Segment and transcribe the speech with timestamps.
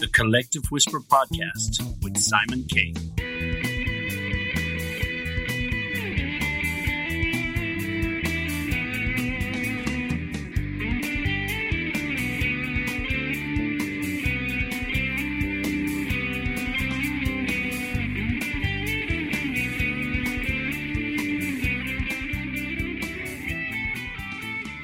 [0.00, 2.94] the Collective Whisper podcast with Simon Kay.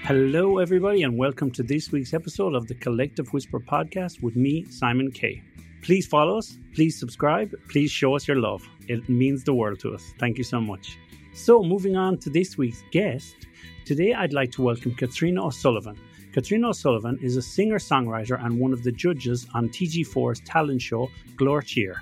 [0.07, 4.65] Hello, everybody, and welcome to this week's episode of the Collective Whisper podcast with me,
[4.71, 5.43] Simon Kay.
[5.83, 8.63] Please follow us, please subscribe, please show us your love.
[8.87, 10.15] It means the world to us.
[10.21, 10.97] Thank you so much.
[11.35, 13.35] So, moving on to this week's guest,
[13.85, 15.99] today I'd like to welcome Katrina O'Sullivan.
[16.33, 21.11] Katrina O'Sullivan is a singer songwriter and one of the judges on TG4's talent show,
[21.37, 21.97] Tíre.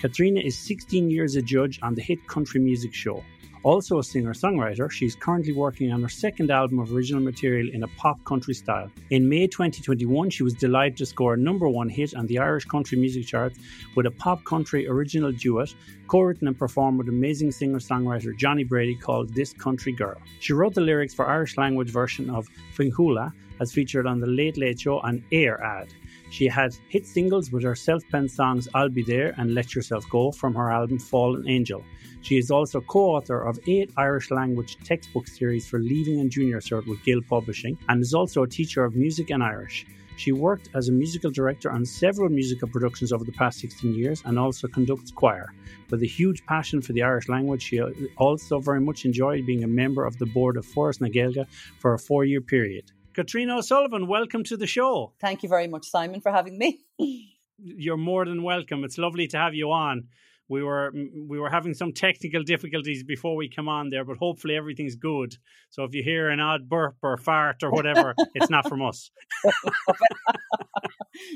[0.00, 3.22] Katrina is 16 years a judge on the hit country music show.
[3.62, 7.82] Also a singer songwriter, she's currently working on her second album of original material in
[7.82, 8.90] a pop country style.
[9.10, 12.64] In May 2021, she was delighted to score a number one hit on the Irish
[12.64, 13.58] country music charts
[13.96, 15.74] with a pop country original duet,
[16.08, 20.16] co written and performed with amazing singer songwriter Johnny Brady called This Country Girl.
[20.38, 23.30] She wrote the lyrics for Irish language version of Finghuala,
[23.60, 25.88] as featured on The Late Late Show and Air ad.
[26.30, 30.08] She had hit singles with her self penned songs I'll Be There and Let Yourself
[30.08, 31.84] Go from her album Fallen Angel.
[32.22, 36.60] She is also co author of eight Irish language textbook series for Leaving and Junior
[36.60, 39.86] Cert with Gill Publishing and is also a teacher of music and Irish.
[40.16, 44.22] She worked as a musical director on several musical productions over the past 16 years
[44.24, 45.52] and also conducts choir.
[45.88, 47.80] With a huge passion for the Irish language, she
[48.18, 51.46] also very much enjoyed being a member of the board of Foras na Gaeilge
[51.78, 52.92] for a four year period.
[53.12, 55.12] Katrina O'Sullivan, welcome to the show.
[55.20, 56.80] Thank you very much, Simon, for having me.
[57.58, 58.84] You're more than welcome.
[58.84, 60.08] It's lovely to have you on.
[60.48, 64.56] We were we were having some technical difficulties before we come on there, but hopefully
[64.56, 65.36] everything's good.
[65.68, 69.10] So if you hear an odd burp or fart or whatever, it's not from us.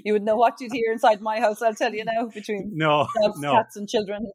[0.05, 1.62] you would know what you'd hear inside my house.
[1.62, 2.27] I'll tell you now.
[2.27, 3.53] Between no, dogs, no.
[3.53, 4.27] cats, and children.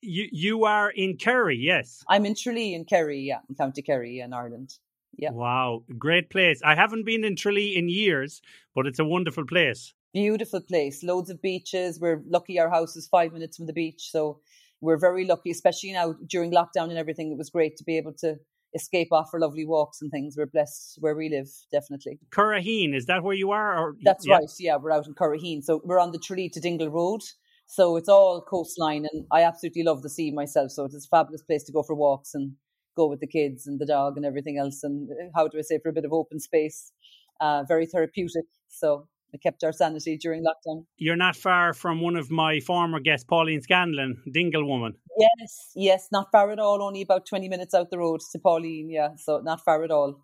[0.00, 2.02] you you are in Kerry, yes.
[2.08, 4.78] I'm in Tralee in Kerry, yeah, in County Kerry in Ireland.
[5.16, 5.30] Yeah.
[5.32, 6.60] Wow, great place.
[6.64, 8.40] I haven't been in Tralee in years,
[8.74, 9.94] but it's a wonderful place.
[10.12, 11.02] Beautiful place.
[11.02, 11.98] Loads of beaches.
[12.00, 14.10] We're lucky our house is five minutes from the beach.
[14.10, 14.40] So
[14.80, 17.30] we're very lucky, especially now during lockdown and everything.
[17.30, 18.36] It was great to be able to
[18.74, 20.34] escape off for lovely walks and things.
[20.36, 22.18] We're blessed where we live, definitely.
[22.30, 23.78] Curraheen, is that where you are?
[23.78, 24.36] Or, That's yeah.
[24.36, 25.62] right, yeah, we're out in Curraheen.
[25.62, 27.20] So we're on the Tralee to Dingle Road.
[27.66, 30.72] So it's all coastline and I absolutely love the sea myself.
[30.72, 32.52] So it's a fabulous place to go for walks and
[32.96, 34.82] go with the kids and the dog and everything else.
[34.82, 36.92] And uh, how do I say, for a bit of open space,
[37.40, 38.44] uh, very therapeutic.
[38.68, 40.84] So it kept our sanity during lockdown.
[40.98, 44.94] You're not far from one of my former guests, Pauline Scanlon, Dingle woman.
[45.18, 46.82] Yes, yes, not far at all.
[46.82, 48.90] Only about 20 minutes out the road to Pauline.
[48.90, 50.20] Yeah, so not far at all.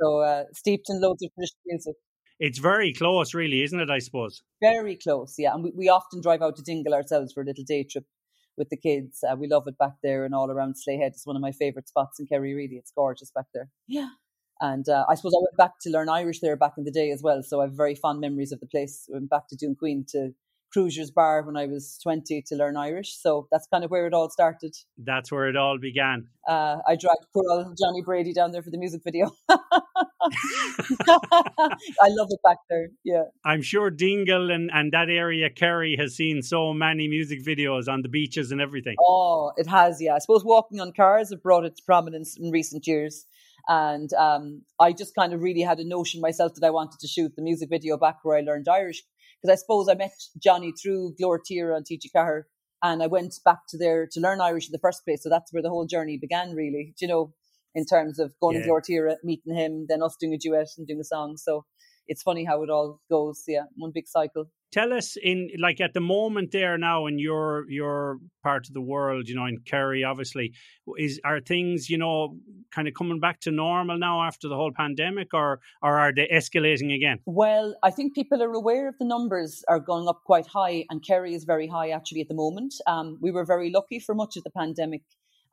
[0.00, 1.94] So uh, steeped in loads of traditional music.
[2.38, 3.90] It's very close, really, isn't it?
[3.90, 4.42] I suppose.
[4.60, 5.54] Very close, yeah.
[5.54, 8.04] And we, we often drive out to Dingle ourselves for a little day trip
[8.56, 9.22] with the kids.
[9.22, 11.12] Uh, we love it back there and all around Slea Head.
[11.12, 12.76] It's one of my favourite spots in Kerry, really.
[12.76, 13.70] It's gorgeous back there.
[13.86, 14.08] Yeah.
[14.60, 17.10] And uh, I suppose I went back to learn Irish there back in the day
[17.10, 17.42] as well.
[17.42, 19.06] So I have very fond memories of the place.
[19.08, 20.32] Went back to Dún Chaoin to
[20.74, 23.16] Krugers Bar when I was 20 to learn Irish.
[23.16, 24.74] So that's kind of where it all started.
[24.98, 26.28] That's where it all began.
[26.46, 29.30] Uh, I dragged poor old Johnny Brady down there for the music video.
[31.08, 32.88] I love it back there.
[33.04, 33.24] Yeah.
[33.44, 38.02] I'm sure Dingle and, and that area, Kerry, has seen so many music videos on
[38.02, 38.96] the beaches and everything.
[39.00, 40.14] Oh, it has, yeah.
[40.14, 43.26] I suppose Walking on Cars have brought it to prominence in recent years.
[43.68, 47.08] And um, I just kind of really had a notion myself that I wanted to
[47.08, 49.02] shoot the music video back where I learned Irish.
[49.42, 52.44] Because I suppose I met Johnny through Glór Tíre on TG Ceathair,
[52.82, 55.22] and I went back to there to learn Irish in the first place.
[55.22, 56.94] So that's where the whole journey began, really.
[56.98, 57.34] Do you know,
[57.74, 58.62] in terms of going yeah.
[58.64, 61.36] to Glór Tíre, meeting him, then us doing a duet and doing a song.
[61.36, 61.64] So
[62.06, 63.44] it's funny how it all goes.
[63.46, 64.46] Yeah, one big cycle.
[64.72, 68.80] Tell us in like at the moment there now in your your part of the
[68.80, 70.52] world, you know, in Kerry, obviously,
[70.98, 72.36] is are things you know
[72.74, 76.28] kind of coming back to normal now after the whole pandemic, or or are they
[76.32, 77.20] escalating again?
[77.26, 81.02] Well, I think people are aware of the numbers are going up quite high, and
[81.02, 82.74] Kerry is very high actually at the moment.
[82.86, 85.02] Um, we were very lucky for much of the pandemic.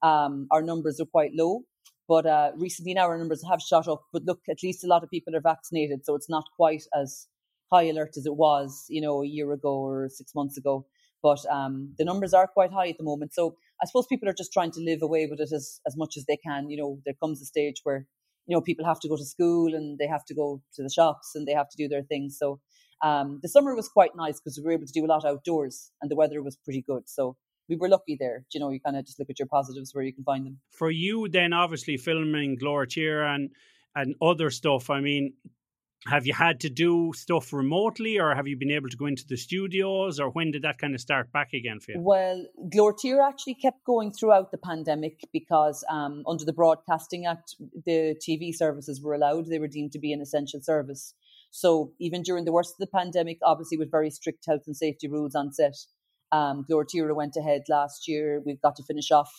[0.01, 1.61] Um, our numbers are quite low.
[2.07, 4.03] But uh, recently now our numbers have shot up.
[4.11, 7.27] But look, at least a lot of people are vaccinated, so it's not quite as
[7.73, 10.85] high alert as it was, you know, a year ago or six months ago.
[11.21, 13.33] But um, the numbers are quite high at the moment.
[13.33, 16.13] So I suppose people are just trying to live away with it as, as much
[16.17, 16.69] as they can.
[16.69, 18.05] You know, there comes a stage where,
[18.45, 20.93] you know, people have to go to school and they have to go to the
[20.97, 22.37] shops and they have to do their things.
[22.37, 22.59] So
[23.01, 25.91] um, the summer was quite nice because we were able to do a lot outdoors
[26.01, 27.03] and the weather was pretty good.
[27.07, 27.37] So
[27.69, 28.45] we were lucky there.
[28.53, 30.59] You know, you kind of just look at your positives where you can find them.
[30.71, 33.49] For you, then, obviously filming Tíre and
[33.95, 34.89] and other stuff.
[34.89, 35.33] I mean,
[36.07, 39.25] have you had to do stuff remotely or have you been able to go into
[39.25, 42.01] the studios or when did that kind of start back again for you?
[42.01, 47.55] Well, Glór Tíre actually kept going throughout the pandemic because um, under the Broadcasting Act,
[47.85, 49.47] the TV services were allowed.
[49.47, 51.13] They were deemed to be an essential service.
[51.51, 55.07] So even during the worst of the pandemic, obviously with very strict health and safety
[55.07, 55.75] rules on set,
[56.31, 58.41] um, Glór went ahead last year.
[58.45, 59.31] We've got to finish off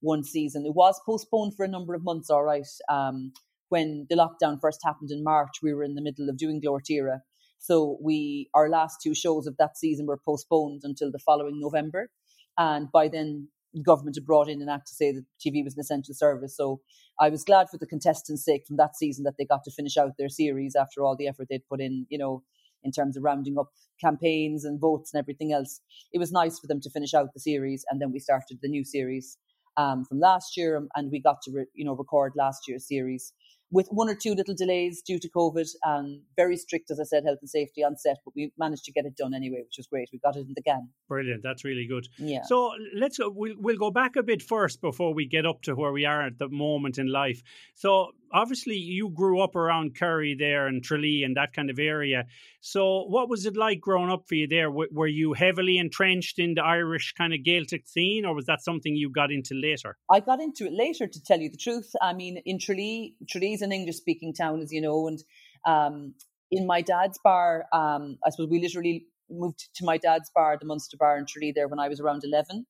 [0.00, 0.66] one season.
[0.66, 2.66] It was postponed for a number of months, all right.
[2.88, 3.32] Um,
[3.72, 6.80] when the lockdown first happened in March, we were in the middle of doing Glór
[6.88, 7.20] Tíre.
[7.58, 12.10] So we our last two shows of that season were postponed until the following November.
[12.58, 15.74] And by then the government had brought in an act to say that TV was
[15.74, 16.54] an essential service.
[16.54, 16.82] So
[17.18, 19.96] I was glad for the contestants' sake from that season that they got to finish
[19.96, 22.42] out their series after all the effort they'd put in, you know,
[22.82, 25.80] in terms of rounding up campaigns and votes and everything else.
[26.12, 28.68] It was nice for them to finish out the series, and then we started the
[28.68, 29.38] new series
[29.78, 33.32] um, from last year, and we got to re- you know record last year's series
[33.72, 35.66] with one or two little delays due to COVID.
[35.84, 38.92] Um, very strict, as I said, health and safety on set, but we managed to
[38.92, 40.10] get it done anyway, which was great.
[40.12, 40.90] We got it in the can.
[41.08, 41.42] Brilliant.
[41.42, 42.06] That's really good.
[42.18, 42.42] Yeah.
[42.44, 45.92] So let's we'll we'll go back a bit first before we get up to where
[45.92, 47.42] we are at the moment in life.
[47.74, 52.24] So obviously you grew up around Kerry there and Tralee and that kind of area.
[52.60, 54.66] So what was it like growing up for you there?
[54.66, 58.62] W- were you heavily entrenched in the Irish kind of Gaelic scene, or was that
[58.62, 59.96] something you got into later?
[60.10, 61.90] I got into it later, to tell you the truth.
[62.00, 65.18] I mean, in Tralee, Tralee's an English-speaking town, as you know, and
[65.66, 66.14] um,
[66.50, 70.66] in my dad's bar, um, I suppose we literally moved to my dad's bar, the
[70.66, 72.66] Munster Bar in Tralee, there when I was around eleven.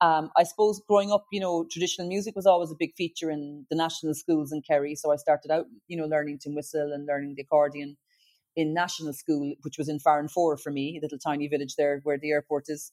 [0.00, 3.66] Um, I suppose growing up, you know, traditional music was always a big feature in
[3.70, 4.94] the national schools in Kerry.
[4.94, 7.96] So I started out, you know, learning to whistle and learning the accordion
[8.56, 12.18] in national school, which was in Farranfore for me, a little tiny village there where
[12.18, 12.92] the airport is.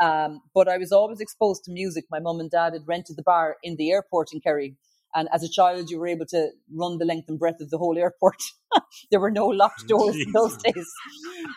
[0.00, 2.04] Um, but I was always exposed to music.
[2.10, 4.76] My mum and dad had rented the bar in the airport in Kerry.
[5.14, 7.78] And as a child, you were able to run the length and breadth of the
[7.78, 8.42] whole airport.
[9.10, 10.26] there were no locked doors Jesus.
[10.26, 10.86] in those days,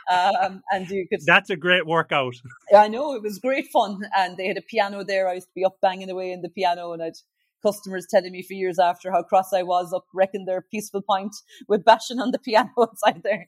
[0.10, 1.20] um, and you could.
[1.26, 2.36] That's a great workout.
[2.76, 5.28] I know it was great fun, and they had a piano there.
[5.28, 7.14] I used to be up banging away in the piano, and I'd
[7.62, 11.36] customers telling me for years after how cross I was up wrecking their peaceful pint
[11.68, 13.48] with bashing on the piano outside there,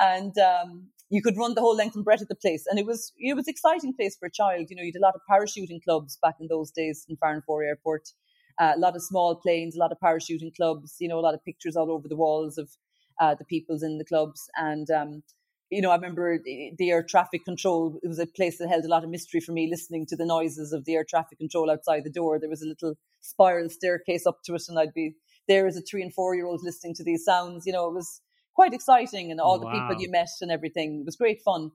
[0.00, 2.86] and um, you could run the whole length and breadth of the place, and it
[2.86, 4.66] was it was exciting place for a child.
[4.70, 7.66] You know, you had a lot of parachuting clubs back in those days in Farranfore
[7.66, 8.02] Airport
[8.58, 11.34] uh, a lot of small planes, a lot of parachuting clubs, you know, a lot
[11.34, 12.70] of pictures all over the walls of
[13.20, 14.48] uh, the peoples in the clubs.
[14.56, 15.22] And, um,
[15.70, 18.88] you know, I remember the air traffic control, it was a place that held a
[18.88, 22.04] lot of mystery for me, listening to the noises of the air traffic control outside
[22.04, 22.38] the door.
[22.38, 25.14] There was a little spiral staircase up to it, and I'd be
[25.48, 27.66] there as a three and four year old listening to these sounds.
[27.66, 28.20] You know, it was
[28.54, 29.72] quite exciting, and all wow.
[29.72, 31.00] the people you met and everything.
[31.00, 31.70] It was great fun.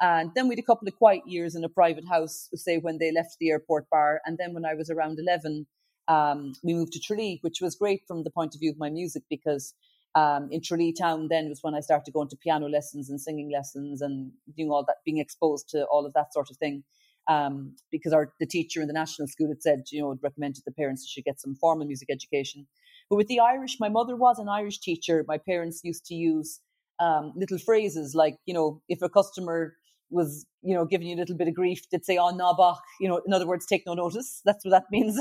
[0.00, 2.98] And then we had a couple of quiet years in a private house, say when
[2.98, 4.20] they left the airport bar.
[4.24, 5.66] And then when I was around 11,
[6.08, 8.90] um, we moved to Tralee, which was great from the point of view of my
[8.90, 9.74] music because
[10.14, 13.50] um, in Tralee town then was when I started going to piano lessons and singing
[13.50, 16.84] lessons and doing all that, being exposed to all of that sort of thing.
[17.26, 20.72] Um, because our the teacher in the national school had said, you know, recommended the
[20.72, 22.66] parents should get some formal music education.
[23.08, 25.24] But with the Irish, my mother was an Irish teacher.
[25.26, 26.60] My parents used to use
[27.00, 29.74] um, little phrases like, you know, if a customer
[30.10, 33.08] was, you know, giving you a little bit of grief, they'd say, oh, nabach, you
[33.08, 34.40] know, in other words, take no notice.
[34.44, 35.20] That's what that means.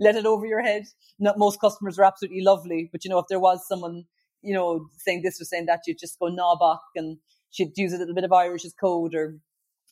[0.00, 0.84] Let it over your head.
[1.18, 4.04] Not most customers are absolutely lovely, but you know, if there was someone,
[4.42, 7.18] you know, saying this or saying that, you'd just go nabach and
[7.50, 9.36] she'd use a little bit of Irish as code or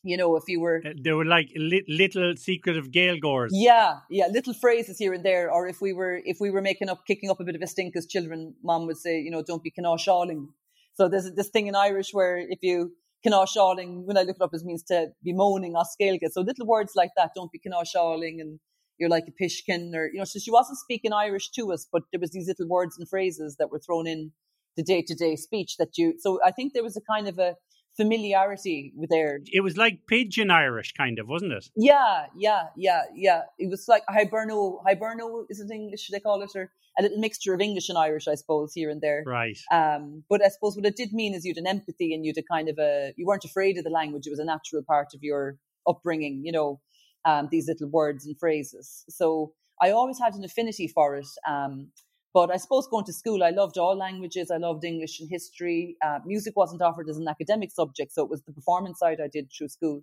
[0.04, 0.82] you know, if you were.
[0.84, 3.50] Uh, there were like li- little secretive Gaeilgeoirs.
[3.52, 5.50] Yeah, yeah, little phrases here and there.
[5.50, 7.66] Or if we were if we were making up, kicking up a bit of a
[7.66, 10.48] stink as children, mom would say, you know, don't be canal shawling.
[10.94, 12.92] So there's this thing in Irish where if you
[13.24, 16.30] Kinashawling, when I look it up, it means to be moaning or scalga.
[16.30, 18.58] So little words like that, don't be Kinashawling and
[18.98, 22.02] you're like a pishkin or, you know, so she wasn't speaking Irish to us, but
[22.12, 24.32] there was these little words and phrases that were thrown in
[24.76, 27.38] the day to day speech that you, so I think there was a kind of
[27.38, 27.56] a,
[27.96, 29.40] familiarity with their.
[29.52, 31.68] It was like pidgin Irish, kind of, wasn't it?
[31.76, 33.42] Yeah, yeah, yeah, yeah.
[33.58, 34.82] It was like Hiberno.
[34.84, 36.08] Hiberno is it English?
[36.10, 39.00] They call it, or a little mixture of English and Irish, I suppose, here and
[39.00, 39.22] there.
[39.26, 39.58] Right.
[39.70, 42.42] Um, but I suppose what it did mean is you'd an empathy and you'd a
[42.42, 44.26] kind of a you weren't afraid of the language.
[44.26, 45.56] It was a natural part of your
[45.86, 46.42] upbringing.
[46.44, 46.80] You know,
[47.24, 49.04] um, these little words and phrases.
[49.08, 51.26] So I always had an affinity for it.
[51.48, 51.88] Um,
[52.34, 54.50] but I suppose going to school, I loved all languages.
[54.50, 55.96] I loved English and history.
[56.04, 59.28] Uh, music wasn't offered as an academic subject, so it was the performance side I
[59.28, 60.02] did through school.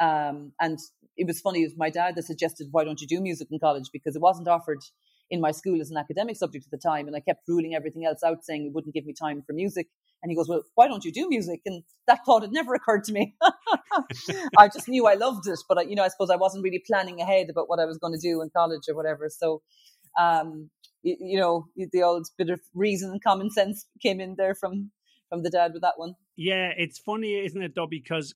[0.00, 0.78] Um, and
[1.16, 3.58] it was funny, it was my dad that suggested, why don't you do music in
[3.58, 3.88] college?
[3.92, 4.80] Because it wasn't offered
[5.30, 7.06] in my school as an academic subject at the time.
[7.06, 9.88] And I kept ruling everything else out, saying it wouldn't give me time for music.
[10.22, 11.60] And he goes, Well, why don't you do music?
[11.66, 13.34] And that thought had never occurred to me.
[14.58, 16.82] I just knew I loved it, but I, you know, I suppose I wasn't really
[16.86, 19.28] planning ahead about what I was going to do in college or whatever.
[19.28, 19.62] So,
[20.18, 20.70] um,
[21.06, 24.90] you, you know, the old bit of reason and common sense came in there from
[25.28, 26.14] from the dad with that one.
[26.36, 28.34] Yeah, it's funny, isn't it, though, because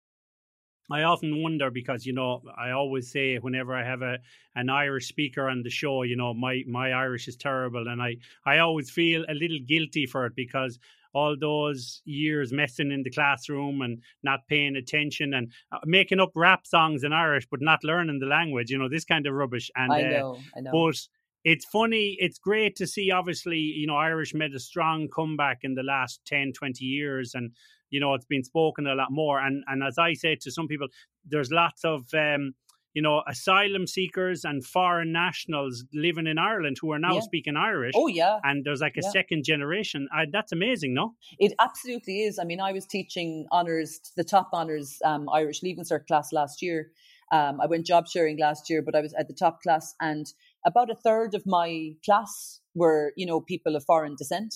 [0.90, 4.18] I often wonder because you know I always say whenever I have a
[4.54, 8.16] an Irish speaker on the show, you know my my Irish is terrible, and I
[8.44, 10.78] I always feel a little guilty for it because
[11.12, 16.30] all those years messing in the classroom and not paying attention and uh, making up
[16.36, 19.70] rap songs in Irish but not learning the language, you know this kind of rubbish.
[19.76, 20.70] And I know, uh, I know.
[20.72, 21.08] But
[21.44, 25.74] it's funny it's great to see obviously you know irish made a strong comeback in
[25.74, 27.52] the last 10 20 years and
[27.90, 30.66] you know it's been spoken a lot more and and as i said to some
[30.68, 30.88] people
[31.24, 32.52] there's lots of um
[32.94, 37.20] you know asylum seekers and foreign nationals living in ireland who are now Yeah.
[37.20, 39.10] speaking irish Oh yeah, and there's like a Yeah.
[39.10, 42.38] second generation I, that's amazing no It absolutely is.
[42.38, 46.62] I mean, I was teaching honors, the top honors um, Irish Leaving Cert class last
[46.62, 46.92] year.
[47.32, 50.26] Um, I went job sharing last year, but I was at the top class, and
[50.64, 54.54] about a third of my class were, you know, people of foreign descent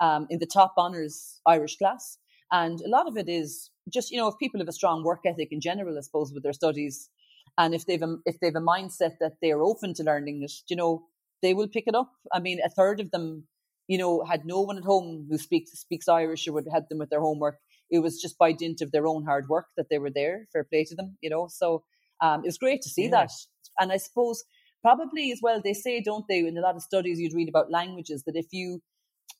[0.00, 2.18] um, in the top honors Irish class.
[2.50, 5.20] And a lot of it is just, you know, if people have a strong work
[5.26, 7.10] ethic in general, I suppose, with their studies,
[7.56, 10.76] and if they've a, if they've a mindset that they're open to learning it, you
[10.76, 11.06] know,
[11.42, 12.10] they will pick it up.
[12.32, 13.46] I mean, a third of them
[13.86, 16.98] you know, had no one at home who speaks speaks Irish or would help them
[16.98, 17.58] with their homework.
[17.90, 20.48] It was just by dint of their own hard work that they were there.
[20.52, 21.48] Fair play to them, you know.
[21.48, 21.84] So
[22.22, 23.10] um, it was great to see Yeah.
[23.10, 23.30] that.
[23.78, 24.44] And I suppose
[24.84, 27.70] probably as well, they say, don't they, in a lot of studies you'd read about
[27.80, 28.80] languages that if you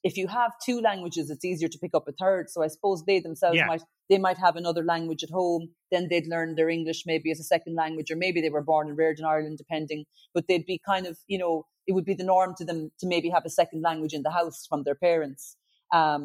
[0.08, 2.50] if you have two languages, it's easier to pick up a third.
[2.50, 3.66] So I suppose they themselves Yeah.
[3.72, 5.68] might they might have another language at home.
[5.92, 8.88] Then they'd learn their English maybe as a second language, or maybe they were born
[8.88, 10.04] and reared in Ireland, depending.
[10.34, 11.54] But they'd be kind of you know
[11.86, 14.36] it would be the norm to them to maybe have a second language in the
[14.40, 15.56] house from their parents.
[15.92, 16.22] Um,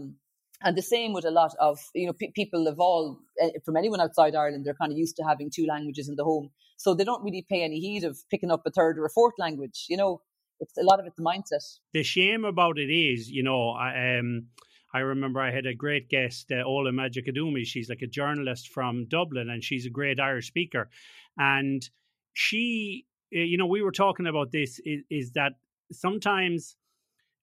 [0.61, 3.77] and the same with a lot of you know pe- people of all eh, from
[3.77, 6.93] anyone outside Ireland, they're kind of used to having two languages in the home, so
[6.93, 9.85] they don't really pay any heed of picking up a third or a fourth language.
[9.89, 10.21] You know,
[10.59, 11.63] it's a lot of it's mindset.
[11.93, 14.47] the shame about it is, you know, I um
[14.93, 17.65] I remember I had a great guest, uh, Ola Majekodunmi.
[17.65, 20.89] She's like a journalist from Dublin, and she's a great Irish speaker.
[21.37, 21.87] And
[22.33, 25.53] she, uh, you know, we were talking about this is, is that
[25.91, 26.75] sometimes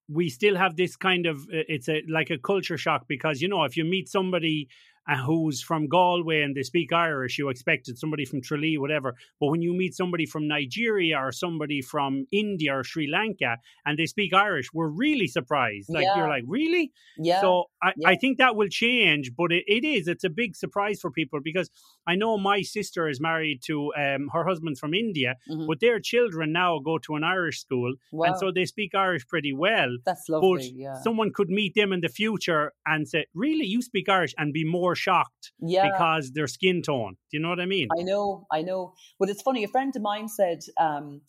[0.09, 3.49] we still have this kind of uh, it's a like a culture shock because you
[3.49, 4.69] know if you meet somebody
[5.09, 9.15] uh, who's from Galway and they speak Irish, you expected somebody from Tralee, whatever.
[9.41, 13.99] But when you meet somebody from Nigeria or somebody from India or Sri Lanka and
[13.99, 15.89] they speak Irish, we're really surprised.
[15.91, 16.17] Like Yeah.
[16.19, 16.93] you're like, really?
[17.17, 18.09] Yeah, So I, yeah.
[18.09, 20.09] I think that will change, but it, it is.
[20.09, 21.71] It's a big surprise for people because
[22.07, 25.67] I know my sister is married to um, her husband's from India, Mhm.
[25.69, 29.27] but their children now go to an Irish school, wow, and so they speak Irish
[29.29, 29.91] pretty well.
[30.05, 30.73] that's But lovely.
[30.77, 34.53] yeah, someone could meet them in the future and say, "Really, you speak Irish?" and
[34.53, 35.89] be more shocked yeah.
[35.91, 37.17] because their skin tone.
[37.31, 37.89] Do you know what I mean?
[37.97, 38.95] I know, I know.
[39.19, 41.21] But it's funny, a friend of mine said, um,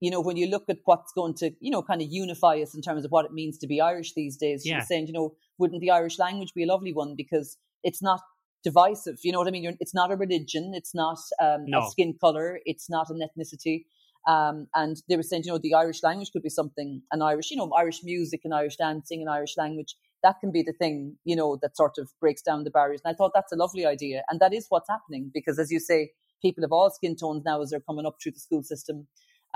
[0.00, 2.74] you know, when you look at what's going to, you know, kind of unify us
[2.74, 4.78] in terms of what it means to be Irish these days, she Yeah.
[4.78, 8.20] was saying, you know, wouldn't the Irish language be a lovely one because it's not
[8.62, 9.18] divisive?
[9.22, 9.62] You know what I mean?
[9.62, 11.86] You're, it's not a religion, it's not um, No.
[11.86, 13.84] a skin color, it's not an ethnicity.
[14.28, 17.50] Um, and they were saying, you know, the Irish language could be something, an Irish,
[17.50, 19.96] you know, Irish music and Irish dancing and Irish language.
[20.22, 23.00] That can be the thing, you know, that sort of breaks down the barriers.
[23.04, 24.22] And I thought that's a lovely idea.
[24.30, 26.10] And that is what's happening because, as you say,
[26.42, 29.06] people of all skin tones now, as they're coming up through the school system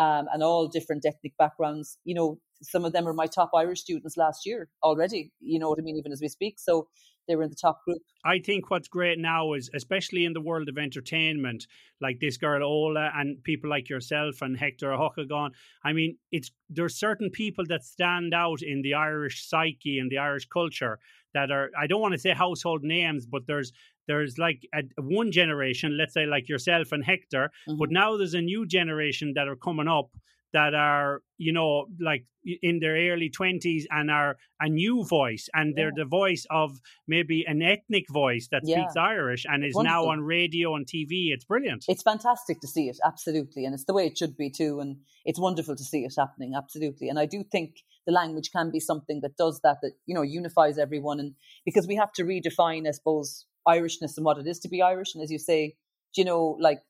[0.01, 3.83] um, and all different ethnic backgrounds, you know, some of them are my top Irish
[3.83, 6.59] students last year already, you know what I mean, even as we speak.
[6.59, 6.89] So
[7.29, 8.01] they were in the top group.
[8.25, 11.67] I think what's great now is, especially in the world of entertainment,
[12.01, 15.51] like this girl Ola and people like yourself and Hector Ó hEochagáin.
[15.85, 20.19] I mean, it's there's certain people that stand out in the Irish psyche and the
[20.19, 20.99] Irish culture
[21.35, 23.73] that are I don't want to say household names, but there's
[24.11, 24.83] there's like a,
[25.19, 27.79] one generation, let's say like yourself and Hector, Mhm.
[27.81, 30.11] but now there's a new generation that are coming up
[30.53, 31.13] that are
[31.47, 31.71] you know
[32.11, 32.25] like
[32.69, 34.33] in their early 20s and are
[34.67, 36.03] a new voice and they're Yeah.
[36.03, 36.69] the voice of
[37.15, 38.75] maybe an ethnic voice that Yeah.
[38.77, 42.85] speaks irish and is now on radio and tv it's brilliant It's fantastic to see
[42.93, 43.63] it, absolutely.
[43.65, 44.73] And it's the way it should be too.
[44.83, 44.91] And
[45.29, 47.07] it's wonderful to see it happening, absolutely.
[47.11, 47.71] And I do think
[48.09, 51.19] the language can be something that does that, that, you know, unifies everyone.
[51.23, 51.31] And
[51.69, 53.29] because we have to redefine, I suppose,
[53.69, 55.15] Irishness and what it is to be Irish.
[55.15, 55.77] And as you say,
[56.17, 56.81] you know, like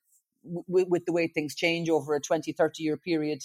[0.44, 3.40] w- with the way things change over a 20, 30 year period,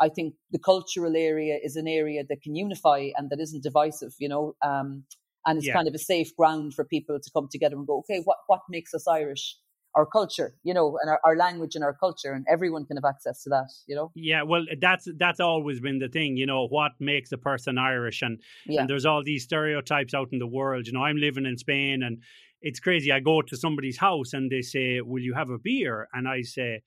[0.00, 4.14] I think the cultural area is an area that can unify and that isn't divisive,
[4.18, 5.04] you know, um,
[5.46, 5.74] and it's Yeah.
[5.74, 8.60] kind of a safe ground for people to come together and go, okay, what, what
[8.68, 9.56] makes us Irish?
[9.94, 13.04] Our culture, you know, and our, our language and our culture, and everyone can have
[13.04, 14.12] access to that, you know.
[14.14, 18.22] yeah well that's that's always been the thing you know what makes a person irish
[18.22, 21.46] and Yeah, and there's all these stereotypes out in the world you know i'm living
[21.46, 22.22] in spain and
[22.62, 26.08] it's crazy i go to somebody's house and they say will you have a beer
[26.12, 26.82] and i say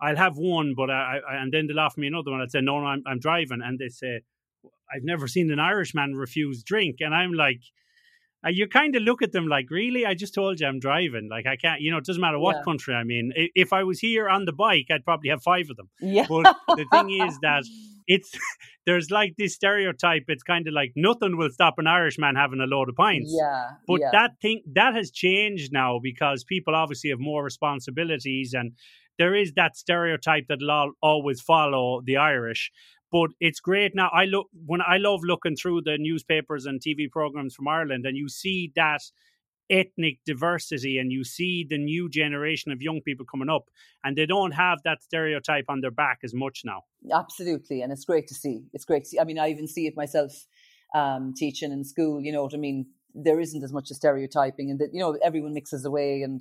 [0.00, 2.60] i'll have one but i, I and then they'll offer me another one i'd say
[2.60, 4.20] no, no I'm, I'm driving and they say
[4.94, 6.96] I've never seen an Irishman refuse drink.
[7.00, 7.60] And I'm like,
[8.44, 10.06] uh, you kind of look at them like, really?
[10.06, 11.28] I just told you I'm driving.
[11.30, 12.62] Like, I can't, you know, it doesn't matter what yeah.
[12.62, 13.32] country I'm in.
[13.34, 15.90] If I was here on the bike, I'd probably have five of them.
[16.00, 16.26] Yeah.
[16.28, 17.64] But the thing is that
[18.08, 18.32] it's,
[18.86, 20.24] there's like this stereotype.
[20.26, 23.32] It's kind of like nothing will stop an Irishman having a load of pints.
[23.38, 23.70] Yeah.
[23.86, 24.10] But yeah.
[24.12, 28.72] that thing, that has changed now because people obviously have more responsibilities and
[29.18, 32.70] there is that stereotype that'll always follow the Irish.
[33.10, 34.10] But it's great now.
[34.12, 38.16] I look when I love looking through the newspapers and TV programs from Ireland, and
[38.16, 39.00] you see that
[39.70, 43.68] ethnic diversity and you see the new generation of young people coming up
[44.04, 46.82] and they don't have that stereotype on their back as much now.
[47.12, 48.62] Absolutely and it's great to see.
[48.72, 50.46] It's great to see i mean i even see it myself
[50.94, 52.86] um, teaching in school you know what i mean?
[53.14, 56.40] There isn't as much stereotyping and that you know everyone mixes away and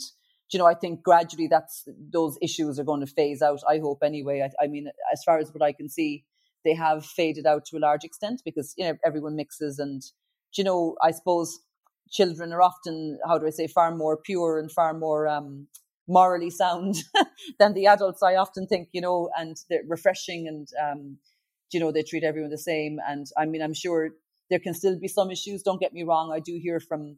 [0.52, 4.00] you know i think gradually that's those issues are going to phase out i hope
[4.04, 4.42] anyway.
[4.42, 6.24] I, I mean as far as what i can see
[6.64, 10.02] they have faded out to a large extent because you know everyone mixes and
[10.56, 11.60] you know I suppose
[12.12, 15.68] children are often how do I say far more pure and far more um,
[16.08, 16.96] morally sound
[17.60, 21.18] than the adults I often think you know and they're refreshing and um,
[21.72, 23.00] you know they treat everyone the same.
[23.08, 24.12] And I mean I'm sure
[24.50, 26.32] there can still be some issues don't get me wrong.
[26.34, 27.18] I do hear from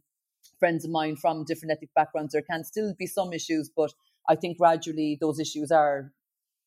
[0.60, 3.94] friends of mine from different ethnic backgrounds there can still be some issues but
[4.28, 6.12] I think gradually those issues are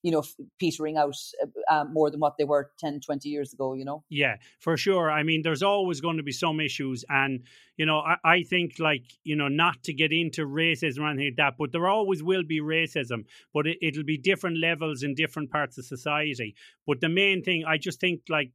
[0.02, 0.22] you know,
[0.58, 4.02] petering out uh, um, more than what they were 10, 20 years ago, you know?
[4.08, 5.10] Yeah, for sure.
[5.10, 7.04] I mean, there's always going to be some issues.
[7.08, 7.44] And,
[7.76, 11.28] you know, I, I think, like, you know, not to get into racism or anything
[11.28, 15.14] like that, but there always will be racism, but it, it'll be different levels in
[15.14, 16.56] different parts of society.
[16.86, 18.50] But the main thing, I just think, like,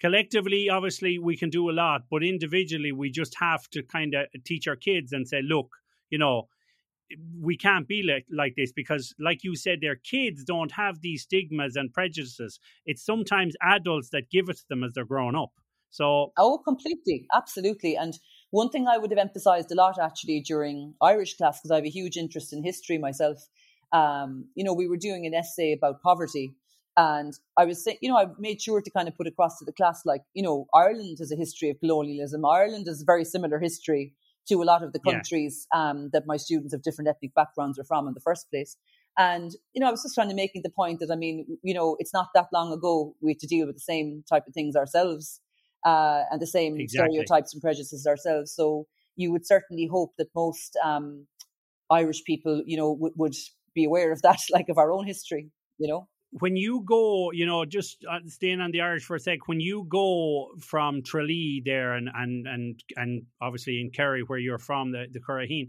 [0.00, 4.26] collectively, obviously, we can do a lot, but individually, we just have to kind of
[4.44, 5.70] teach our kids and say, look,
[6.10, 6.48] you know,
[7.40, 11.22] we can't be like, like this because like you said their kids don't have these
[11.22, 12.58] stigmas and prejudices.
[12.84, 15.52] It's sometimes adults that give it to them as they're growing up.
[15.90, 17.26] So oh completely.
[17.34, 17.96] Absolutely.
[17.96, 18.18] And
[18.50, 21.84] one thing i would have emphasized a lot actually during irish class because i have
[21.84, 23.38] a huge interest in history myself
[23.92, 26.54] um, you know we were doing an essay about poverty.
[26.96, 29.64] And i was saying you know i made sure to kind of put across to
[29.64, 32.44] the class like you know ireland has a history of colonialism.
[32.44, 34.14] Ireland has a very similar history
[34.48, 35.90] to a lot of the countries yeah.
[35.90, 38.76] um, that my students of different ethnic backgrounds are from in the first place.
[39.18, 41.74] And, you know, I was just trying to make the point that, I mean, you
[41.74, 44.52] know, it's not that long ago we had to deal with the same type of
[44.52, 45.40] things ourselves
[45.86, 47.14] uh, and the same exactly.
[47.14, 48.52] stereotypes and prejudices ourselves.
[48.54, 51.26] So you would certainly hope that most um,
[51.90, 53.34] Irish people, you know, w- would
[53.74, 56.08] be aware of that, like of our own history, you know?
[56.30, 59.60] When you go, you know, just uh, staying on the Irish for a sec, when
[59.60, 64.92] you go from Tralee there and and and and obviously in Kerry where you're from,
[64.92, 65.68] the the Curraheen,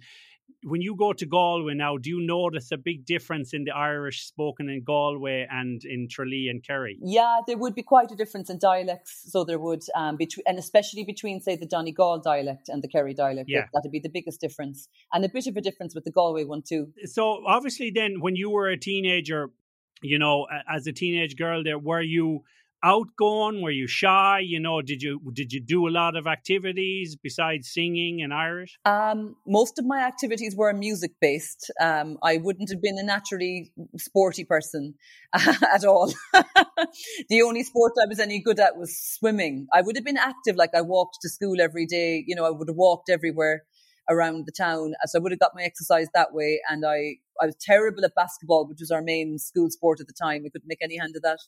[0.64, 4.26] when you go to Galway now, do you notice a big difference in the Irish
[4.26, 6.98] spoken in Galway and in Tralee and Kerry?
[7.02, 9.26] Yeah, there would be quite a difference in dialects.
[9.32, 13.14] So there would, um, between, and especially between, say, the Donegal dialect and the Kerry
[13.14, 13.50] dialect.
[13.50, 13.66] Yeah.
[13.74, 14.88] That would be the biggest difference.
[15.14, 16.92] And a bit of a difference with the Galway one, too.
[17.06, 19.52] So obviously, then, when you were a teenager,
[20.02, 22.44] you know, as a teenage girl there, were you
[22.84, 23.62] outgoing?
[23.62, 24.40] Were you shy?
[24.40, 28.78] You know, did you did you do a lot of activities besides singing in Irish?
[28.86, 31.72] Um, most of my activities were music based.
[31.80, 34.96] Um, I wouldn't have been a naturally sporty person
[35.34, 36.14] at all.
[37.30, 39.68] the only sport I was any good at was swimming.
[39.74, 42.24] I would have been active, like I walked to school every day.
[42.26, 43.64] You know, I would have walked everywhere
[44.10, 44.94] around the town.
[45.06, 46.62] So I would have got my exercise that way.
[46.70, 50.14] And I, I was terrible at basketball, which was our main school sport at the
[50.14, 50.44] time.
[50.44, 51.40] We couldn't make any hand of that.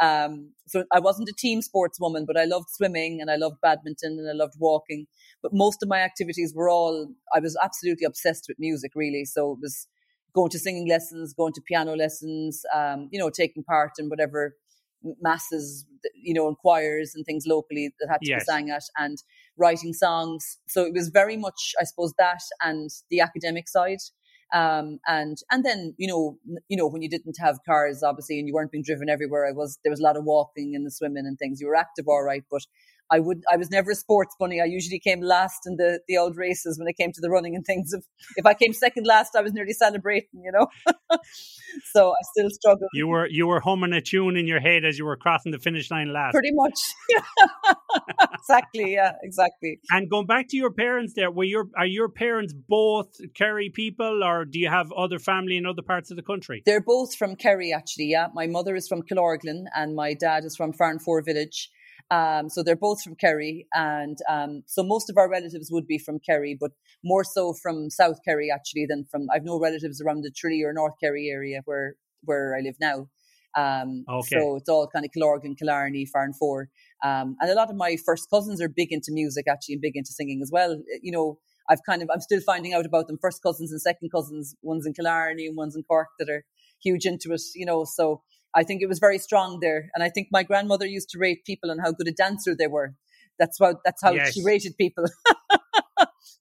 [0.00, 3.60] Um, so I wasn't a team sports woman, but I loved swimming and I loved
[3.60, 5.06] badminton and I loved walking.
[5.42, 9.24] But most of my activities were all, I was absolutely obsessed with music, really.
[9.24, 9.88] So it was
[10.34, 14.54] going to singing lessons, going to piano lessons, um, you know, taking part in whatever
[15.20, 18.42] masses, you know, and choirs and things locally that had to yes.
[18.42, 19.18] be sang at, and
[19.58, 20.58] writing songs.
[20.68, 23.98] So it was very much, I suppose, that and the academic side.
[24.54, 26.38] Um, and and then you know
[26.68, 29.50] you know when you didn't have cars obviously and you weren't being driven everywhere I
[29.50, 32.04] was there was a lot of walking and the swimming and things you were active
[32.06, 32.62] all right but
[33.10, 34.60] I would I was never a sports bunny.
[34.60, 37.54] I usually came last in the the old races when it came to the running
[37.54, 37.92] and things.
[37.92, 38.04] If
[38.36, 40.66] if I came second last, I was nearly celebrating, you know.
[41.92, 42.88] so I still struggle.
[42.94, 45.58] You were you were humming a tune in your head as you were crossing the
[45.58, 46.32] finish line last.
[46.32, 46.78] Pretty much.
[48.34, 48.94] exactly.
[48.94, 49.12] Yeah.
[49.22, 49.80] Exactly.
[49.90, 54.24] And going back to your parents, there, were your are your parents both Kerry people,
[54.24, 56.62] or do you have other family in other parts of the country?
[56.64, 58.06] They're both from Kerry, actually.
[58.06, 61.70] Yeah, my mother is from Killorglin, and my dad is from Farranfore Village.
[62.10, 65.98] Um, so they're both from Kerry, and um, so most of our relatives would be
[65.98, 66.70] from Kerry, but
[67.04, 69.26] more so from South Kerry actually than from.
[69.32, 73.08] I've no relatives around the Tralee or North Kerry area where where I live now.
[73.56, 74.36] Um, Okay.
[74.38, 76.66] So it's all kind of Killorglin, Killarney, Farranfore.
[77.02, 79.96] Um, and a lot of my first cousins are big into music, actually, and big
[79.96, 80.80] into singing as well.
[81.02, 81.38] You know,
[81.68, 83.18] I've kind of, I'm still finding out about them.
[83.20, 86.44] First cousins and second cousins, ones in Killarney and ones in Cork that are
[86.82, 87.84] huge into it, you know.
[87.84, 88.22] So
[88.56, 89.90] I think it was very strong there.
[89.94, 92.66] And I think my grandmother used to rate people on how good a dancer they
[92.66, 92.94] were.
[93.38, 94.32] That's how, that's how Yes.
[94.32, 95.04] she rated people.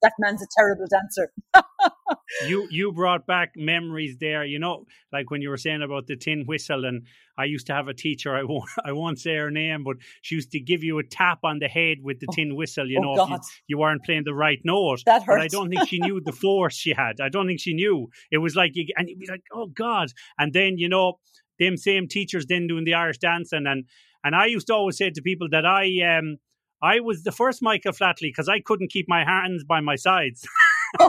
[0.01, 1.31] that man's a terrible dancer.
[2.47, 4.43] you you brought back memories there.
[4.43, 7.05] You know, like when you were saying about the tin whistle, and
[7.37, 8.35] I used to have a teacher.
[8.35, 11.39] I won't I won't say her name, but she used to give you a tap
[11.43, 12.89] on the head with the oh, tin whistle.
[12.89, 15.03] You oh, know, if you, you weren't playing the right note.
[15.05, 17.19] That But I don't think she knew the force she had.
[17.21, 18.09] I don't think she knew.
[18.31, 20.09] It was like, you, and you'd be like, oh God.
[20.37, 21.19] And then, you know,
[21.59, 23.65] them same teachers then doing the Irish dancing.
[23.67, 23.85] And,
[24.23, 26.37] and I used to always say to people that I, um,
[26.81, 30.47] I was the first Michael Flatley because I couldn't keep my hands by my sides.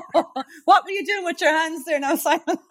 [0.64, 2.58] what were you doing with your hands there now, Simon?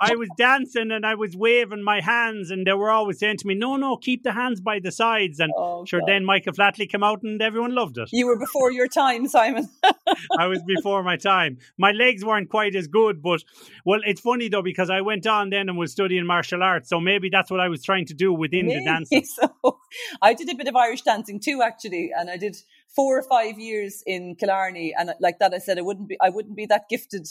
[0.00, 3.46] I was dancing and I was waving my hands, and they were always saying to
[3.46, 6.08] me, "No, no, keep the hands by the sides." And Oh, sure, God.
[6.08, 8.08] then Michael Flatley came out, and everyone loved it.
[8.12, 9.68] You were before your time, Simon.
[10.38, 11.58] I was before my time.
[11.76, 13.42] My legs weren't quite as good, but
[13.84, 17.00] well, it's funny though because I went on then and was studying martial arts, so
[17.00, 19.24] maybe that's what I was trying to do within the Maybe dancing.
[19.24, 19.78] So
[20.22, 22.56] I did a bit of Irish dancing too, actually, and I did
[22.94, 24.94] four or five years in Killarney.
[24.98, 27.26] And like that, I said I wouldn't be I wouldn't be that gifted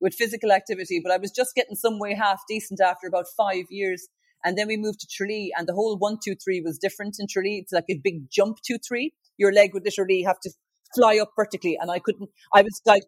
[0.00, 3.64] with physical activity, but I was just getting some way half decent after about five
[3.70, 4.08] years.
[4.44, 7.28] And then we moved to Tralee, and the whole one two three was different in
[7.28, 7.58] Tralee.
[7.58, 9.12] It's like a big jump two three.
[9.38, 10.50] Your leg would literally have to
[10.94, 12.30] fly up vertically, and I couldn't.
[12.54, 13.04] I was like.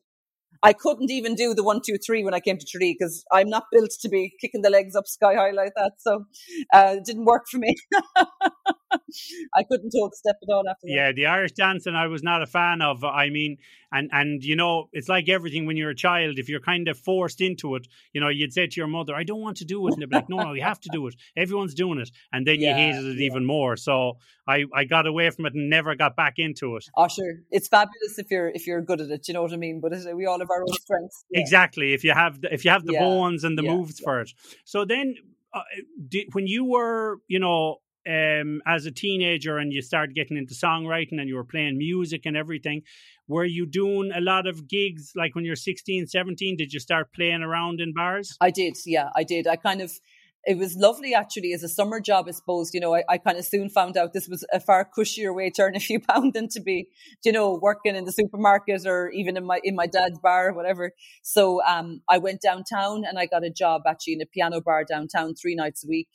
[0.63, 3.51] I couldn't even do the one, two, three when I came to Tralee because I'm
[3.51, 5.93] not built to be kicking the legs up sky high like that.
[5.99, 6.25] So
[6.73, 7.75] uh, it didn't work for me.
[9.57, 10.93] I couldn't talk the step at all after that.
[10.93, 13.05] Yeah, the Irish dancing I was not a fan of.
[13.05, 13.59] I mean,
[13.93, 16.39] and and you know, it's like everything when you're a child.
[16.39, 19.23] If you're kind of forced into it, you know, you'd say to your mother, "I
[19.23, 21.07] don't want to do it," and they'd be like, "No, no, you have to do
[21.07, 21.15] it.
[21.37, 23.27] Everyone's doing it," and then Yeah, you hated it yeah.
[23.27, 23.77] even more.
[23.77, 26.85] So I I got away from it and never got back into it.
[26.97, 27.35] Oh, sure.
[27.51, 29.29] It's fabulous if you're if you're good at it.
[29.29, 29.81] You know what I mean?
[29.81, 31.25] But we all have our own strengths.
[31.31, 31.41] Yeah.
[31.41, 31.93] Exactly.
[31.95, 34.33] If you have the, if you have the bones and the moves for it.
[34.65, 35.15] So then,
[35.53, 35.63] uh,
[36.09, 40.55] did, when you were, you know, um, as a teenager and you started getting into
[40.55, 42.83] songwriting and you were playing music and everything,
[43.29, 46.57] were you doing a lot of gigs like when you're 16, 17?
[46.57, 48.37] Did you start playing around in bars?
[48.41, 48.77] I did.
[48.85, 49.47] Yeah, I did.
[49.47, 49.93] I kind of.
[50.47, 52.75] It was lovely actually as a summer job, I suppose.
[52.75, 55.49] You know, I, I kind of soon found out this was a far cushier way
[55.49, 56.91] to earn a few pound than to be,
[57.25, 60.53] you know, working in the supermarket or even in my in my dad's bar or
[60.53, 60.93] whatever.
[61.23, 64.85] So um, I went downtown and I got a job actually in a piano bar
[64.85, 66.09] downtown three nights a week.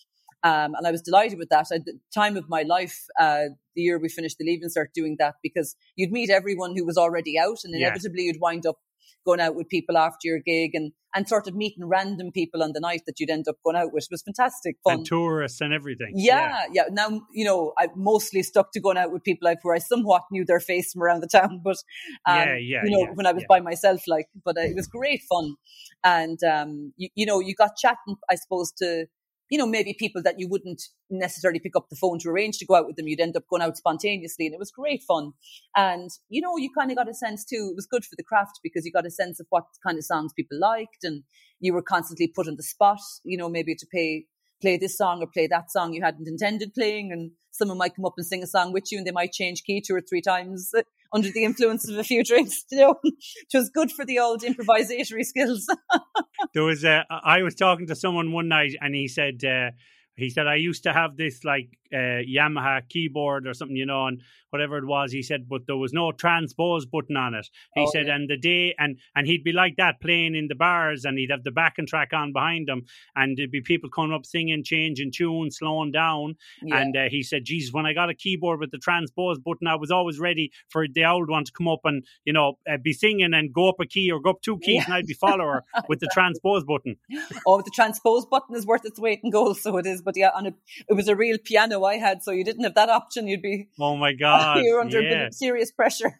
[0.43, 1.71] Um, and I was delighted with that.
[1.71, 5.17] At the time of my life, uh, the year we finished the Leaving Cert doing
[5.19, 7.87] that because you'd meet everyone who was already out and Yeah.
[7.87, 8.77] inevitably you'd wind up
[9.25, 12.71] going out with people after your gig and, and sort of meeting random people on
[12.73, 14.03] the night that you'd end up going out with.
[14.03, 14.95] It was fantastic fun.
[14.95, 16.13] And tourists and everything.
[16.15, 16.83] Yeah, yeah.
[16.89, 20.23] Now, you know, I mostly stuck to going out with people like where I somewhat
[20.31, 21.77] knew their face from around the town, but
[22.25, 23.47] um, Yeah, yeah, you know, yeah, when I was yeah.
[23.49, 25.55] by myself, like, but uh, it was great fun,
[26.03, 29.05] and um, you, you know, you got chatting, I suppose, to
[29.49, 32.65] you know maybe people that you wouldn't necessarily pick up the phone to arrange to
[32.65, 33.07] go out with them.
[33.07, 35.31] You'd end up going out spontaneously, and it was great fun.
[35.75, 37.69] And you know, you kind of got a sense too.
[37.71, 40.05] It was good for the craft because you got a sense of what kind of
[40.05, 41.23] songs people liked, and
[41.59, 42.99] you were constantly put on the spot.
[43.23, 44.25] You know, maybe to pay
[44.61, 48.05] play this song or play that song you hadn't intended playing, and someone might come
[48.05, 50.21] up and sing a song with you, and they might change key two or three
[50.21, 50.81] times uh,
[51.13, 52.65] under the influence of a few drinks.
[52.71, 53.13] You know, it
[53.53, 55.67] was good for the old improvisatory skills.
[56.53, 59.71] there was a I was talking to someone one night and he said uh,
[60.15, 64.07] he said I used to have this like uh, Yamaha keyboard or something you know
[64.07, 64.21] and
[64.51, 67.89] whatever it was he said but there was no transpose button on it he Oh,
[67.91, 68.15] said yeah.
[68.15, 71.31] and the day and and he'd be like that playing in the bars and he'd
[71.31, 72.83] have the backing track on behind him
[73.15, 76.79] and there'd be people coming up singing changing tune slowing down Yeah.
[76.79, 79.75] and uh, he said Jesus when I got a keyboard with the transpose button I
[79.75, 82.93] was always ready for the old one to come up and you know uh, be
[82.93, 84.83] singing and go up a key or go up two keys Yeah.
[84.85, 86.97] and I'd be follower with the transpose button
[87.45, 90.01] oh, the transpose button is worth its weight in gold, so it is.
[90.01, 90.53] But yeah, on a,
[90.87, 93.27] it was a real piano I had, so you didn't have that option.
[93.27, 94.61] You'd be Oh my God!
[94.63, 95.27] you're under a bit yeah.
[95.27, 96.19] of serious pressure.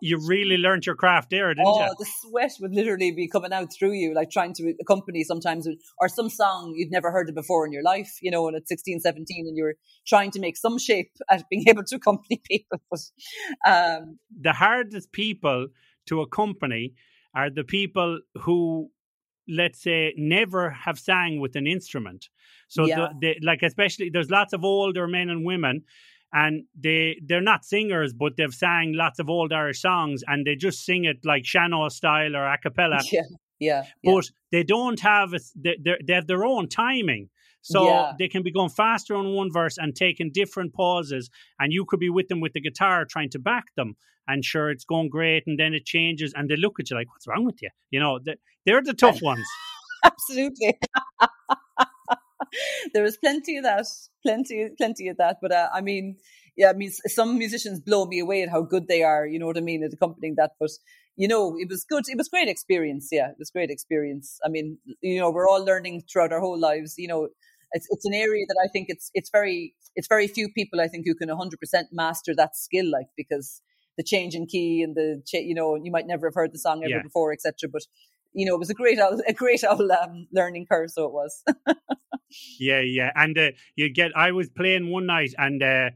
[0.00, 1.94] you really learnt your craft there, didn't oh, you?
[1.98, 6.08] the sweat would literally be coming out through you, like trying to accompany sometimes, or
[6.08, 9.00] some song you'd never heard of before in your life, you know, and at 16,
[9.00, 9.76] 17, and you were
[10.06, 12.78] trying to make some shape at being able to accompany people.
[12.90, 13.00] But
[13.66, 15.68] um, The hardest people
[16.06, 16.94] to accompany
[17.34, 18.90] are the people who,
[19.48, 22.28] let's say, never have sang with an instrument.
[22.68, 22.96] So, Yeah.
[22.96, 25.84] the, they, like especially, there's lots of older men and women.
[26.32, 30.56] And they they're not singers, but they've sang lots of old Irish songs, and they
[30.56, 32.98] just sing it like Shano style or a cappella.
[33.12, 33.22] yeah,
[33.60, 34.12] yeah, yeah.
[34.14, 37.30] but they don't have a, they they're- they have their own timing.
[37.66, 38.12] So Yeah.
[38.18, 41.98] they can be going faster on one verse and taking different pauses, and you could
[41.98, 43.96] be with them with the guitar trying to back them.
[44.28, 47.10] And sure, it's going great, and then it changes, and they look at you like,
[47.12, 49.46] "What's wrong with you?" You know, they- they're the tough ones.
[50.04, 50.78] Absolutely.
[52.94, 53.86] there is plenty of that,
[54.22, 55.38] plenty, plenty of that.
[55.42, 56.16] But uh, I mean,
[56.56, 59.26] yeah, I mean, some musicians blow me away at how good they are.
[59.26, 60.52] You know what I mean at accompanying that.
[60.60, 60.70] But
[61.16, 62.04] you know, it was good.
[62.08, 63.08] It was great experience.
[63.10, 64.38] Yeah, it was great experience.
[64.44, 66.94] I mean, you know, we're all learning throughout our whole lives.
[66.98, 67.28] You know,
[67.76, 70.88] it's it's an area that I think it's it's very it's very few people I
[70.88, 71.52] think who can 100%
[71.92, 72.88] master that skill.
[72.98, 73.62] Like because
[73.98, 76.58] the change in key and the cha- you know you might never have heard the
[76.66, 77.02] song ever Yeah.
[77.02, 77.68] before, etc.
[77.72, 77.82] But
[78.38, 80.90] you know, it was a great old, a great old um, learning curve.
[80.90, 81.32] So it was.
[82.58, 83.10] Yeah, yeah.
[83.14, 85.90] And uh, you get, I was playing one night and uh,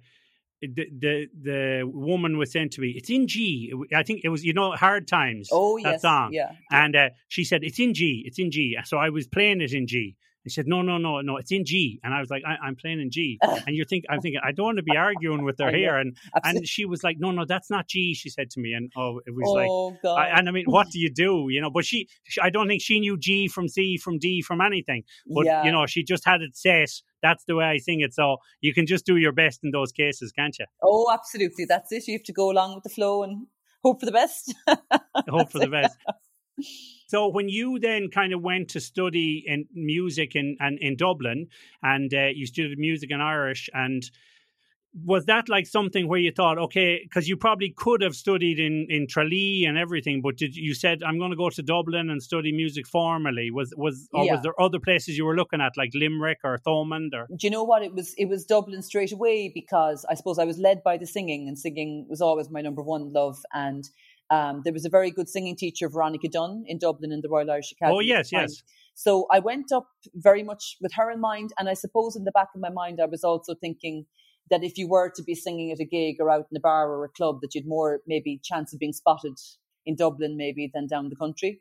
[0.62, 3.72] the, the the woman was saying to me, it's in G.
[3.94, 5.48] I think it was, you know, Hard Times.
[5.50, 6.30] Oh that yes, song.
[6.32, 6.52] yeah.
[6.70, 8.76] And uh, she said, it's in G, it's in G.
[8.84, 10.16] So I was playing it in G.
[10.44, 12.00] And she said, no, no, no, no, it's in G.
[12.02, 13.38] And I was like, I, I'm playing in G.
[13.42, 15.96] And you're thinking, I'm thinking, I don't want to be arguing with her here.
[15.96, 16.58] And Absolutely.
[16.58, 18.72] and she was like, no, no, that's not G, she said to me.
[18.72, 20.18] And oh, it was like, oh God.
[20.18, 21.48] I, and I mean, what do you do?
[21.50, 24.40] You know, but she, she, I don't think she knew G from C from D
[24.40, 25.04] from anything.
[25.26, 25.64] But yeah.
[25.64, 26.90] you know, she just had it set.
[27.22, 28.14] That's the way I sing it.
[28.14, 30.64] So you can just do your best in those cases, can't you?
[30.82, 31.66] Oh, absolutely.
[31.66, 32.08] That's it.
[32.08, 33.46] You have to go along with the flow and
[33.84, 34.54] hope for the best.
[35.28, 35.96] Hope for the best.
[37.10, 41.48] So when you then kind of went to study in music in and in Dublin,
[41.82, 44.08] and uh, you studied music in Irish, and
[45.04, 48.86] was that like something where you thought, okay, because you probably could have studied in
[48.88, 52.22] in Tralee and everything, but did you said I'm going to go to Dublin and
[52.22, 53.50] study music formally?
[53.50, 54.32] Was was or Yeah.
[54.34, 57.26] was there other places you were looking at like Limerick or Thomond or?
[57.36, 57.82] Do you know what?
[57.82, 61.06] It was it was Dublin straight away because I suppose I was led by the
[61.06, 63.38] singing, and singing was always my number one love.
[63.52, 63.84] And
[64.30, 67.50] um, there was a very good singing teacher, Veronica Dunne, in Dublin in the Royal
[67.50, 67.96] Irish Academy.
[67.96, 68.62] Oh yes, yes.
[68.94, 72.32] So I went up very much with her in mind, and I suppose in the
[72.32, 74.06] back of my mind, I was also thinking
[74.50, 76.90] that if you were to be singing at a gig or out in a bar
[76.90, 79.34] or a club, that you'd more maybe chance of being spotted
[79.86, 81.60] in Dublin maybe than down the country.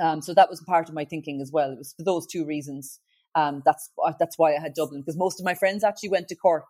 [0.00, 1.72] Um, so that was part of my thinking as well.
[1.72, 3.00] It was for those two reasons.
[3.34, 6.34] Um, that's that's why I had Dublin because most of my friends actually went to
[6.34, 6.66] Cork,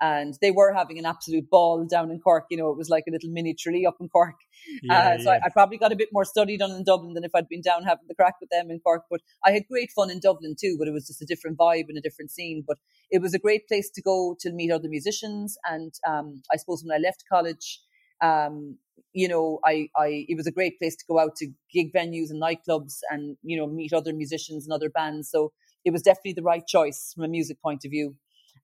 [0.00, 2.46] and they were having an absolute ball down in Cork.
[2.50, 4.34] You know, it was like a little mini Tralee up in Cork.
[4.82, 5.40] Yeah, uh, so yeah.
[5.42, 7.62] I, I probably got a bit more study done in Dublin than if I'd been
[7.62, 9.02] down having the crack with them in Cork.
[9.10, 10.76] But I had great fun in Dublin too.
[10.78, 12.64] But it was just a different vibe and a different scene.
[12.66, 12.78] But
[13.10, 15.56] it was a great place to go to meet other musicians.
[15.68, 17.80] And um, I suppose when I left college,
[18.22, 18.78] um,
[19.12, 22.30] you know, I, I it was a great place to go out to gig venues
[22.30, 25.30] and nightclubs and you know meet other musicians and other bands.
[25.30, 25.52] So
[25.84, 28.16] it was definitely the right choice from a music point of view.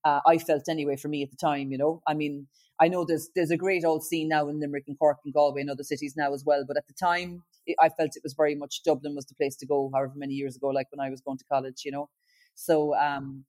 [0.04, 1.70] Uh, I felt anyway for me at the time.
[1.70, 2.46] You know, I mean,
[2.80, 5.60] I know there's there's a great old scene now in Limerick and Cork and Galway
[5.60, 6.64] and other cities now as well.
[6.66, 9.56] But at the time, it, I felt it was very much Dublin was the place
[9.56, 9.90] to go.
[9.94, 12.08] However many years ago, like when I was going to college, you know.
[12.54, 13.44] So um,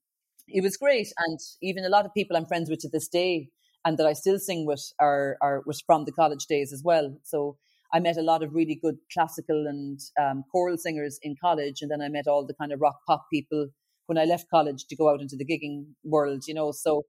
[0.48, 3.48] it was great, and even a lot of people I'm friends with to this day,
[3.84, 7.16] and that I still sing with, are are was from the college days as well.
[7.22, 7.56] So
[7.92, 11.90] I met a lot of really good classical and um, choral singers in college, and
[11.90, 13.68] then I met all the kind of rock pop people
[14.10, 16.42] when I left college to go out into the gigging world.
[16.48, 17.04] You know, so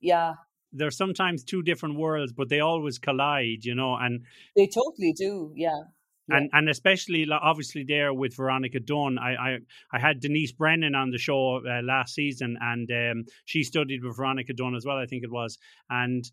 [0.00, 0.34] yeah,
[0.72, 3.96] They're sometimes two different worlds, but they always collide, you know.
[3.96, 5.52] And they totally do.
[5.56, 5.80] Yeah.
[6.28, 6.38] Yeah.
[6.38, 9.58] and and especially like, obviously there with Veronica Dunne, I I,
[9.92, 14.16] I had Denise Brennan on the show uh, last season, and um, she studied with
[14.16, 14.98] Veronica Dunne as well.
[14.98, 16.24] I think it was, and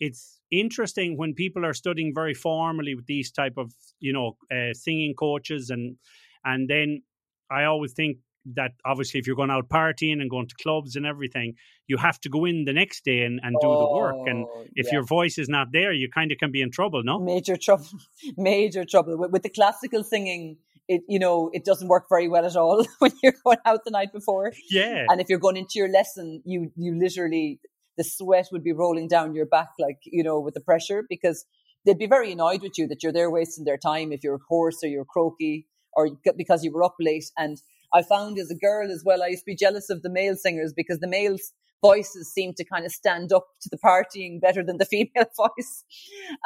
[0.00, 4.72] it's interesting when people are studying very formally with these type of you know uh,
[4.72, 5.96] singing coaches, and
[6.44, 7.02] and then
[7.50, 8.16] I always think
[8.54, 11.54] that obviously if you're going out partying and going to clubs and everything,
[11.86, 14.16] you have to go in the next day and, and do the work.
[14.26, 14.94] And Oh, if yeah.
[14.94, 17.18] your voice is not there, you kind of can be in trouble, no?
[17.18, 17.86] major trouble
[18.36, 20.56] major trouble with, with the classical singing
[20.88, 23.90] it you know it doesn't work very well at all when you're going out the
[23.90, 25.06] night before Yeah.
[25.08, 27.60] and if you're going into your lesson you you literally
[27.96, 31.44] the sweat would be rolling down your back like you know with the pressure because
[31.86, 34.78] they'd be very annoyed with you that you're there wasting their time if you're hoarse
[34.82, 37.58] or you're croaky or because you were up late and
[37.94, 40.36] i found as a girl as well i used to be jealous of the male
[40.36, 41.52] singers because the males
[41.82, 45.84] voices seem to kind of stand up to the partying better than the female voice.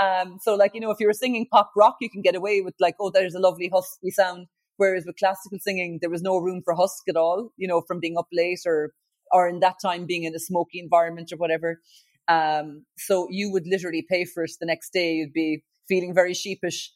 [0.02, 2.62] Um so like you know if you were singing pop rock you can get away
[2.62, 4.46] with like oh there's a lovely husky sound.
[4.78, 8.00] Whereas with classical singing there was no room for husk at all you know from
[8.00, 8.92] being up late or
[9.32, 11.80] or in that time being in a smoky environment or whatever.
[12.28, 15.14] Um so you would literally pay for it the next day.
[15.14, 16.92] You'd be feeling very sheepish.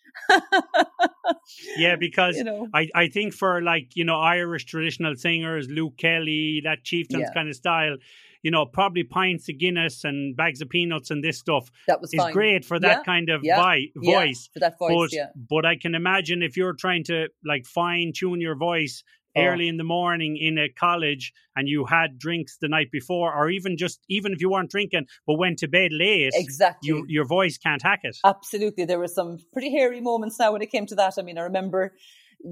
[1.77, 2.69] Yeah, because you know?
[2.75, 7.33] I, I think for like, you know, Irish traditional singers, Luke Kelly, that chieftain's Yeah.
[7.35, 7.97] kind of style,
[8.43, 12.13] you know, probably pints of Guinness and bags of peanuts and this stuff that was
[12.13, 12.33] is fine.
[12.33, 14.49] great for that Yeah, kind of yeah, vi- Yeah, voice.
[14.53, 15.27] for that voice but yeah.
[15.37, 19.05] but I can imagine if you're trying to like fine tune your voice
[19.37, 19.41] oh.
[19.43, 23.51] early in the morning in a college and you had drinks the night before, or
[23.51, 27.27] even just even if you weren't drinking but went to bed late, exactly, you, your
[27.27, 28.17] voice can't hack it.
[28.25, 31.15] Absolutely, there were some pretty hairy moments now when it came to that.
[31.19, 31.95] I mean, I remember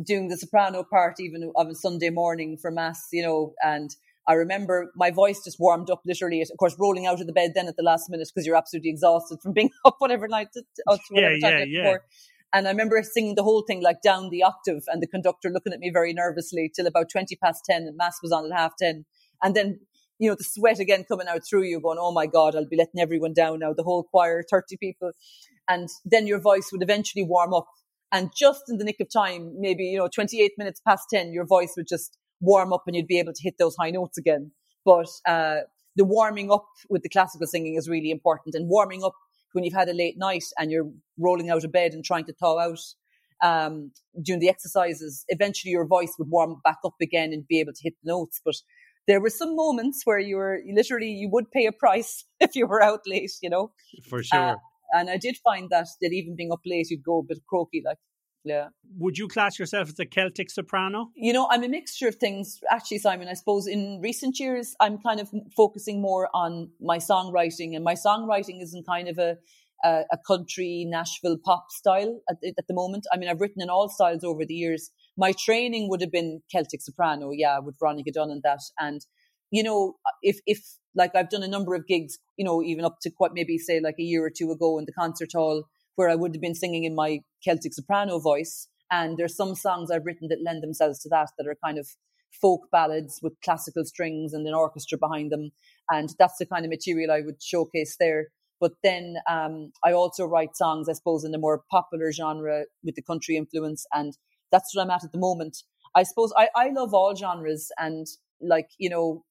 [0.04, 3.90] doing the soprano part even of a Sunday morning for mass, you know, and
[4.28, 6.42] I remember my voice just warmed up literally.
[6.42, 8.90] Of course, rolling out of the bed then at the last minute because you're absolutely
[8.90, 11.82] exhausted from being up whatever night, to, to whatever yeah, yeah, yeah.
[11.82, 12.04] Before.
[12.52, 15.72] And I remember singing the whole thing like down the octave and the conductor looking
[15.72, 18.72] at me very nervously till about 20 past 10 and mass was on at half
[18.78, 19.04] 10.
[19.42, 19.80] And then,
[20.18, 22.76] you know, the sweat again coming out through you going, oh my God, I'll be
[22.76, 25.12] letting everyone down now, the whole choir, 30 people.
[25.68, 27.68] And then your voice would eventually warm up.
[28.11, 31.44] And just in the nick of time, maybe, you know, 28 minutes past 10, your
[31.44, 34.52] voice would just warm up and you'd be able to hit those high notes again.
[34.87, 35.58] But uh,
[35.96, 38.54] the warming up with the classical singing is really important.
[38.54, 39.14] And warming up
[39.52, 42.32] when you've had a late night and you're rolling out of bed and trying to
[42.32, 42.80] thaw out
[43.42, 47.72] um, doing the exercises, eventually your voice would warm back up again and be able
[47.72, 48.40] to hit the notes.
[48.44, 48.56] But
[49.06, 52.66] there were some moments where you were literally you would pay a price if you
[52.66, 53.72] were out late, you know.
[54.08, 54.38] For sure.
[54.38, 54.56] Uh,
[54.92, 57.82] and I did find that that even being up late, you'd go a bit croaky,
[57.84, 57.98] like.
[58.44, 58.68] Yeah.
[58.96, 61.11] Would you class yourself as a Celtic soprano?
[61.14, 62.61] You know, I'm a mixture of things.
[62.70, 67.74] Actually, Simon, I suppose in recent years, I'm kind of focusing more on my songwriting,
[67.74, 69.37] and my songwriting is in kind of a
[69.85, 73.07] a, a country Nashville pop style at, at the moment.
[73.12, 74.90] I mean, I've written in all styles over the years.
[75.16, 78.61] My training would have been Celtic soprano, yeah, with Veronica Dunne and that.
[78.79, 79.05] And
[79.51, 80.61] you know, if if
[80.94, 83.81] like I've done a number of gigs, you know, even up to quite maybe say
[83.81, 85.64] like a year or two ago in the concert hall
[85.98, 88.68] where I would have been singing in my Celtic soprano voice.
[88.88, 91.88] And there's some songs I've written that lend themselves to that, that are kind of
[92.40, 95.50] folk ballads with classical strings and an orchestra behind them.
[95.90, 98.28] And that's the kind of material I would showcase there.
[98.61, 102.94] But then um, I also write songs, I suppose, in the more popular genre with
[102.94, 103.84] the country influence.
[103.92, 104.16] And
[104.52, 105.58] that's what I'm at at the moment.
[105.96, 108.06] I suppose I, I love all genres and
[108.40, 109.24] like, you know,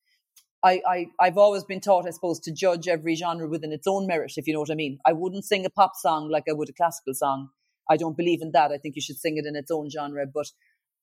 [0.64, 4.08] I, I, I've always been taught, I suppose, to judge every genre within its own
[4.08, 4.98] merit, if you know what I mean.
[5.06, 7.50] I wouldn't sing a pop song like I would a classical song.
[7.90, 8.72] I don't believe in that.
[8.72, 10.26] I think you should sing it in its own genre.
[10.26, 10.48] But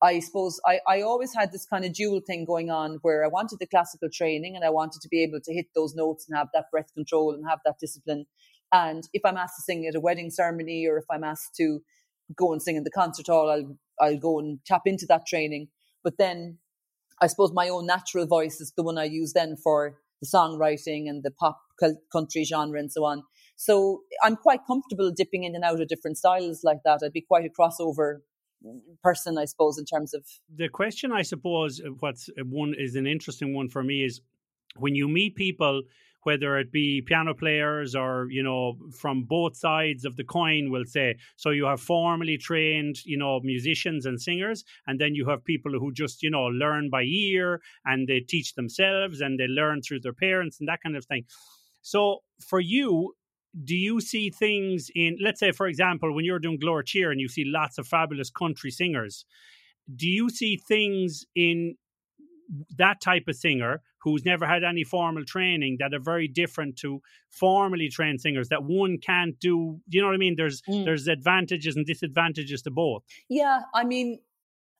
[0.03, 3.29] I suppose I, I always had this kind of dual thing going on where I
[3.29, 6.37] wanted the classical training and I wanted to be able to hit those notes and
[6.37, 8.27] have that breath control and have that discipline.
[8.73, 11.81] And if I'm asked to sing at a wedding ceremony or if I'm asked to
[12.37, 15.69] go and sing in the concert hall, I'll I'll go and tap into that training.
[16.03, 16.59] But then
[17.20, 21.09] I suppose my own natural voice is the one I use then for the songwriting
[21.09, 21.61] and the pop
[22.12, 23.22] country genre and so on.
[23.57, 27.00] So I'm quite comfortable dipping in and out of different styles like that.
[27.05, 28.18] I'd be quite a crossover
[29.03, 30.24] person, I suppose, in terms of
[30.55, 31.12] the question.
[31.12, 34.20] I suppose what's one is an interesting one for me is
[34.77, 35.83] when you meet people
[36.24, 40.84] whether it be piano players or you know from both sides of the coin we'll
[40.84, 41.16] say.
[41.37, 45.72] So you have formally trained you know musicians and singers and then you have people
[45.72, 50.00] who just you know learn by ear and they teach themselves and they learn through
[50.00, 51.24] their parents and that kind of thing.
[51.82, 53.14] So for you
[53.64, 57.20] do you see things in let's say for example when you're doing Glór Tíre and
[57.20, 59.24] you see lots of fabulous country singers
[59.94, 61.76] do you see things in
[62.76, 67.00] that type of singer who's never had any formal training that are very different to
[67.30, 70.35] formally trained singers that one can't do you know what i mean?
[70.37, 70.85] There's mm.
[70.85, 73.02] there's advantages and disadvantages to both.
[73.28, 74.20] Yeah i mean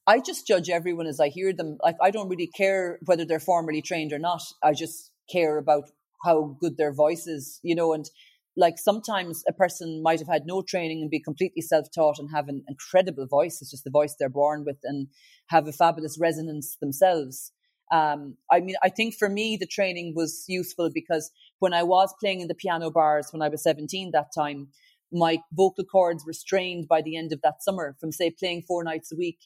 [0.07, 1.79] i just judge everyone as i hear them.
[1.83, 4.43] Like i don't really care whether they're formally trained or not.
[4.63, 5.85] I just care about
[6.25, 8.09] how good their voice is you know and
[8.57, 12.49] like sometimes a person might have had no training and be completely self-taught and have
[12.49, 15.09] an incredible voice it's just the voice they're born with and
[15.49, 17.53] have a fabulous resonance themselves
[17.93, 22.15] um, I mean, I think for me, the training was useful because when I was
[22.21, 24.69] playing in the piano bars when I was 17 that time,
[25.13, 28.83] my vocal cords were strained by the end of that summer from, say, playing four
[28.83, 29.39] nights a week.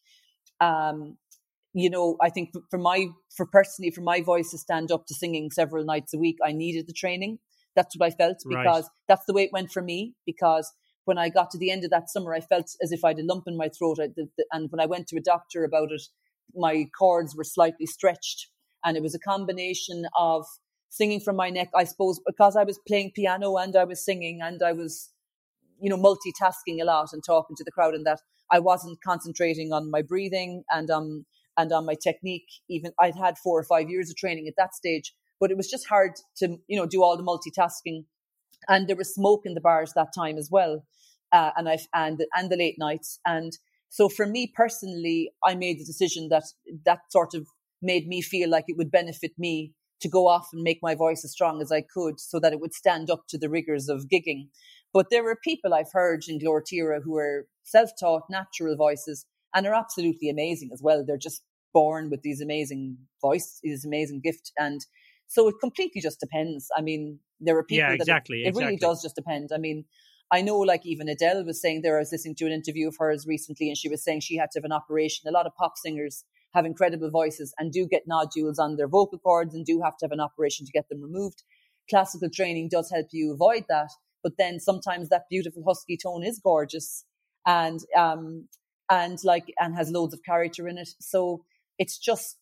[0.61, 1.19] Um,
[1.75, 5.15] you know, I think for my, for personally, for my voice to stand up to
[5.15, 7.39] singing several nights a week, I needed the training.
[7.79, 8.93] That's what I felt because right.
[9.07, 10.15] that's the way it went for me.
[10.27, 10.73] Because
[11.05, 13.21] when I got to the end of that summer, I felt as if I had
[13.21, 13.99] a lump in my throat.
[14.03, 16.03] I, the, the, and when I went to a doctor about it,
[16.57, 18.49] my cords were slightly stretched.
[18.85, 20.45] And it was a combination of
[20.89, 24.41] singing from my neck, I suppose, because I was playing piano and I was singing
[24.43, 25.11] and I was,
[25.81, 28.21] you know, multitasking a lot and talking to the crowd and that
[28.51, 31.27] I wasn't concentrating on my breathing and um
[31.57, 32.49] and on my technique.
[32.69, 35.69] Even I'd had four or five years of training at that stage, but it was
[35.69, 38.05] just hard to, you know, do all the multitasking.
[38.69, 40.85] And there was smoke in the bars that time as well.
[41.31, 43.53] Uh, and I and and the late nights and
[43.89, 46.45] so for me personally, I made the decision that
[46.85, 47.47] that sort of
[47.81, 51.25] made me feel like it would benefit me to go off and make my voice
[51.25, 54.09] as strong as I could so that it would stand up to the rigors of
[54.09, 54.49] gigging.
[54.93, 59.27] But there are people I've heard in Glór Tíre who are self taught, natural voices
[59.55, 61.05] and are absolutely amazing as well.
[61.05, 64.81] They're just born with these amazing voice, this amazing gift, and
[65.29, 66.69] so it completely just depends.
[66.77, 68.65] I mean, there are people yeah, exactly, that it, it exactly.
[68.65, 69.51] really does just depend.
[69.55, 69.85] I mean,
[70.31, 72.97] I know like even Adele was saying there, I was listening to an interview of
[72.99, 75.29] hers recently and she was saying she had to have an operation.
[75.29, 76.25] A lot of pop singers
[76.55, 80.05] have incredible voices and do get nodules on their vocal cords and do have to
[80.05, 81.43] have an operation to get them removed.
[81.89, 83.91] Classical training does help you avoid that.
[84.23, 87.05] But then sometimes that beautiful husky tone is gorgeous
[87.47, 88.49] and um
[88.91, 90.91] and like and has loads of character in it.
[91.01, 91.45] So
[91.79, 92.37] it's just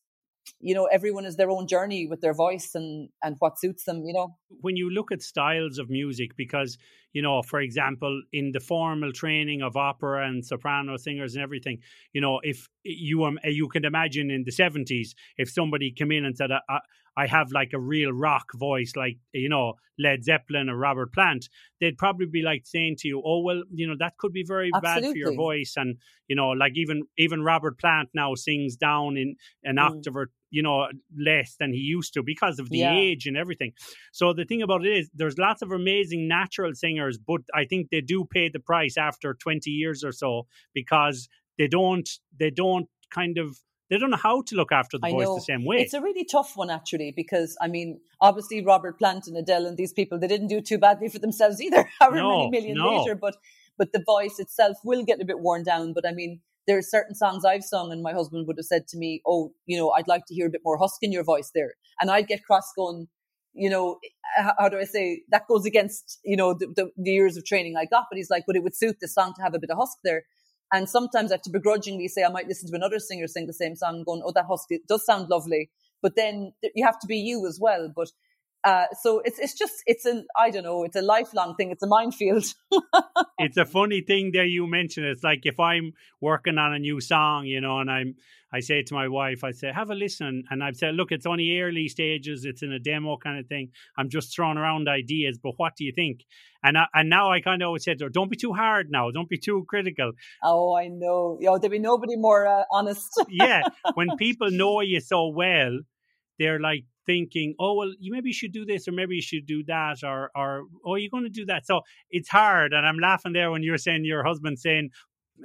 [0.61, 4.05] you know everyone has their own journey with their voice and and what suits them
[4.05, 4.36] you know?
[4.61, 6.78] When you look at styles of music because
[7.12, 11.78] you know for example in the formal training of opera and soprano singers and everything
[12.12, 16.24] you know if you um, you can imagine in the 70s if somebody came in
[16.24, 16.78] and said I,
[17.16, 21.48] I have like a real rock voice, like, you know, Led Zeppelin or Robert Plant,
[21.80, 24.70] they'd probably be like saying to you, oh, well, you know, that could be very
[24.74, 25.02] Absolutely.
[25.02, 25.74] bad for your voice.
[25.76, 25.96] And,
[26.28, 29.82] you know, like even even Robert Plant now sings down in an mm.
[29.82, 30.88] octave or, you know,
[31.18, 32.94] less than he used to because of the yeah.
[32.94, 33.72] age and everything.
[34.12, 37.88] So the thing about it is there's lots of amazing natural singers, but I think
[37.90, 42.08] they do pay the price after 20 years or so because they don't,
[42.38, 43.56] they don't kind of
[43.89, 45.76] they don't know how to look after the voice the same way.
[45.78, 49.76] It's a really tough one actually, because I mean, obviously Robert Plant and Adele and
[49.76, 52.99] these people they didn't do too badly for themselves either, however no, many million no.
[52.99, 53.14] later.
[53.14, 53.37] But
[53.78, 55.93] but the voice itself will get a bit worn down.
[55.93, 58.89] But I mean, there are certain songs I've sung, and my husband would have said
[58.89, 61.24] to me, "Oh, you know, I'd like to hear a bit more husk in your
[61.24, 63.09] voice there," and I'd get cross going.
[63.59, 63.99] You know,
[64.39, 67.45] eh, how do I say that goes against you know the, the, the years of
[67.45, 68.07] training I got?
[68.11, 69.99] But he's like, but it would suit the song to have a bit of husk
[70.05, 70.24] there.
[70.72, 73.52] And sometimes I have to begrudgingly say I might listen to another singer sing the
[73.52, 75.70] same song, going, "Oh, that husky does sound lovely,"
[76.02, 77.88] but then you have to be you as well.
[77.94, 78.10] But
[78.66, 81.70] uh, so it's it's just it's a I don't know it's a lifelong thing.
[81.70, 82.44] It's a minefield.
[83.38, 85.06] it's a funny thing there you mentioned.
[85.06, 88.16] It's like if I'm working on a new song, you know, and I'm
[88.52, 91.26] I say to my wife, I say, have a listen, and I've said, look, it's
[91.26, 92.44] only early stages.
[92.44, 93.70] It's in a demo kind of thing.
[93.98, 96.24] I'm just throwing around ideas, but what do you think?
[96.62, 99.10] And I, and now I kind of always said her, don't be too hard now.
[99.10, 100.12] Don't be too critical.
[100.42, 101.38] Oh, I know.
[101.40, 103.08] Yo, there'll be nobody more uh, honest.
[103.28, 103.62] yeah,
[103.94, 105.80] when people know you so well,
[106.39, 109.62] they're like thinking, oh well, you maybe should do this or maybe you should do
[109.64, 111.66] that or or oh you're going to do that.
[111.66, 114.91] So it's hard, and I'm laughing there when you're saying your husband saying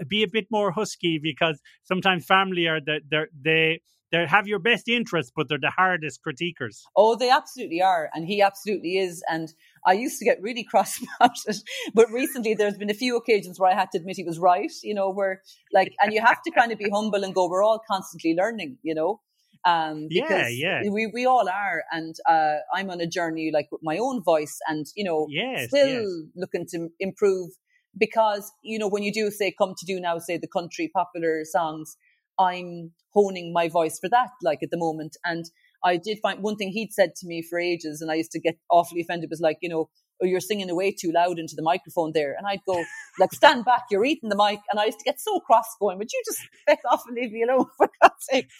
[0.07, 3.81] be a bit more husky because sometimes family are the they they
[4.11, 6.81] they have your best interests, but they're the hardest critiquers.
[6.97, 9.23] Oh, they absolutely are, and he absolutely is.
[9.29, 9.53] And
[9.87, 11.57] I used to get really cross about it,
[11.93, 14.71] but recently there's been a few occasions where I had to admit he was right.
[14.83, 15.41] You know, where
[15.73, 18.77] like, and you have to kind of be humble and go, we're all constantly learning.
[18.83, 19.21] You know,
[19.65, 20.81] um, yeah, yeah.
[20.89, 24.57] We we all are, and uh, I'm on a journey like with my own voice,
[24.67, 26.07] and you know, yes, still yes.
[26.35, 27.51] looking to improve
[27.97, 31.43] because you know when you do say come to do now say the country popular
[31.43, 31.95] songs,
[32.39, 35.45] I'm honing my voice for that like at the moment, and
[35.83, 38.39] I did find one thing he'd said to me for ages, and I used to
[38.39, 39.89] get awfully offended was like you know
[40.21, 42.35] or you're singing away too loud into the microphone there.
[42.37, 42.83] And I'd go,
[43.19, 44.59] like, stand back, you're eating the mic.
[44.69, 47.31] And I used to get so cross going, would you just back off and leave
[47.31, 48.47] me alone for God's sake?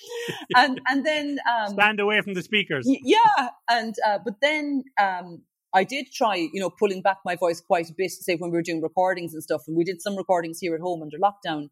[0.56, 2.86] And, and then, um, stand away from the speakers.
[2.86, 3.50] Yeah.
[3.70, 5.44] And, uh, but then, um,
[5.74, 8.58] I did try, you know, pulling back my voice quite a bit, say when we
[8.58, 9.62] were doing recordings and stuff.
[9.68, 11.70] And we did some recordings here at home under lockdown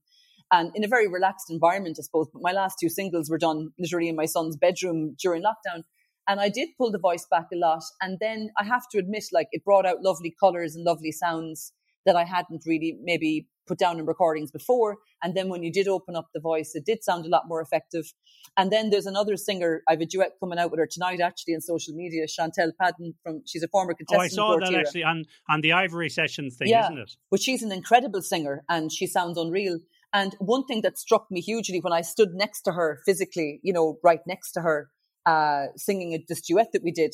[0.52, 2.28] and in a very relaxed environment, I suppose.
[2.34, 5.84] But my last two singles were done literally in my son's bedroom during lockdown.
[6.28, 7.84] And I did pull the voice back a lot.
[8.02, 11.74] And then I have to admit, like, it brought out lovely colors and lovely sounds
[12.06, 14.98] that I hadn't really maybe put down in recordings before.
[15.24, 17.62] And then when you did open up the voice, it did sound a lot more
[17.62, 18.14] effective.
[18.58, 21.54] And then there's another singer, I have a duet coming out with her tonight actually
[21.54, 24.22] on social media, Chantel Padden from she's a former contestant.
[24.22, 27.16] Oh, I saw that actually on, on the Ivory Sessions thing, yeah, isn't it?
[27.30, 29.80] But she's an incredible singer and she sounds unreal.
[30.14, 33.74] And one thing that struck me hugely when I stood next to her physically, you
[33.74, 34.90] know, right next to her,
[35.26, 37.14] uh, singing a, this duet that we did,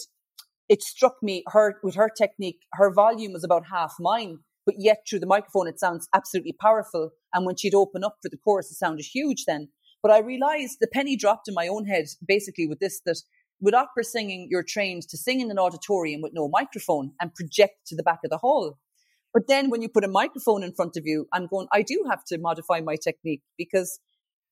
[0.69, 4.99] it struck me her with her technique, her volume was about half mine, but yet
[5.07, 7.11] through the microphone it sounds absolutely powerful.
[7.33, 9.69] And when she'd open up for the chorus, it sounded huge then.
[10.01, 13.21] But I realized the penny dropped in my own head basically with this that
[13.61, 17.87] with opera singing, you're trained to sing in an auditorium with no microphone and project
[17.87, 18.77] to the back of the hall.
[19.35, 22.05] But then when you put a microphone in front of you, I'm going, I do
[22.09, 23.99] have to modify my technique because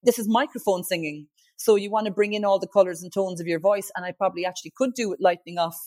[0.04, 1.28] this is microphone singing.
[1.56, 3.90] So you want to bring in all the colors and tones of your voice.
[3.96, 5.78] And I probably actually could do it lightening off.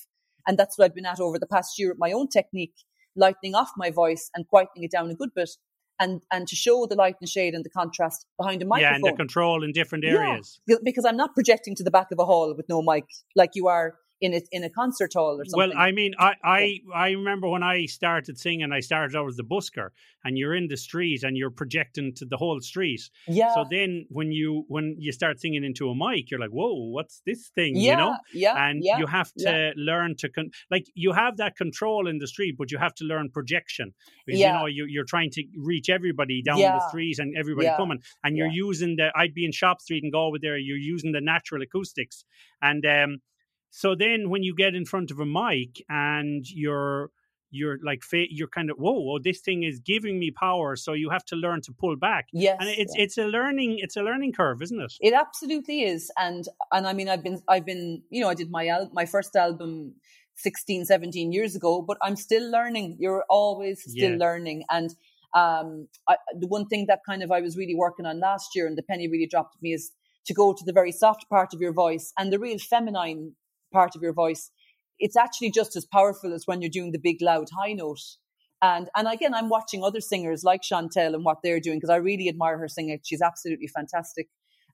[0.46, 2.72] And that's what I've been at over the past year with my own technique,
[3.14, 5.50] lightening off my voice and quietening it down a good bit.
[6.00, 8.90] And, and to show the light and shade and the contrast behind a microphone.
[8.90, 10.58] Yeah, and the control in different areas.
[10.66, 13.50] Yeah, because I'm not projecting to the back of a hall with no mic like
[13.52, 15.70] you are in a in a concert hall or something.
[15.70, 19.36] Well, I mean, I I, I remember when I started singing, I started out as
[19.36, 19.88] the busker,
[20.24, 23.02] and you're in the street and you're projecting to the whole street.
[23.28, 23.52] Yeah.
[23.54, 27.20] So then when you when you start singing into a mic, you're like, whoa, what's
[27.26, 27.76] this thing?
[27.76, 28.16] yeah, You know.
[28.32, 29.70] yeah, And yeah, you have to yeah.
[29.76, 33.04] learn to con- like you have that control in the street, but you have to
[33.04, 33.92] learn projection
[34.24, 34.52] because Yeah.
[34.54, 38.36] you know you, you're trying to reach everybody down the street and everybody coming, and
[38.36, 39.10] you're using the.
[39.14, 40.56] I'd be in Shop Street and go over there.
[40.56, 42.24] You're using the natural acoustics,
[42.62, 43.18] and um,
[43.70, 47.10] so then when you get in front of a mic and you're
[47.50, 51.10] you're like you're kind of whoa, whoa, this thing is giving me power, so you
[51.10, 54.32] have to learn to pull back, yes, and it's it's a learning it's a learning
[54.32, 54.92] curve, isn't it?
[55.00, 58.50] It absolutely is, and and I mean, I've been I've been you know I did
[58.50, 59.94] my al- my first album
[60.36, 62.96] 16, 17 years ago, but I'm still learning.
[62.98, 64.18] You're always still Yeah.
[64.18, 64.90] learning, and
[65.34, 68.66] um, I, the one thing that kind of I was really working on last year,
[68.66, 69.92] and the penny really dropped me is
[70.26, 73.36] to go to the very soft part of your voice and the real feminine
[73.78, 74.50] part of your voice.
[74.98, 78.04] It's actually just as powerful as when you're doing the big loud high note.
[78.62, 81.96] And and again, I'm watching other singers like Chantel and what they're doing because I
[81.96, 82.98] really admire her singing.
[83.04, 84.28] She's absolutely fantastic,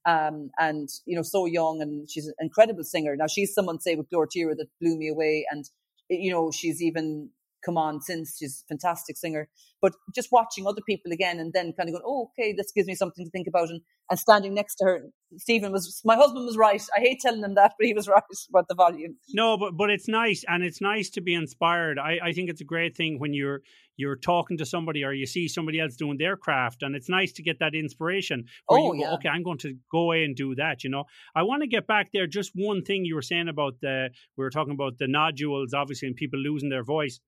[0.07, 3.17] um, and you know, so young, and she's an incredible singer.
[3.17, 5.65] Now she's someone say with Glór Tíre that blew me away, and
[6.09, 7.31] you know, she's even
[7.65, 8.37] come on since.
[8.39, 9.49] She's a fantastic singer.
[9.81, 12.87] But just watching other people again, and then kind of going, oh, okay, this gives
[12.87, 15.01] me something to think about, and and standing next to her,
[15.39, 16.83] Stephen was my husband was right.
[16.97, 19.17] I hate telling him that, but he was right about the volume.
[19.33, 21.99] No, but but it's nice, and it's nice to be inspired.
[21.99, 23.61] I, I think it's a great thing when you're
[23.97, 27.33] you're talking to somebody or you see somebody else doing their craft, and it's nice
[27.35, 28.45] to get that inspiration.
[28.67, 29.15] Where Oh, you go, yeah.
[29.15, 30.85] okay, I'm going to go away and do that.
[30.85, 31.05] You know,
[31.35, 32.27] I want to get back there.
[32.27, 36.09] Just one thing you were saying about the we were talking about the nodules, obviously,
[36.09, 37.21] and people losing their voice.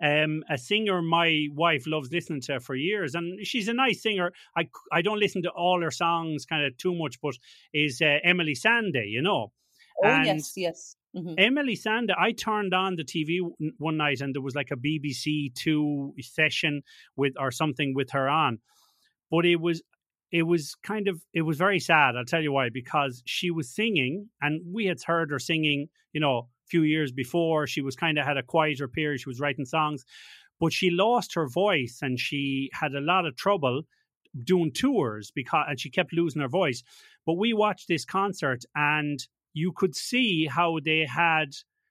[0.00, 4.32] Um, a singer my wife loves listening to for years, and she's a nice singer.
[4.56, 7.34] I, I don't listen to all her songs kind of too much, but
[7.72, 9.52] is uh, Emeli Sandé, you know.
[10.04, 10.96] Oh And- yes, yes.
[11.14, 13.40] hmm Emeli Sandé, I turned on the TV
[13.78, 16.82] one night and there was like a BBC Two session
[17.16, 18.60] with or something with her on,
[19.30, 19.82] but it was
[20.30, 22.14] it was kind of it was very sad.
[22.16, 26.20] I'll tell you why because she was singing and we had heard her singing, you
[26.20, 27.66] know, few years before.
[27.66, 29.20] She was kind of had a quieter period.
[29.20, 30.04] She was writing songs,
[30.60, 33.82] but she lost her voice and she had a lot of trouble
[34.44, 36.82] doing tours because and she kept losing her voice.
[37.26, 41.50] But we watched this concert and you could see how they had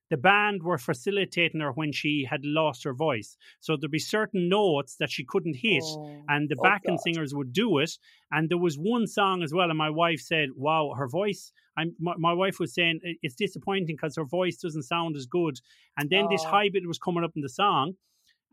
[0.09, 3.37] the band were facilitating her when she had lost her voice.
[3.59, 6.99] So there'd be certain notes that she couldn't hit, Oh, and the oh backing God.
[6.99, 7.97] singers would do it.
[8.31, 11.95] And there was one song as well, and my wife said, "Wow, her voice." I'm,
[11.99, 15.59] my, my wife was saying it's disappointing because her voice doesn't sound as good.
[15.97, 16.49] And then this Oh.
[16.51, 17.95] high bit was coming up in the song,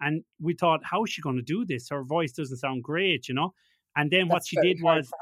[0.01, 1.89] and we thought, "How is she going to do this?
[1.91, 3.55] Her voice doesn't sound great," you know.
[3.97, 5.15] And then what she did was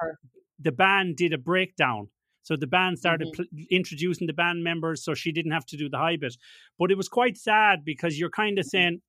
[0.58, 2.10] the band did a breakdown.
[2.42, 3.34] So the band started Mhm.
[3.34, 6.36] pl- introducing the band members, so she didn't have to do the high bit.
[6.78, 8.68] But it was quite sad because you're kind of Mhm.
[8.68, 9.02] saying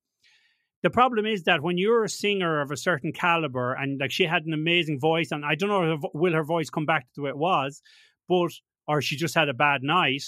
[0.82, 4.24] the problem is that when you're a singer of a certain caliber and like she
[4.24, 7.10] had an amazing voice, and I don't know if will her voice come back to
[7.16, 7.82] the way it was,
[8.28, 8.52] but
[8.86, 10.24] or she just had a bad night.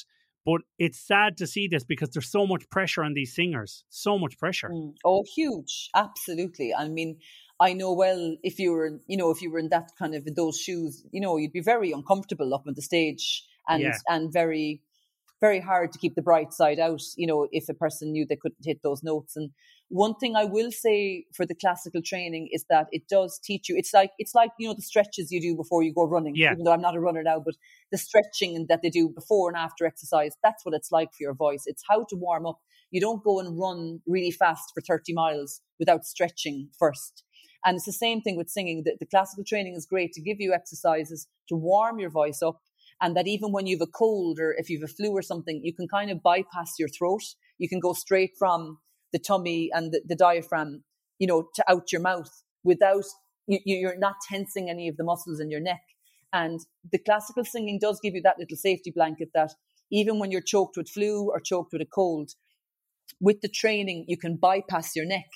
[0.46, 4.18] But it's sad to see this because there's so much pressure on these singers, so
[4.18, 4.70] much pressure.
[4.70, 4.94] Mm.
[5.04, 5.90] Oh, huge!
[5.94, 6.74] Absolutely.
[6.74, 7.18] I mean,
[7.60, 10.26] I know well if you were, you know, if you were in that kind of
[10.26, 13.98] in those shoes, you know, you'd be very uncomfortable up on the stage and Yeah.
[14.08, 14.82] and very,
[15.40, 17.00] very hard to keep the bright side out.
[17.16, 19.36] You know, if a person knew they couldn't hit those notes.
[19.36, 19.50] And
[19.88, 23.76] one thing I will say for the classical training is that it does teach you.
[23.76, 26.34] It's like it's like you know the stretches you do before you go running.
[26.36, 26.52] Yeah.
[26.52, 27.54] Even though I'm not a runner now, but
[27.90, 31.34] the stretching that they do before and after exercise, that's what it's like for your
[31.34, 31.64] voice.
[31.66, 32.60] It's how to warm up.
[32.90, 37.24] You don't go and run really fast for 30 miles without stretching first.
[37.64, 38.82] And it's the same thing with singing.
[38.84, 42.60] The, the classical training is great to give you exercises to warm your voice up.
[43.00, 45.22] And that even when you have a cold or if you have a flu or
[45.22, 47.22] something, you can kind of bypass your throat.
[47.58, 48.78] You can go straight from
[49.12, 50.84] the tummy and the, the diaphragm,
[51.18, 53.04] you know, to out your mouth without,
[53.46, 55.82] you, you're not tensing any of the muscles in your neck.
[56.32, 59.52] And the classical singing does give you that little safety blanket that
[59.90, 62.32] even when you're choked with flu or choked with a cold,
[63.20, 65.28] with the training, you can bypass your neck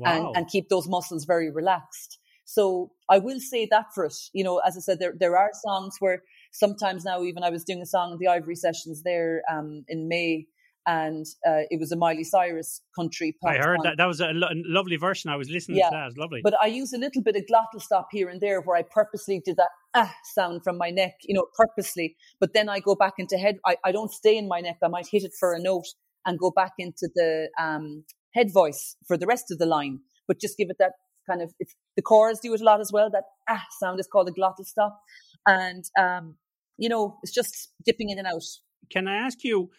[0.00, 0.28] Wow.
[0.28, 2.18] and, and keep those muscles very relaxed.
[2.44, 4.14] So I will say that for it.
[4.32, 6.22] You know, as I said, there there are songs where
[6.52, 10.08] sometimes now even I was doing a song at the Ivory Sessions there um, in
[10.08, 10.46] May,
[10.84, 13.84] and uh, it was a Miley Cyrus country pop I heard song.
[13.84, 13.96] that.
[13.98, 15.30] That was a lo- lovely version.
[15.30, 15.90] I was listening Yeah.
[15.90, 16.02] to that.
[16.02, 16.40] It was lovely.
[16.42, 19.40] But I use a little bit of glottal stop here and there where I purposely
[19.44, 22.16] did that ah sound from my neck, you know, purposely.
[22.40, 23.58] But then I go back into head.
[23.64, 24.78] I, I don't stay in my neck.
[24.82, 25.86] I might hit it for a note
[26.26, 28.04] and go back into the um,
[28.34, 30.00] head voice for the rest of the line.
[30.26, 30.92] But just give it that
[31.28, 31.52] kind of.
[31.58, 33.10] It's the chorus do it a lot as well.
[33.10, 35.00] That ah sound is called a glottal stop,
[35.46, 36.36] and um,
[36.78, 38.44] you know, it's just dipping in and out.
[38.90, 39.70] Can I ask you?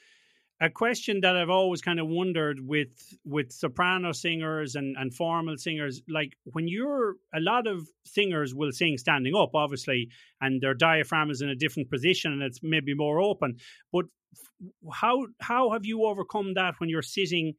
[0.61, 5.57] a question that I've always kind of wondered with with soprano singers and and formal
[5.57, 10.75] singers, like when you're a lot of singers will sing standing up, obviously, and their
[10.75, 13.57] diaphragm is in a different position and it's maybe more open.
[13.91, 14.05] But
[14.93, 17.55] how how have you overcome that when you're sitting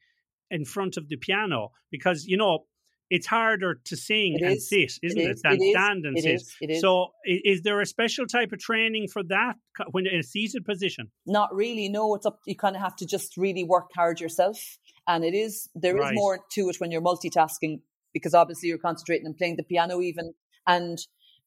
[0.52, 1.70] in front of the piano?
[1.90, 2.66] Because you know
[3.10, 4.68] it's harder to sing It and is.
[4.70, 5.42] sit, isn't It it, is.
[5.42, 5.70] than It is.
[5.74, 6.34] stand and It sit?
[6.34, 6.56] is.
[6.76, 6.80] Is.
[6.80, 9.56] So, is there a special type of training for that
[9.90, 11.10] when in a seated position?
[11.26, 11.88] Not really.
[11.90, 12.38] No, it's up.
[12.46, 14.58] You kind of have to just really work hard yourself,
[15.06, 16.14] and it is there is Right.
[16.14, 17.80] more to it when you're multitasking
[18.14, 20.32] because obviously you're concentrating and playing the piano even.
[20.66, 20.98] And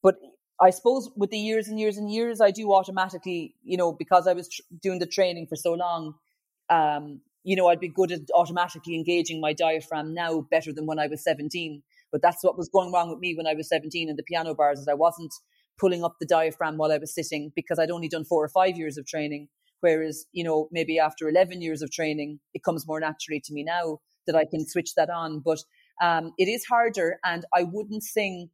[0.03, 0.16] but
[0.62, 4.28] I suppose with the years and years and years, I do automatically, you know, because
[4.28, 6.14] I was tr- doing the training for so long.
[6.70, 11.00] Um, you know, I'd be good at automatically engaging my diaphragm now better than when
[11.00, 11.84] I was 17.
[12.12, 14.56] But that's what was going wrong with me when I was 17 in the piano
[14.56, 15.34] bars is I wasn't
[15.80, 18.78] pulling up the diaphragm while I was sitting because I'd only done four or five
[18.78, 19.48] years of training.
[19.82, 23.64] Whereas, you know, maybe after 11 years of training, it comes more naturally to me
[23.64, 25.41] now that I can switch that on.
[25.46, 25.60] But
[26.02, 28.50] um, it is harder, and I wouldn't sing.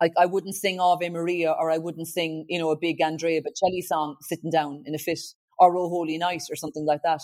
[0.00, 3.40] Like I wouldn't sing Ave Maria, or I wouldn't sing, you know, a big Andrea
[3.40, 5.20] Bocelli song sitting down in a fit,
[5.58, 7.22] or Oh Holy Night, or something like that.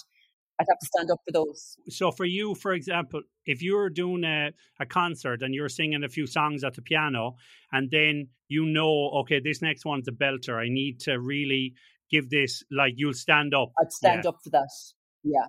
[0.60, 1.76] I'd have to stand up for those.
[1.88, 4.50] So, for you, for example, if you're doing a,
[4.80, 7.36] a concert and you're singing a few songs at the piano,
[7.72, 11.74] and then you know, okay, this next one's a belter, I need to really
[12.10, 13.72] give this, like, you'll stand up.
[13.78, 14.30] I'd stand Yeah.
[14.30, 14.68] up for that.
[15.22, 15.46] Yeah.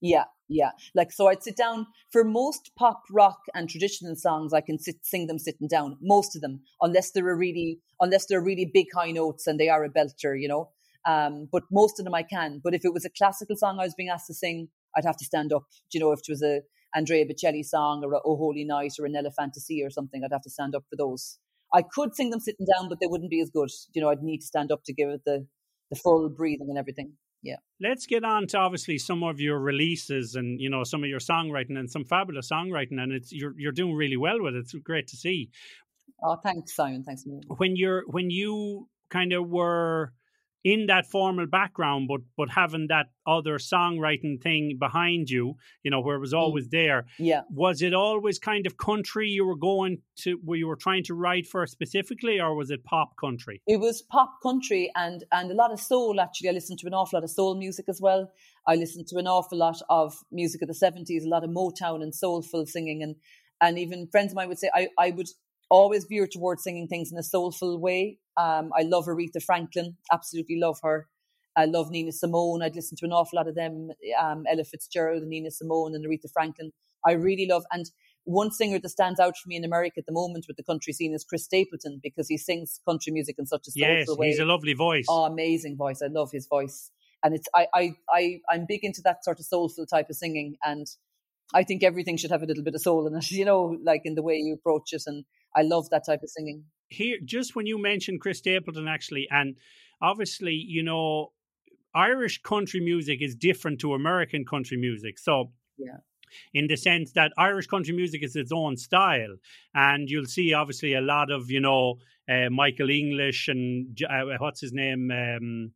[0.00, 0.70] Yeah, yeah.
[0.96, 4.96] Like so I'd sit down for most pop, rock and traditional songs I can sit
[5.02, 5.96] sing them sitting down.
[6.00, 6.62] Most of them.
[6.80, 10.34] Unless they're a really unless they're really big high notes and they are a belter,
[10.40, 10.70] you know.
[11.06, 12.60] Um, but most of them I can.
[12.62, 15.16] But if it was a classical song I was being asked to sing, I'd have
[15.16, 15.64] to stand up.
[15.90, 16.60] Do you know, if it was a
[16.94, 20.32] Andrea Bocelli song or a Oh Holy Night or a Nella Fantasia or something, I'd
[20.32, 21.38] have to stand up for those.
[21.74, 23.70] I could sing them sitting down, but they wouldn't be as good.
[23.94, 25.46] You know, I'd need to stand up to give it the
[25.90, 27.12] the full breathing and everything.
[27.42, 27.56] Yeah.
[27.80, 31.18] Let's get on to obviously some of your releases and you know some of your
[31.18, 34.60] songwriting and some fabulous songwriting, and it's you're you're doing really well with it.
[34.60, 35.50] It's great to see.
[36.22, 37.02] Oh, thanks, Simon.
[37.02, 37.40] Thanks, man.
[37.48, 40.12] when you're when you kind of were
[40.64, 46.00] in that formal background but but having that other songwriting thing behind you you know
[46.00, 46.76] where it was always mm-hmm.
[46.76, 47.42] there Yeah.
[47.50, 51.14] was it always kind of country you were going to where you were trying to
[51.14, 55.54] write for specifically or was it pop country It was pop country and and a
[55.54, 56.20] lot of soul.
[56.20, 58.30] Actually, I listened to an awful lot of soul music as well.
[58.66, 62.02] I listened to an awful lot of music of the seventies, a lot of Motown
[62.02, 63.16] and soulful singing, and
[63.60, 65.28] and even friends of mine would say I I would
[65.72, 68.18] always veer towards singing things in a soulful way.
[68.36, 71.08] Um, I love Aretha Franklin, absolutely love her.
[71.56, 72.62] I love Nina Simone.
[72.62, 76.04] I'd listen to an awful lot of them, um, Ella Fitzgerald and Nina Simone and
[76.06, 76.72] Aretha Franklin.
[77.06, 77.90] I really love and
[78.24, 80.92] one singer that stands out for me in America at the moment with the country
[80.92, 84.28] scene is Chris Stapleton because he sings country music in such a soulful yes way.
[84.28, 86.00] he's a lovely voice oh, amazing voice!
[86.02, 86.92] I love his voice,
[87.24, 90.56] and it's I I I I'm big into that sort of soulful type of singing,
[90.62, 90.86] and
[91.54, 94.02] I think everything should have a little bit of soul in it, you know, like
[94.04, 95.24] in the way you approach it, and
[95.56, 96.64] I love that type of singing.
[96.88, 99.56] here just when you mentioned Chris Stapleton actually and
[100.00, 101.32] obviously you know
[101.94, 105.98] Irish country music is different to American country music so Yeah.
[106.54, 109.34] in the sense that Irish country music is its own style
[109.74, 111.82] and you'll see obviously a lot of you know
[112.32, 115.72] uh, Michael English and uh, what's his name um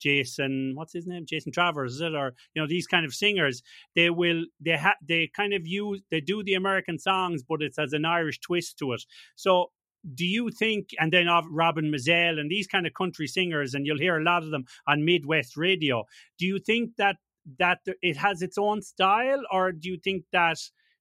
[0.00, 1.26] Jason, what's his name?
[1.26, 2.14] Jason Travers, is it?
[2.14, 3.62] Or you know, these kind of singers,
[3.94, 7.78] they will they ha- they kind of use they do the American songs, but it's
[7.78, 9.04] as an Irish twist to it.
[9.36, 9.70] So
[10.14, 13.86] do you think and then of Robert Mizzell and these kind of country singers and
[13.86, 16.04] you'll hear a lot of them on Midwest radio
[16.38, 17.16] do you think that
[17.58, 20.58] that it has its own style or do you think that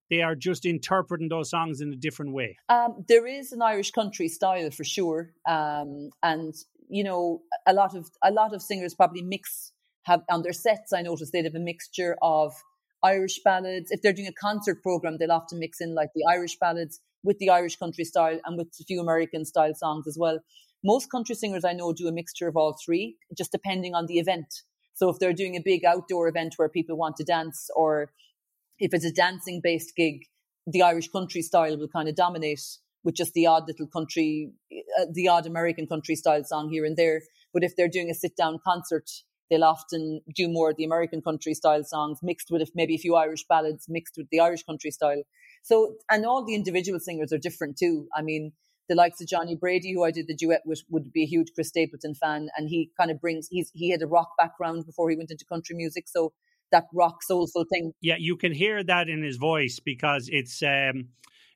[0.09, 3.91] they are just interpreting those songs in a different way Um, there is an Irish
[3.91, 6.53] country style for sure, um, and
[6.89, 9.71] you know a lot of a lot of singers probably mix
[10.03, 10.91] have on their sets.
[10.93, 12.53] I noticed they'd have a mixture of
[13.03, 13.91] Irish ballads.
[13.91, 17.37] If they're doing a concert program, they'll often mix in like the Irish ballads with
[17.39, 20.39] the Irish country style and with a few American style songs as well.
[20.83, 24.19] Most country singers I know do a mixture of all three, just depending on the
[24.19, 24.63] event.
[24.93, 28.11] So if they're doing a big outdoor event where people want to dance, or
[28.79, 30.25] if it's a dancing based gig,
[30.65, 32.61] the Irish country style will kind of dominate
[33.03, 34.51] with just the odd little country,
[34.99, 37.21] uh, the odd American country style song here and there.
[37.53, 39.09] But if they're doing a sit down concert,
[39.49, 43.15] they'll often do more of the American country style songs mixed with maybe a few
[43.15, 45.23] Irish ballads mixed with the Irish country style.
[45.63, 48.07] So, and all the individual singers are different too.
[48.15, 48.53] I mean,
[48.87, 51.49] the likes of Johnny Brady, who I did the duet with, would be a huge
[51.53, 55.09] Chris Stapleton fan, and he kind of brings he's he had a rock background before
[55.09, 56.33] he went into country music, so
[56.71, 57.93] that rock soulful thing.
[58.01, 61.09] Yeah, you can hear that in his voice because it's um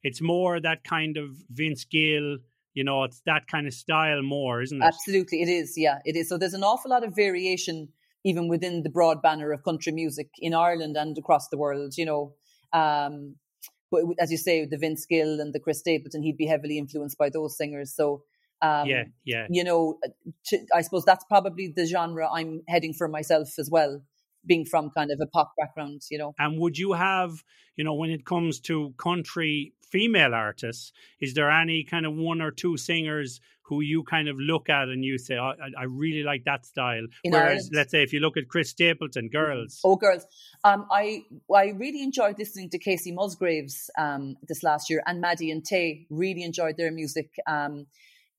[0.04, 2.38] it's more that kind of Vince Gill,
[2.74, 4.86] you know, it's that kind of style more, isn't it?
[4.86, 5.74] Absolutely, it is.
[5.78, 6.30] Yeah, it is.
[6.30, 7.90] So there's an awful lot of variation
[8.26, 11.98] even within the broad banner of country music in Ireland and across the world.
[11.98, 12.34] You know,
[12.74, 13.36] um,
[13.92, 17.18] but as you say, the Vince Gill and the Chris Stapleton, he'd be heavily influenced
[17.18, 17.96] by those singers.
[17.96, 18.24] So.
[18.62, 19.46] Um, yeah, yeah.
[19.50, 20.00] You know,
[20.46, 24.02] to, I suppose that's probably the genre I'm heading for myself as well
[24.46, 26.34] being from kind of a pop background, you know.
[26.38, 27.44] And would you have,
[27.76, 32.42] you know, when it comes to country female artists, is there any kind of one
[32.42, 35.84] or two singers who you kind of look at and you say, oh, I, I
[35.86, 37.06] really like that style?
[37.24, 37.70] In Whereas, Ireland?
[37.74, 39.80] let's say, if you look at Chris Stapleton, girls.
[39.86, 40.26] Oh, girls.
[40.64, 41.24] Um, I
[41.54, 46.06] I really enjoyed listening to Kacey Musgraves um, this last year and Maddie and Tae.
[46.10, 47.30] Really enjoyed their music.
[47.48, 47.88] Um,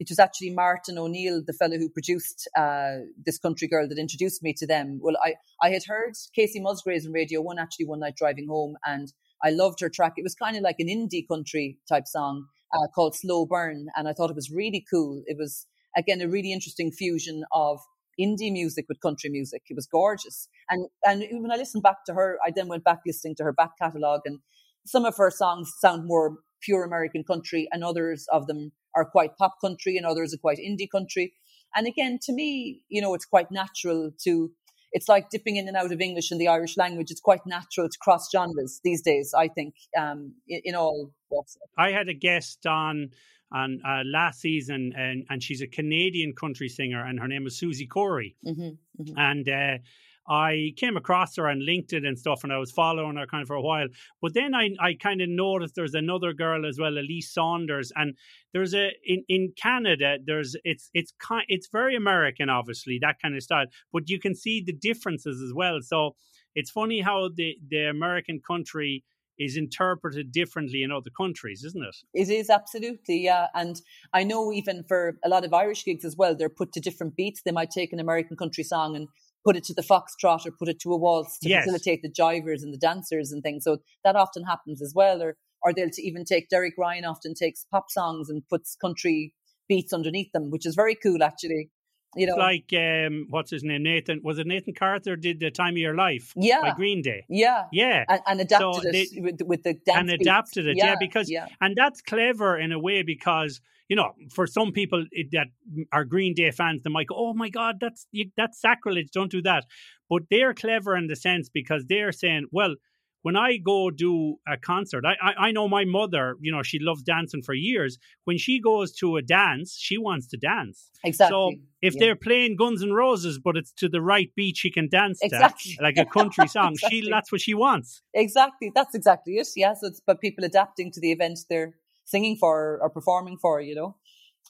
[0.01, 4.43] it was actually Martin O'Neill, the fellow who produced uh, this country girl, that introduced
[4.43, 4.99] me to them.
[5.01, 8.77] Well, I, I had heard Kacey Musgraves on Radio 1 actually one night driving home,
[8.85, 10.15] and I loved her track.
[10.17, 14.09] It was kind of like an indie country type song uh, called Slow Burn, and
[14.09, 15.23] I thought it was really cool.
[15.27, 15.67] It was,
[15.97, 17.81] again, a really interesting fusion of
[18.21, 19.63] indie music with country music.
[19.69, 20.49] It was gorgeous.
[20.71, 23.53] And, and when I listened back to her, I then went back listening to her
[23.53, 24.41] back catalogue, and
[24.87, 29.37] some of her songs sound more pure American country, and others of them are quite
[29.37, 31.35] pop country and others are quite indie country.
[31.75, 34.51] And again, to me, you know, it's quite natural to,
[34.93, 37.11] it's like dipping in and out of English and the Irish language.
[37.11, 41.57] It's quite natural to cross genres these days, I think, um, in, in, all walks.
[41.77, 43.11] I had a guest on
[43.53, 47.57] on uh, last season, and, and she's a Canadian country singer, and her name is
[47.57, 48.37] Susie Corey.
[48.45, 49.15] Mm-hmm, mm-hmm.
[49.17, 49.79] And uh,
[50.27, 53.49] I came across her on LinkedIn and stuff, and I was following her kind of
[53.49, 53.89] for a while.
[54.23, 58.17] But then I, I kind of noticed there's another girl as well, Elise Saunders, and
[58.53, 63.37] there's a in, in Canada there's it's it's kind it's very American, obviously that kind
[63.37, 65.81] of style, but you can see the differences as well.
[65.83, 66.17] So
[66.55, 69.05] it's funny how the the American country
[69.39, 71.97] is interpreted differently in other countries, isn't it?
[72.15, 73.49] It is absolutely, yeah.
[73.55, 73.81] And
[74.13, 77.17] I know even for a lot of Irish gigs as well, they're put to different
[77.17, 77.43] beats.
[77.43, 79.09] They might take an American country song and
[79.45, 81.65] put it to the foxtrot or put it to a waltz to yes.
[81.65, 83.65] facilitate the jivers and the dancers and things.
[83.65, 85.23] So that often happens as well.
[85.23, 89.35] Or or they'll even take Derek Ryan often takes pop songs and puts country
[89.69, 91.71] beats underneath them, which is very cool actually.
[92.17, 93.83] You know, it's like um, what's his name?
[93.83, 96.33] Nathan was it Nathan Carter did the Time of Your Life?
[96.37, 97.25] Yeah, by Green Day.
[97.29, 100.77] Yeah, yeah, and, and adapted so it with, with, the dance and adapted beats.
[100.77, 100.79] it.
[100.79, 101.47] Yeah, yeah because yeah.
[101.61, 105.49] and that's clever in a way because you know, for some people it, that
[105.93, 108.07] are Green Day fans, they might go, "Oh my God, that's
[108.37, 109.11] that's sacrilege!
[109.13, 109.65] Don't do that."
[110.09, 112.77] But they're clever in the sense because they're saying, "Well,
[113.25, 116.79] when I go do a concert, I, I, I know my mother, you know, she
[116.79, 117.97] loves dancing for years.
[118.25, 120.91] When she goes to a dance, she wants to dance.
[121.03, 121.33] Exactly.
[121.33, 122.01] So if yeah.
[122.01, 125.75] they're playing Guns N' Roses, but it's to the right beat, she can dance exactly.
[125.77, 126.73] to, like a country song.
[126.73, 127.01] exactly.
[127.01, 128.03] She that's what she wants.
[128.13, 128.71] Exactly.
[128.75, 129.49] That's exactly it.
[129.57, 133.75] Yes, it's but people adapting to the event they're singing for or performing for, you
[133.75, 133.97] know.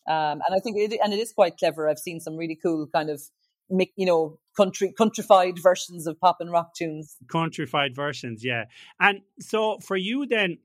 [0.07, 1.89] Um, and I think it, and it is quite clever.
[1.89, 3.23] I've seen some really cool kind of,
[3.71, 7.17] make you know, country countrified versions of pop and rock tunes.
[7.31, 8.65] Countrified versions, yeah.
[9.01, 10.59] And so for you then,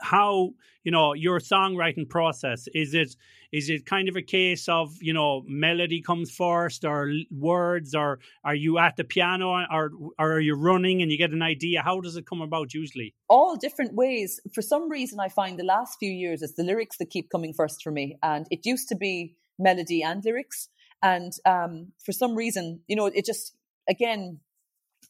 [0.00, 0.50] how
[0.84, 3.14] you know your songwriting process is it
[3.52, 8.18] is it kind of a case of you know melody comes first or words or
[8.44, 11.82] are you at the piano or, or are you running and you get an idea?
[11.82, 13.14] How does it come about usually?
[13.28, 14.40] All different ways.
[14.54, 17.52] For some reason i find the last few years it's the lyrics that keep coming
[17.52, 20.68] first for me and it used to be melody and lyrics
[21.02, 23.54] and um, for some reason you know it just
[23.88, 24.40] again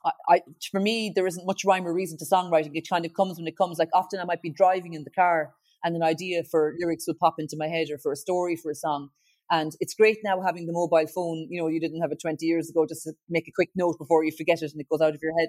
[0.04, 0.40] I, I,
[0.70, 2.70] for me, there isn't much rhyme or reason to songwriting.
[2.74, 3.78] It kind of comes when it comes.
[3.78, 7.14] Like often, I might be driving in the car, and an idea for lyrics will
[7.14, 9.10] pop into my head, or for a story for a song.
[9.50, 11.46] And it's great now having the mobile phone.
[11.50, 13.96] You know, you didn't have it 20 years ago just to make a quick note
[13.98, 15.48] before you forget it and it goes out of your head.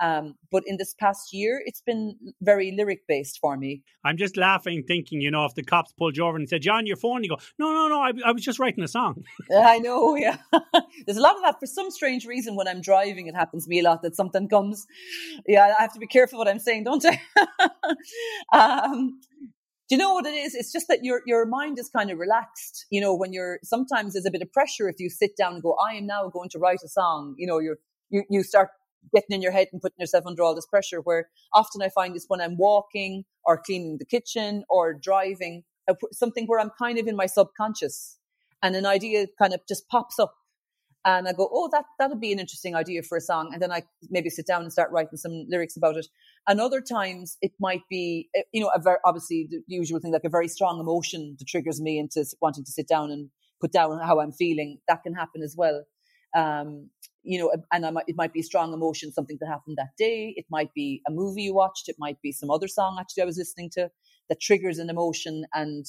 [0.00, 3.82] Um, but in this past year, it's been very lyric based for me.
[4.04, 6.86] I'm just laughing, thinking, you know, if the cops pulled you over and said, John,
[6.86, 9.22] your phone, you go, no, no, no, I, I was just writing a song.
[9.56, 10.38] I know, yeah.
[11.06, 11.60] There's a lot of that.
[11.60, 14.48] For some strange reason, when I'm driving, it happens to me a lot that something
[14.48, 14.86] comes.
[15.46, 17.20] Yeah, I have to be careful what I'm saying, don't I?
[18.86, 19.20] um,
[19.88, 20.54] do you know what it is?
[20.54, 22.86] It's just that your your mind is kind of relaxed.
[22.90, 25.62] You know, when you're sometimes there's a bit of pressure if you sit down and
[25.62, 27.34] go, I am now going to write a song.
[27.36, 27.78] You know, you're
[28.10, 28.70] you you start
[29.12, 31.00] getting in your head and putting yourself under all this pressure.
[31.00, 35.64] Where often I find is when I'm walking or cleaning the kitchen or driving,
[36.12, 38.18] something where I'm kind of in my subconscious,
[38.62, 40.34] and an idea kind of just pops up
[41.04, 43.72] and I go, oh, that that'd be an interesting idea for a song, and then
[43.72, 46.06] I maybe sit down and start writing some lyrics about it.
[46.46, 50.12] And other times it might be, eh, you know, a very obviously the usual thing
[50.12, 53.30] like a very strong emotion that triggers me into wanting to sit down and
[53.60, 54.78] put down how I'm feeling.
[54.88, 55.84] That can happen as well.
[56.34, 56.90] Um,
[57.24, 59.96] you know, and I might, it might be a strong emotion, something that happened that
[59.96, 60.34] day.
[60.36, 61.88] It might be a movie you watched.
[61.88, 63.90] It might be some other song actually I was listening to
[64.28, 65.84] that triggers an emotion, and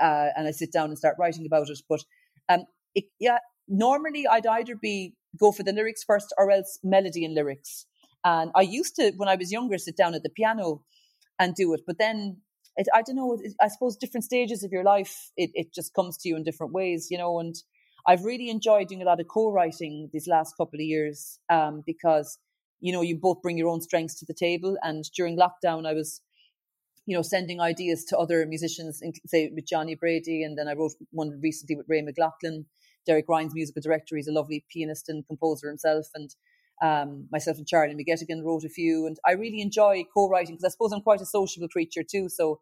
[0.00, 1.80] uh, and I sit down and start writing about it.
[1.88, 2.00] But
[2.48, 3.38] um, it, yeah,
[3.68, 7.86] normally I'd either be go for the lyrics first or else melody and lyrics.
[8.24, 10.82] And I used to, when I was younger, sit down at the piano
[11.38, 11.82] and do it.
[11.86, 12.38] But then
[12.76, 15.94] it, I don't know, it, I suppose different stages of your life, it, it just
[15.94, 17.38] comes to you in different ways, you know.
[17.38, 17.54] And
[18.06, 21.82] I've really enjoyed doing a lot of co writing these last couple of years um,
[21.86, 22.38] because,
[22.80, 24.76] you know, you both bring your own strengths to the table.
[24.82, 26.20] And during lockdown, I was,
[27.06, 30.92] you know, sending ideas to other musicians, say with Johnny Brady, and then I wrote
[31.10, 32.66] one recently with Ray McLaughlin,
[33.06, 34.16] Derek Ryan's musical director.
[34.16, 36.06] He's a lovely pianist and composer himself.
[36.14, 36.34] And
[36.82, 40.68] um, myself and Charlie McGettigan wrote a few, and I really enjoy co-writing because I
[40.70, 42.28] suppose I'm quite a sociable creature too.
[42.28, 42.60] So,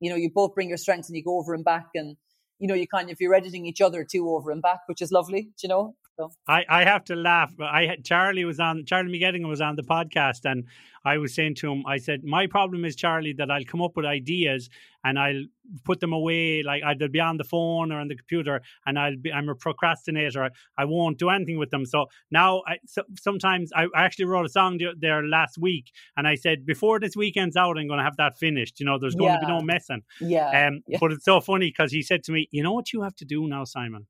[0.00, 2.16] you know, you both bring your strengths and you go over and back, and
[2.58, 5.12] you know, you kind of you're editing each other too over and back, which is
[5.12, 5.50] lovely.
[5.62, 5.96] You know,
[6.30, 6.32] so.
[6.48, 7.52] I, I have to laugh.
[7.60, 10.64] I had Charlie was on Charlie McGettigan was on the podcast, and
[11.04, 13.96] I was saying to him, I said, my problem is Charlie that I'll come up
[13.96, 14.70] with ideas
[15.04, 15.44] and I'll
[15.84, 19.16] put them away, like I'll be on the phone or on the computer, and I'll
[19.16, 20.50] be I'm a procrastinator.
[20.78, 21.84] I won't do anything with them.
[21.84, 26.28] So now, I, so, sometimes I, I, actually wrote a song there last week, and
[26.28, 28.78] I said before this weekend's out, I'm going to have that finished.
[28.78, 29.40] You know, there's going yeah.
[29.40, 30.02] to be no messing.
[30.20, 30.68] Yeah.
[30.68, 30.98] Um, yeah.
[31.00, 33.24] But it's so funny because he said to me, you know what you have to
[33.24, 34.06] do now, Simon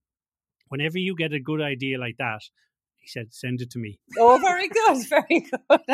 [0.73, 2.41] whenever you get a good idea like that,
[2.97, 3.99] he said, send it to me.
[4.19, 5.07] Oh, very good.
[5.09, 5.61] Very good.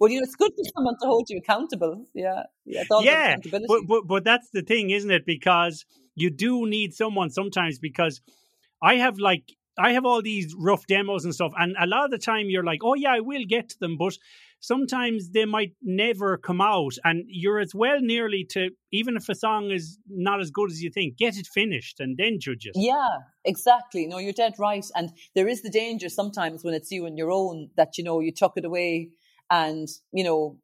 [0.00, 2.04] well, you know, it's good for someone to hold you accountable.
[2.14, 2.42] Yeah.
[2.66, 2.82] Yeah.
[3.00, 5.24] yeah but, but, but that's the thing, isn't it?
[5.24, 8.20] Because you do need someone sometimes because
[8.82, 9.44] I have like,
[9.78, 11.52] I have all these rough demos and stuff.
[11.56, 13.96] And a lot of the time you're like, oh, yeah, I will get to them.
[13.96, 14.18] But
[14.60, 19.34] sometimes they might never come out and you're as well nearly to even if a
[19.34, 22.72] song is not as good as you think get it finished and then judge it.
[22.74, 24.06] Yeah exactly.
[24.06, 24.84] No you're dead right.
[24.94, 28.20] And there is the danger sometimes when it's you and your own that you know
[28.20, 29.10] you tuck it away
[29.50, 30.58] and you know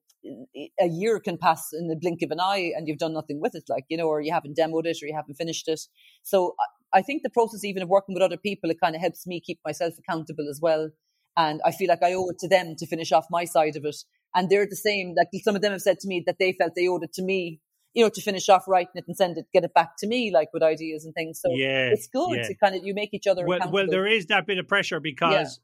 [0.80, 3.55] a year can pass in the blink of an eye and you've done nothing with
[3.55, 5.80] it like you know or you haven't demoed it or you haven't finished it.
[6.22, 6.55] So
[6.95, 9.40] i think the process even of working with other people it kind of helps me
[9.40, 10.90] keep myself accountable as well
[11.36, 13.84] and I feel like I owe it to them to finish off my side of
[13.84, 13.96] it.
[14.34, 15.14] And they're the same.
[15.16, 17.22] Like some of them have said to me that they felt they owed it to
[17.22, 17.60] me,
[17.94, 20.30] you know, to finish off writing it and send it, get it back to me,
[20.32, 21.40] like with ideas and things.
[21.40, 22.42] So yeah, it's good yeah.
[22.44, 23.46] to kind of you make each other.
[23.46, 25.60] Well, well, there is that bit of pressure because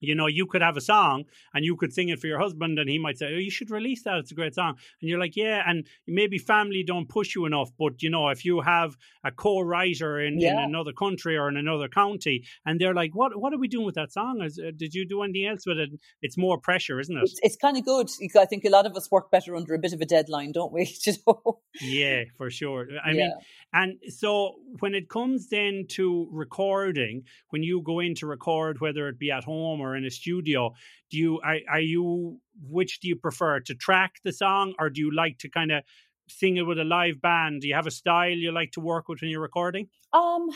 [0.00, 1.24] you know, you could have a song
[1.54, 3.70] and you could sing it for your husband, and he might say, "Oh, you should
[3.70, 4.18] release that.
[4.18, 7.70] It's a great song." And you're like, "Yeah." And maybe family don't push you enough,
[7.78, 10.52] but you know, if you have a co-writer in, yeah.
[10.52, 13.86] in another country or in another county, and they're like, "What What are we doing
[13.86, 14.42] with that song?
[14.42, 15.90] Is, uh, did you do anything else with it?"
[16.22, 17.22] It's more pressure, isn't it?
[17.22, 18.08] It's, it's kind of good.
[18.38, 20.72] I think a lot of us work better under a bit of a deadline, don't
[20.72, 20.94] we?
[21.06, 21.60] you know?
[21.80, 22.88] Yeah, for sure.
[23.04, 23.14] I yeah.
[23.14, 23.32] mean,
[23.72, 29.08] and so when it comes then to recording, when you go in to record, whether
[29.08, 30.74] it be at home or in a studio,
[31.10, 35.00] do you are, are you which do you prefer to track the song or do
[35.00, 35.84] you like to kind of
[36.28, 37.60] sing it with a live band?
[37.60, 39.88] Do you have a style you like to work with when you're recording?
[40.12, 40.48] Um,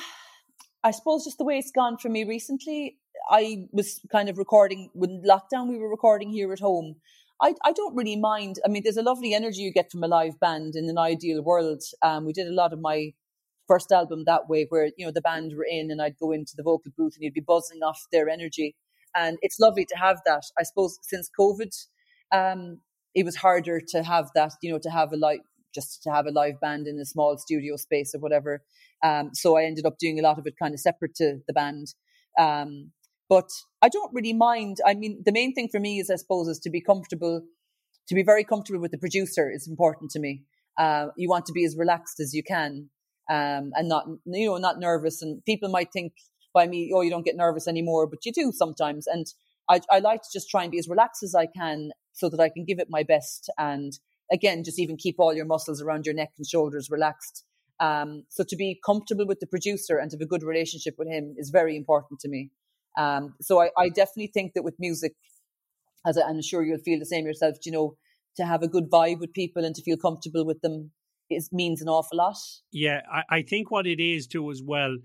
[0.82, 2.96] I suppose just the way it's gone for me recently.
[3.30, 5.68] I was kind of recording when lockdown.
[5.68, 6.96] We were recording here at home.
[7.42, 8.56] I, I don't really mind.
[8.64, 11.42] I mean, there's a lovely energy you get from a live band in an ideal
[11.42, 11.82] world.
[12.02, 13.12] Um, we did a lot of my
[13.66, 16.54] first album that way, where you know the band were in, and I'd go into
[16.56, 18.74] the vocal booth, and you'd be buzzing off their energy,
[19.14, 20.42] and it's lovely to have that.
[20.58, 21.74] I suppose since COVID,
[22.32, 22.80] um,
[23.14, 24.52] it was harder to have that.
[24.62, 25.40] You know, to have a live,
[25.74, 28.62] just to have a live band in a small studio space or whatever.
[29.02, 31.52] Um, so I ended up doing a lot of it kind of separate to the
[31.52, 31.94] band.
[32.38, 32.92] Um,
[33.28, 33.48] but
[33.80, 34.78] I don't really mind.
[34.84, 37.42] I mean, the main thing for me is, I suppose, is to be comfortable,
[38.08, 40.42] to be very comfortable with the producer is important to me.
[40.78, 42.90] Uh, you want to be as relaxed as you can
[43.30, 45.22] um, and not, you know, not nervous.
[45.22, 46.12] And people might think
[46.52, 49.06] by me, oh, you don't get nervous anymore, but you do sometimes.
[49.06, 49.26] And
[49.68, 52.40] I, I like to just try and be as relaxed as I can so that
[52.40, 53.50] I can give it my best.
[53.58, 53.92] And
[54.30, 57.44] again, just even keep all your muscles around your neck and shoulders relaxed.
[57.78, 61.08] Um, so to be comfortable with the producer and to have a good relationship with
[61.08, 62.50] him is very important to me.
[62.98, 65.14] Um, so I, I, definitely think that with music,
[66.04, 67.96] as I, am sure you'll feel the same yourself, you know,
[68.36, 70.90] to have a good vibe with people and to feel comfortable with them
[71.30, 72.36] is means an awful lot.
[72.72, 74.96] Yeah, I, I think what it is too as well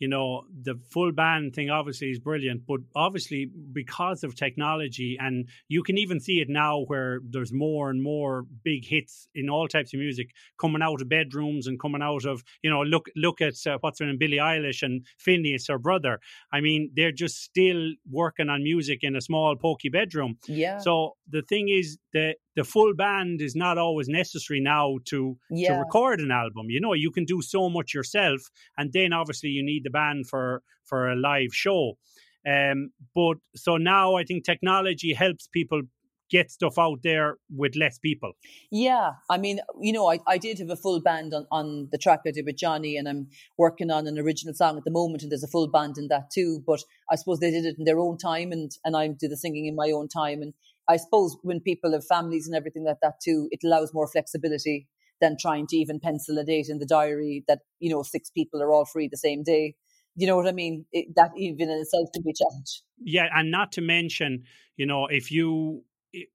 [0.00, 5.46] you know, the full band thing obviously is brilliant, but obviously because of technology, and
[5.68, 9.68] you can even see it now where there's more and more big hits in all
[9.68, 13.42] types of music coming out of bedrooms and coming out of, you know, look look
[13.42, 16.18] at uh, what's her name, Billie Eilish and Finneas, her brother.
[16.50, 20.38] I mean, they're just still working on music in a small pokey bedroom.
[20.48, 20.78] Yeah.
[20.78, 25.72] So the thing is that the full band is not always necessary now to yeah.
[25.72, 26.66] to record an album.
[26.68, 28.40] You know, you can do so much yourself,
[28.76, 31.96] and then obviously you need the band for for a live show.
[32.46, 35.82] Um, but so now I think technology helps people
[36.30, 38.32] get stuff out there with less people.
[38.70, 41.98] Yeah, I mean, you know, I, I did have a full band on, on the
[41.98, 45.22] track I did with Johnny, and I'm working on an original song at the moment,
[45.22, 46.62] and there's a full band in that too.
[46.66, 46.80] But
[47.10, 49.66] I suppose they did it in their own time, and and I do the singing
[49.66, 50.42] in my own time.
[50.42, 50.54] And
[50.90, 54.88] I suppose when people have families and everything like that too, it allows more flexibility
[55.20, 58.60] than trying to even pencil a date in the diary that you know six people
[58.60, 59.76] are all free the same day.
[60.16, 60.86] You know what I mean?
[60.90, 62.82] It, that even in itself can be a challenge.
[62.98, 64.42] Yeah, and not to mention,
[64.76, 65.84] you know, if you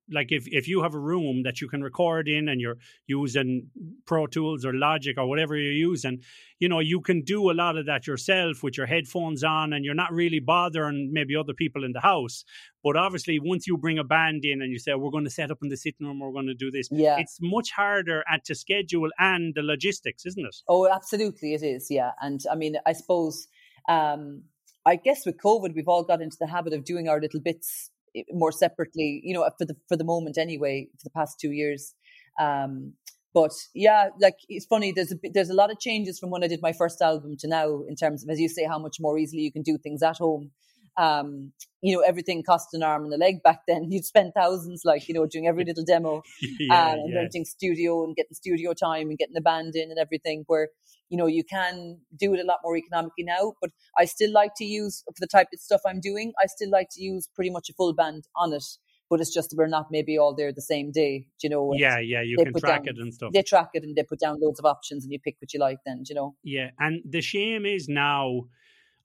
[0.10, 3.70] like if if you have a room that you can record in and you're using
[4.06, 6.22] pro tools or logic or whatever you're using
[6.60, 9.84] you know you can do a lot of that yourself with your headphones on and
[9.84, 12.46] you're not really bothering maybe other people in the house.
[12.84, 15.52] But obviously once you bring a band in and you say we're going to set
[15.52, 17.18] up in the sitting room we're going to do this yeah.
[17.18, 20.56] it's much harder at to schedule and the logistics isn't it?
[20.68, 22.12] Oh absolutely it is yeah.
[22.22, 23.48] And i mean i suppose
[23.90, 24.44] um
[24.88, 27.90] I guess with COVID, we've all got into the habit of doing our little bits
[28.32, 31.94] more separately, you know, for the for the moment anyway, for the past two years.
[32.40, 32.94] Um,
[33.34, 34.94] but yeah, like it's funny.
[34.94, 37.48] There's a there's a lot of changes from when I did my first album to
[37.48, 40.02] now in terms of, as you say, how much more easily you can do things
[40.02, 40.52] at home
[40.98, 43.88] um, you know, everything cost an arm and a leg back then.
[43.92, 46.24] You'd spend thousands, like, you know, doing every little demo
[46.60, 47.20] yeah, and yeah.
[47.20, 50.70] renting studio and getting studio time and getting the band in and everything where,
[51.10, 53.54] you know, you can do it a lot more economically now.
[53.62, 56.72] But I still like to use, for the type of stuff I'm doing, I still
[56.72, 58.64] like to use pretty much a full band on it.
[59.08, 61.74] But it's just we're not maybe all there the same day, you know.
[61.76, 63.34] Yeah, yeah, you can track down, it and stuff.
[63.34, 65.60] They track it and they put down loads of options and you pick what you
[65.60, 66.34] like then, you know.
[66.44, 68.46] Yeah, and the shame is now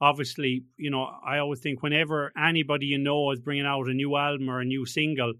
[0.00, 4.16] obviously, you know, I always think whenever anybody you know is bringing out a new
[4.16, 5.34] album or a new single,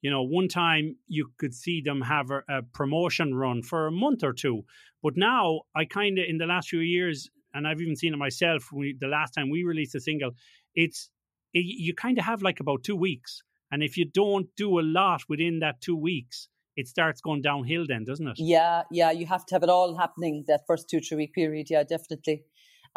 [0.00, 3.92] you know, one time you could see them have a, a promotion run for a
[3.92, 4.62] month or two.
[5.02, 8.18] But now I kind of, in the last few years, and I've even seen it
[8.18, 10.30] myself, we, the last time we released a single,
[10.74, 11.10] it's,
[11.52, 13.42] it, you kind of have like about two weeks.
[13.70, 17.84] And if you don't do a lot within that two weeks, it starts going downhill
[17.88, 18.34] then, doesn't it?
[18.38, 19.10] Yeah, yeah.
[19.10, 21.66] You have to have it all happening that first two, three week period.
[21.68, 22.44] Yeah, definitely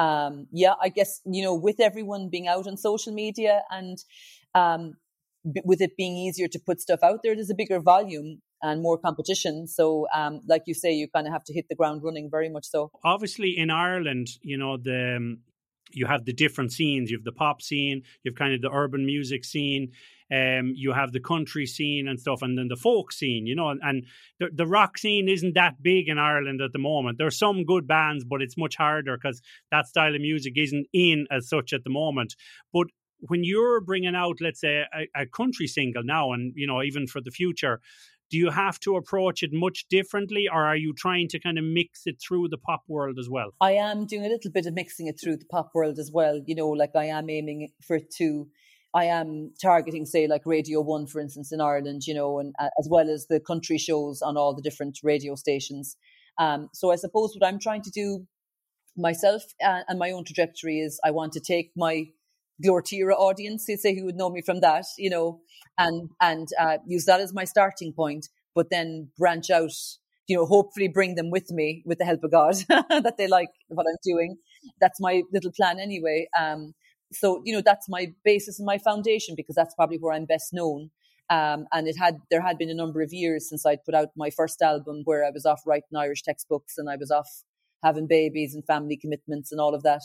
[0.02, 3.98] um, yeah, I guess, you know, with everyone being out on social media and
[4.56, 4.96] um,
[5.54, 8.82] b- with it being easier to put stuff out there, there's a bigger volume and
[8.82, 9.68] more competition.
[9.68, 12.50] So, um, like you say, you kind of have to hit the ground running very
[12.50, 12.92] much so.
[13.04, 15.40] Obviously, in Ireland, you know, the um,
[15.94, 17.10] you have the different scenes.
[17.10, 19.92] You have the pop scene, you have kind of the urban music scene,
[20.32, 23.70] um, you have the country scene and stuff, and then the folk scene, you know,
[23.70, 24.06] and, and
[24.40, 27.18] the, the rock scene isn't that big in Ireland at the moment.
[27.18, 31.28] There's some good bands, but it's much harder because that style of music isn't in
[31.30, 32.36] as such at the moment.
[32.72, 32.88] But
[33.28, 37.08] when you're bringing out, let's say, a, a country single now, and you know, even
[37.08, 37.82] for the future,
[38.32, 41.64] do you have to approach it much differently or are you trying to kind of
[41.64, 44.74] mix it through the pop world as well i am doing a little bit of
[44.74, 47.96] mixing it through the pop world as well you know like i am aiming for
[47.98, 48.48] it to
[48.94, 52.68] I am targeting, say, like Radio One, for instance, in Ireland, you know, and uh,
[52.78, 55.96] as well as the country shows on all the different radio stations.
[56.38, 58.28] Um, so I suppose what I'm trying to do
[58.98, 62.08] myself uh, and my own trajectory is I want to take my
[62.64, 65.42] Glór Tíre audience, you say, who would know me from that, you know,
[65.78, 69.74] and and uh, use that as my starting point, but then branch out,
[70.28, 73.50] you know, hopefully bring them with me with the help of God that they like
[73.70, 74.38] what I'm doing.
[74.80, 76.28] That's my little plan anyway.
[76.40, 76.74] Um,
[77.14, 80.54] so you know that's my basis and my foundation because that's probably where I'm best
[80.54, 80.92] known.
[81.30, 84.10] Um, and it had there had been a number of years since I'd put out
[84.16, 87.44] my first album where I was off writing Irish textbooks and I was off
[87.84, 90.02] having babies and family commitments and all of that.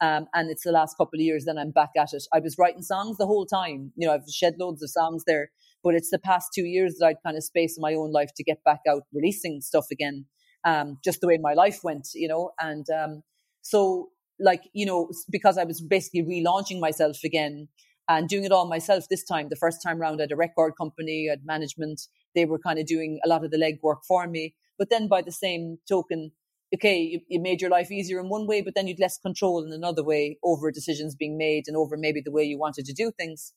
[0.00, 2.24] Um, and it's the last couple of years then I'm back at it.
[2.32, 3.92] I was writing songs the whole time.
[3.96, 5.50] You know, I've shed loads of songs there,
[5.84, 8.30] but it's the past two years that I'd kind of space in my own life
[8.36, 10.26] to get back out releasing stuff again.
[10.64, 13.22] Um, just the way my life went, you know, and um,
[13.62, 17.68] so like you know because I was basically relaunching myself again
[18.08, 19.48] and doing it all myself this time.
[19.48, 22.00] The first time round, I had a record company, I had management.
[22.34, 24.54] They were kind of doing a lot of the legwork for me.
[24.78, 26.32] But then by the same token,
[26.74, 29.64] okay, you, you, made your life easier in one way, but then you'd less control
[29.64, 32.92] in another way over decisions being made and over maybe the way you wanted to
[32.92, 33.52] do things.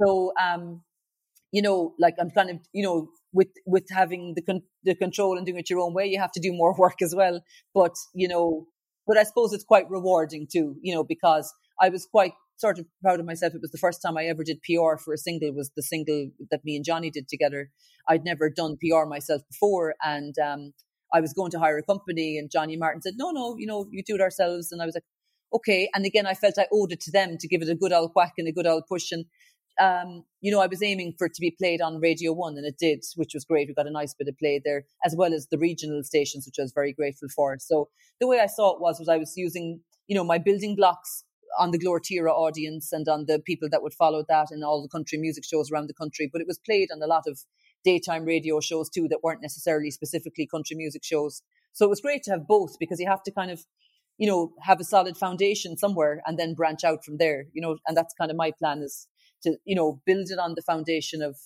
[0.00, 0.82] So, um,
[1.52, 5.36] you know, like I'm kind of, you know, with with having the con- the control
[5.36, 7.40] and doing it your own way, you have to do more work as well.
[7.74, 8.66] But you know,
[9.06, 12.86] but I suppose it's quite rewarding too, you know, because I was quite sort of
[13.02, 13.54] proud of myself.
[13.54, 15.52] It was the first time I ever did PR for a single.
[15.52, 17.70] Was the single that me and Johnny did together.
[18.08, 20.72] I'd never done PR myself before, and um,
[21.12, 23.86] I was going to hire a company, and Johnny Martin said, "No, no, you know,
[23.90, 25.04] you do it ourselves." And I was like,
[25.54, 27.92] "Okay." And again, I felt I owed it to them to give it a good
[27.92, 29.12] old whack and a good old push.
[29.12, 29.26] And
[29.78, 32.66] um, you know, I was aiming for it to be played on Radio One, and
[32.66, 33.68] it did, which was great.
[33.68, 36.58] We got a nice bit of play there, as well as the regional stations, which
[36.58, 37.56] I was very grateful for.
[37.60, 37.88] So
[38.20, 41.24] the way I saw it was, was I was using, you know, my building blocks
[41.58, 44.82] on the Glór Tíre audience and on the people that would follow that and all
[44.82, 46.28] the country music shows around the country.
[46.30, 47.40] But it was played on a lot of
[47.84, 51.42] daytime radio shows too that weren't necessarily specifically country music shows.
[51.72, 53.64] So it was great to have both because you have to kind of,
[54.16, 57.76] you know, have a solid foundation somewhere and then branch out from there, you know,
[57.86, 59.06] and that's kind of my plan is
[59.42, 61.36] to, you know, build it on the foundation of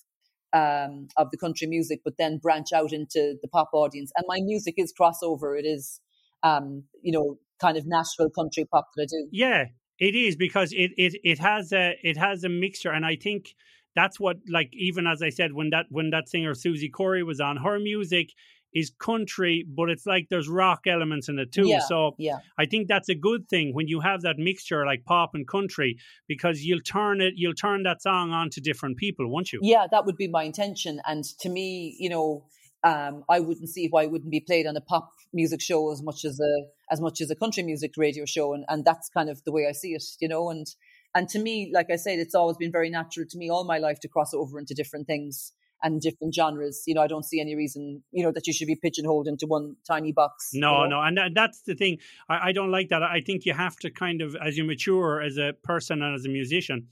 [0.55, 4.12] um, of the country music, but then branch out into the pop audience.
[4.16, 5.59] And my music is crossover.
[5.59, 6.01] It is,
[6.43, 9.28] um, you know, kind of Nashville country pop that I do.
[9.30, 9.66] Yeah,
[9.99, 13.55] it is because it it it has a it has a mixture, and I think
[13.95, 17.40] that's what like even as I said when that when that singer Susie Corey was
[17.40, 18.30] on her music
[18.74, 21.66] is country, but it's like there's rock elements in it too.
[21.66, 22.38] Yeah, so yeah.
[22.59, 25.99] I think that's a good thing when you have that mixture like pop and country
[26.26, 29.61] because you'll turn it, you'll turn that song on to different people, won't you?
[29.62, 31.01] Yeah, that would be my intention.
[31.07, 32.45] And to me, you know,
[32.84, 36.03] um, I wouldn't see why it wouldn't be played on a pop music show as
[36.03, 39.28] much as a as much as a country music radio show, and and that's kind
[39.28, 40.51] of the way I see it, you know.
[40.51, 40.66] And
[41.15, 43.79] and to me, like I said, it's always been very natural to me all my
[43.79, 45.53] life to cross over into different things
[45.83, 46.85] and different genres.
[46.87, 49.47] You know, I don't see any reason, you know, that you should be pigeonholed into
[49.47, 50.51] one tiny box.
[50.55, 50.97] No, you know?
[50.97, 51.99] no, and that, that's the thing.
[52.29, 53.03] I, I don't like that.
[53.03, 56.25] I think you have to kind of, as you mature as a person and as
[56.25, 56.89] a musician,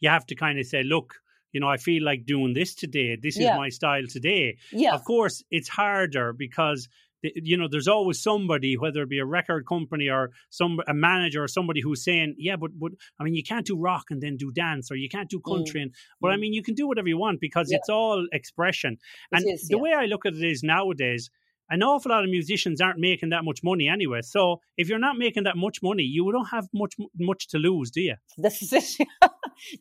[0.00, 1.14] you have to kind of say, look,
[1.52, 3.16] you know, I feel like doing this today.
[3.20, 4.58] This is my style today.
[4.70, 4.94] Yeah.
[4.94, 6.88] Of course, it's harder because
[7.22, 11.42] you know there's always somebody, whether it be a record company or some a manager
[11.42, 14.36] or somebody who's saying, yeah, but but I mean, you can't do rock and then
[14.36, 15.82] do dance, or you can't do country.
[15.82, 16.40] And but I mm.
[16.40, 17.78] mean, you can do whatever you want because Yeah.
[17.78, 18.98] it's all expression.
[19.32, 19.82] And is, the yeah.
[19.82, 21.30] way I look at it is nowadays.
[21.70, 24.22] An awful lot of musicians aren't making that much money anyway.
[24.22, 27.90] So if you're not making that much money, you don't have much much to lose,
[27.90, 28.14] do you?
[28.38, 29.06] This is it.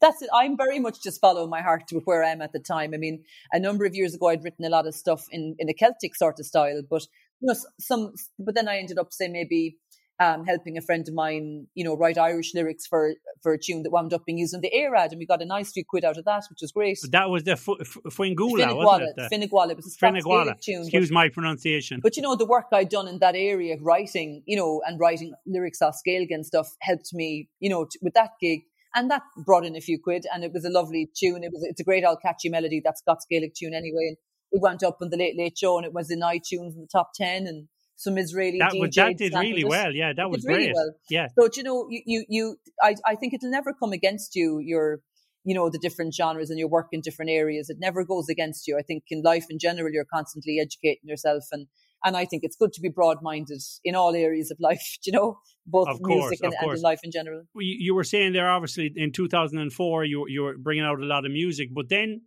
[0.01, 0.29] That's it.
[0.33, 2.93] I'm very much just following my heart with where I'm at the time.
[2.93, 3.23] I mean,
[3.53, 6.15] a number of years ago, I'd written a lot of stuff in, in a Celtic
[6.15, 7.07] sort of style, but
[7.41, 8.13] you know, some.
[8.39, 9.77] But then I ended up say maybe
[10.19, 13.13] um, helping a friend of mine, you know, write Irish lyrics for
[13.43, 15.41] for a tune that wound up being used in the air ad, and we got
[15.41, 16.97] a nice few quid out of that, which was great.
[17.03, 17.77] But that was the Fu-
[18.09, 19.15] Fionnghuala, wasn't it?
[19.15, 19.71] The Fionnghuala.
[19.71, 20.43] It was a Scots Fionnghuala.
[20.45, 20.79] Gaelic tune.
[20.79, 21.99] but- Excuse my pronunciation.
[22.01, 24.99] But you know, the work I'd done in that area of writing, you know, and
[24.99, 28.61] writing lyrics off Gaelic and stuff helped me, you know, t- with that gig.
[28.95, 31.43] And that brought in a few quid and it was a lovely tune.
[31.43, 34.07] It was it's a great old catchy melody, that Scots Gaelic tune anyway.
[34.07, 34.17] And
[34.51, 36.87] it went up on the late late show and it was in iTunes in the
[36.91, 37.67] top ten and
[37.97, 39.67] some Israeli that, but that did really it.
[39.67, 39.91] well.
[39.91, 40.93] Yeah, that was did really well.
[41.09, 44.35] Yeah, So do you know, you, you, you I, I think it'll never come against
[44.35, 44.59] you.
[44.59, 44.99] Your,
[45.43, 47.69] you know, the different genres and your work in different areas.
[47.69, 48.77] It never goes against you.
[48.77, 51.65] I think in life in general, you're constantly educating yourself, and
[52.03, 54.97] and I think it's good to be broad minded in all areas of life.
[55.05, 57.43] You know, both Of course, music and, of and in life in general.
[57.55, 61.25] You, you were saying there, obviously, in 2004, you you were bringing out a lot
[61.25, 62.21] of music, but then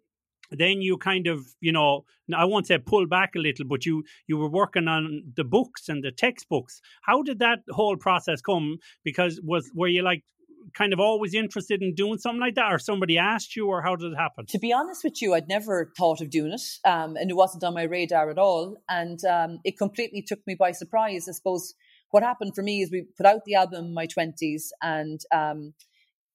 [0.50, 4.04] then you kind of you know I won't say pull back a little, but you
[4.26, 6.80] you were working on the books and the textbooks.
[7.02, 8.78] How did that whole process come?
[9.04, 10.24] Because was were you like
[10.74, 13.96] kind of always interested in doing something like that, or somebody asked you, or how
[13.96, 14.46] did it happen?
[14.46, 17.64] To be honest with you, I'd never thought of doing it, um, and it wasn't
[17.64, 18.76] on my radar at all.
[18.88, 21.26] And um, it completely took me by surprise.
[21.28, 21.74] I suppose
[22.10, 25.74] what happened for me is we put out the album in my twenties, and um,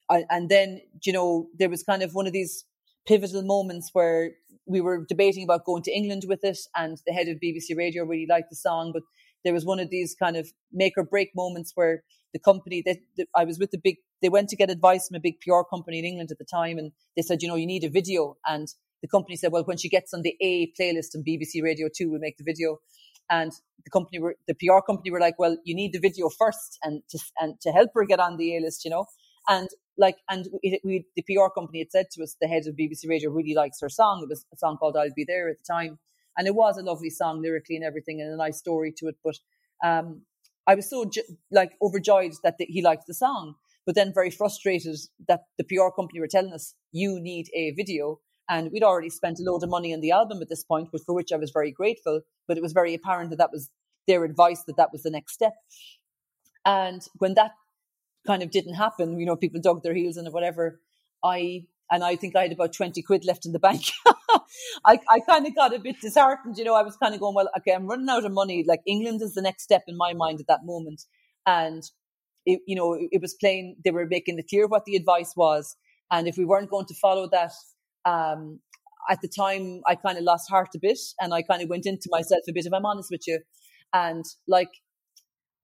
[0.09, 2.65] I, and then you know there was kind of one of these
[3.05, 4.31] pivotal moments where
[4.65, 8.03] we were debating about going to England with it, and the head of BBC Radio
[8.03, 9.03] really liked the song, but
[9.43, 12.03] there was one of these kind of make or break moments where
[12.33, 15.19] the company that, I was with the big they went to get advice from a
[15.19, 17.83] big PR company in England at the time, and they said, you know, you need
[17.83, 18.67] a video, and
[19.01, 22.09] the company said, well, when she gets on the A playlist on BBC Radio Two,
[22.09, 22.77] we'll make the video.
[23.29, 23.51] And
[23.83, 27.03] the company were the PR company were like, well, you need the video first, and
[27.09, 29.05] to and to help her get on the A list, you know.
[29.47, 30.47] And like, and
[30.83, 33.79] we the PR company had said to us, the head of BBC Radio really likes
[33.81, 34.21] her song.
[34.23, 35.99] It was a song called "I'll Be There" at the time,
[36.37, 39.15] and it was a lovely song lyrically and everything, and a nice story to it.
[39.23, 39.37] But
[39.83, 40.23] um,
[40.67, 41.09] I was so
[41.51, 45.89] like overjoyed that the, he liked the song, but then very frustrated that the PR
[45.95, 48.19] company were telling us you need a video,
[48.49, 51.03] and we'd already spent a load of money on the album at this point, which,
[51.05, 52.21] for which I was very grateful.
[52.47, 53.69] But it was very apparent that that was
[54.07, 55.53] their advice that that was the next step.
[56.65, 57.51] And when that
[58.25, 60.79] kind of didn't happen, you know, people dug their heels in or whatever.
[61.23, 63.83] I and I think I had about twenty quid left in the bank.
[64.85, 66.73] I, I kind of got a bit disheartened, you know.
[66.73, 68.63] I was kind of going, well, okay, I'm running out of money.
[68.67, 71.03] Like England is the next step in my mind at that moment,
[71.45, 71.83] and
[72.45, 75.33] it, you know, it, it was plain they were making it clear what the advice
[75.35, 75.75] was,
[76.11, 77.51] and if we weren't going to follow that,
[78.05, 78.59] um,
[79.09, 81.85] at the time, I kind of lost heart a bit, and I kind of went
[81.85, 82.65] into myself a bit.
[82.65, 83.39] If I'm honest with you,
[83.93, 84.71] and like,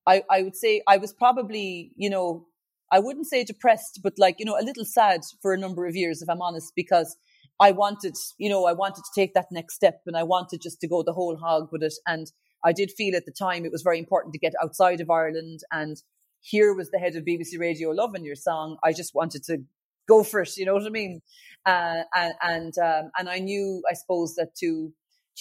[0.07, 2.47] I I would say I was probably, you know,
[2.91, 5.95] I wouldn't say depressed, but like, you know, a little sad for a number of
[5.95, 7.15] years, if I'm honest, because
[7.59, 10.81] I wanted, you know, I wanted to take that next step and I wanted just
[10.81, 11.93] to go the whole hog with it.
[12.05, 12.31] And
[12.63, 15.61] I did feel at the time it was very important to get outside of Ireland
[15.71, 16.01] and
[16.41, 18.77] here was the head of BBC Radio loving your song.
[18.83, 19.59] I just wanted to
[20.07, 20.57] go for it.
[20.57, 21.21] You know what I mean?
[21.65, 24.91] Uh, and and, um, and I knew, I suppose, that to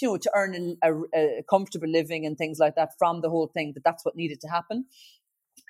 [0.01, 3.49] you know to earn a, a, comfortable living and things like that from the whole
[3.49, 4.85] thing, that that's what needed to happen.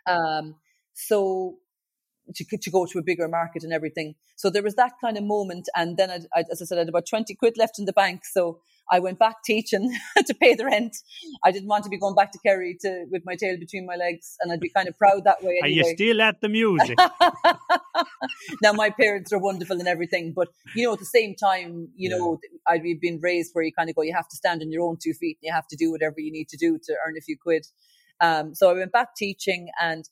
[0.07, 0.57] Um,
[0.95, 1.57] so
[2.35, 4.15] to, to go to a bigger market and everything.
[4.37, 5.69] So there was that kind of moment.
[5.77, 7.93] And then, I, I, as I said, I had about 20 quid left in the
[7.93, 8.25] bank.
[8.25, 9.97] So I went back teaching
[10.27, 10.97] to pay the rent.
[11.45, 13.97] I didn't want to be going back to Kerry to, with my tail between my
[13.97, 14.37] legs.
[14.41, 15.61] And I'd be kind of proud that way.
[15.63, 15.83] Anyway.
[15.83, 16.99] Are you still at the music?
[18.63, 20.33] now, my parents are wonderful and everything.
[20.35, 22.17] But, you know, at the same time, you yeah.
[22.17, 24.83] know, I'd been raised where you kind of go, you have to stand on your
[24.83, 27.15] own two feet and you have to do whatever you need to do to earn
[27.17, 27.67] a few quid.
[28.21, 30.05] Um, so I went back teaching and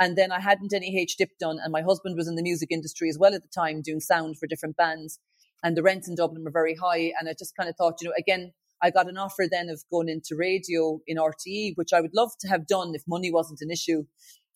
[0.00, 3.08] and then I hadn't any HDIP done, and my husband was in the music industry
[3.08, 5.18] as well at the time, doing sound for different bands.
[5.62, 7.12] And the rents in Dublin were very high.
[7.18, 8.52] And I just kind of thought, you know, again,
[8.82, 12.32] I got an offer then of going into radio in RTE, which I would love
[12.40, 14.04] to have done if money wasn't an issue.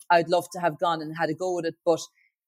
[0.09, 1.75] I'd love to have gone and had a go at it.
[1.85, 2.01] But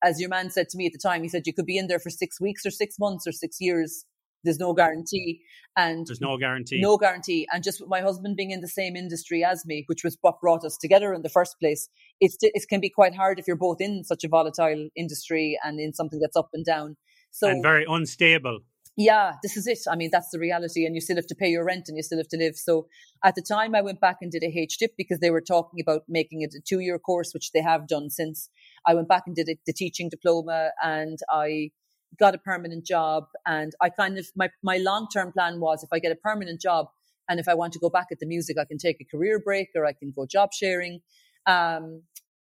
[0.03, 1.87] as your man said to me at the time, he said you could be in
[1.87, 4.05] there for six weeks or six months or six years.
[4.43, 5.41] There's no guarantee.
[5.75, 6.81] And there's no guarantee.
[6.81, 7.47] No guarantee.
[7.51, 10.41] And just with my husband being in the same industry as me, which was what
[10.41, 11.89] brought us together in the first place,
[12.19, 15.79] it's, it can be quite hard if you're both in such a volatile industry and
[15.79, 16.97] in something that's up and down.
[17.31, 18.59] So and very unstable.
[18.97, 19.79] Yeah, this is it.
[19.89, 22.03] I mean, that's the reality, and you still have to pay your rent and you
[22.03, 22.57] still have to live.
[22.57, 22.87] So,
[23.23, 26.01] at the time, I went back and did a HDIP because they were talking about
[26.09, 28.49] making it a two-year course, which they have done since.
[28.85, 31.71] I went back and did the teaching diploma, and I
[32.17, 33.25] got a permanent job.
[33.45, 36.61] And I kind of my my long term plan was if I get a permanent
[36.61, 36.87] job,
[37.29, 39.39] and if I want to go back at the music, I can take a career
[39.39, 41.01] break or I can go job sharing.
[41.45, 42.03] Um,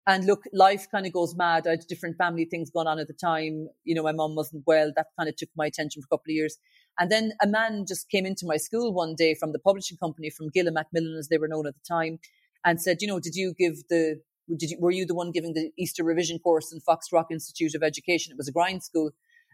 [0.06, 1.66] and look, life kind of goes mad.
[1.66, 3.68] I had different family things going on at the time.
[3.84, 4.90] You know, my mom wasn't well.
[4.96, 6.56] That kind of took my attention for a couple of years.
[6.98, 10.30] And then a man just came into my school one day from the publishing company,
[10.30, 12.18] from Gill and Macmillan, as they were known at the time,
[12.64, 14.20] and said, you know, did you give the,
[14.56, 17.82] did you, were you the one giving the Easter revision course in Foxrock Institute of
[17.82, 18.32] Education?
[18.32, 19.12] It was a grind school.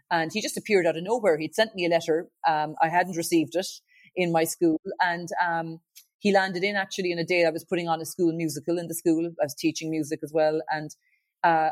[0.09, 1.37] And he just appeared out of nowhere.
[1.37, 2.27] He'd sent me a letter.
[2.47, 3.67] Um, I hadn't received it
[4.15, 4.79] in my school.
[5.01, 5.79] And um,
[6.19, 8.87] he landed in actually in a day I was putting on a school musical in
[8.87, 9.25] the school.
[9.25, 10.61] I was teaching music as well.
[10.71, 10.89] And
[11.43, 11.69] uh,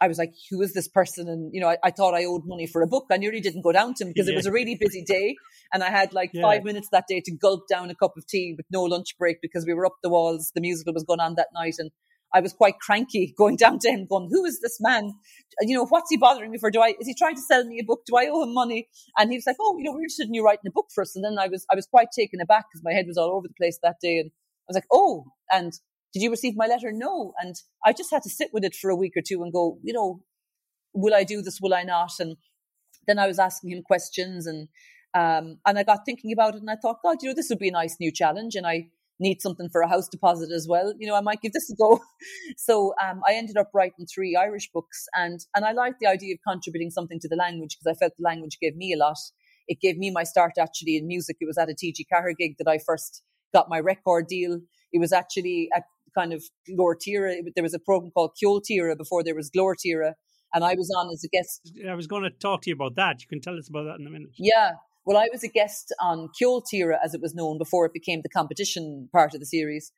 [0.00, 1.28] I was like, who is this person?
[1.28, 3.06] And, you know, I, I, thought I owed money for a book.
[3.10, 4.34] I nearly didn't go down to him because yeah.
[4.34, 5.36] it was a really busy day.
[5.72, 6.42] And I had like yeah.
[6.42, 9.38] five minutes that day to gulp down a cup of tea with no lunch break
[9.40, 10.52] because we were up the walls.
[10.54, 11.76] The musical was going on that night.
[11.78, 11.90] And
[12.36, 15.14] I was quite cranky going down to him, going, "Who is this man?
[15.62, 16.70] You know, what's he bothering me for?
[16.70, 18.02] Do I is he trying to sell me a book?
[18.06, 18.88] Do I owe him money?"
[19.18, 21.02] And he was like, "Oh, you know, we're interested in you writing a book for
[21.02, 23.30] us." And then I was I was quite taken aback because my head was all
[23.30, 25.72] over the place that day, and I was like, "Oh!" And
[26.16, 26.92] did you receive my letter?
[26.92, 27.34] No.
[27.38, 27.54] And
[27.84, 29.92] I just had to sit with it for a week or two and go, you
[29.92, 30.22] know,
[30.94, 31.60] will I do this?
[31.60, 32.12] Will I not?
[32.18, 32.38] And
[33.06, 34.68] then I was asking him questions and
[35.14, 37.58] um, and I got thinking about it and I thought, God, you know, this would
[37.58, 38.54] be a nice new challenge.
[38.54, 40.92] And I need something for a house deposit as well.
[40.98, 42.00] You know, I might give this a go.
[42.56, 46.34] so um, I ended up writing three Irish books, and and I liked the idea
[46.34, 49.18] of contributing something to the language because I felt the language gave me a lot.
[49.68, 51.36] It gave me my start actually in music.
[51.40, 53.22] It was at a TG Ceathair gig that I first
[53.52, 54.60] got my record deal.
[54.92, 55.84] It was actually at
[56.16, 57.42] kind of Glór Tíre.
[57.54, 60.12] There was a program called Ceol Tíre before there was Glór Tíre.
[60.54, 61.72] And I was on as a guest.
[61.88, 63.20] I was going to talk to you about that.
[63.20, 64.30] You can tell us about that in a minute.
[64.38, 64.72] Yeah.
[65.06, 68.22] Well, I was a guest on Ceol Tíre, as it was known before it became
[68.22, 69.92] the competition part of the series.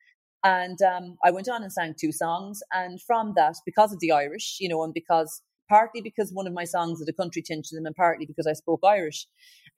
[0.44, 2.60] And um, I went on and sang two songs.
[2.72, 6.52] And from that, because of the Irish, you know, and because partly because one of
[6.52, 9.26] my songs had a country tinge to them, and partly because I spoke Irish.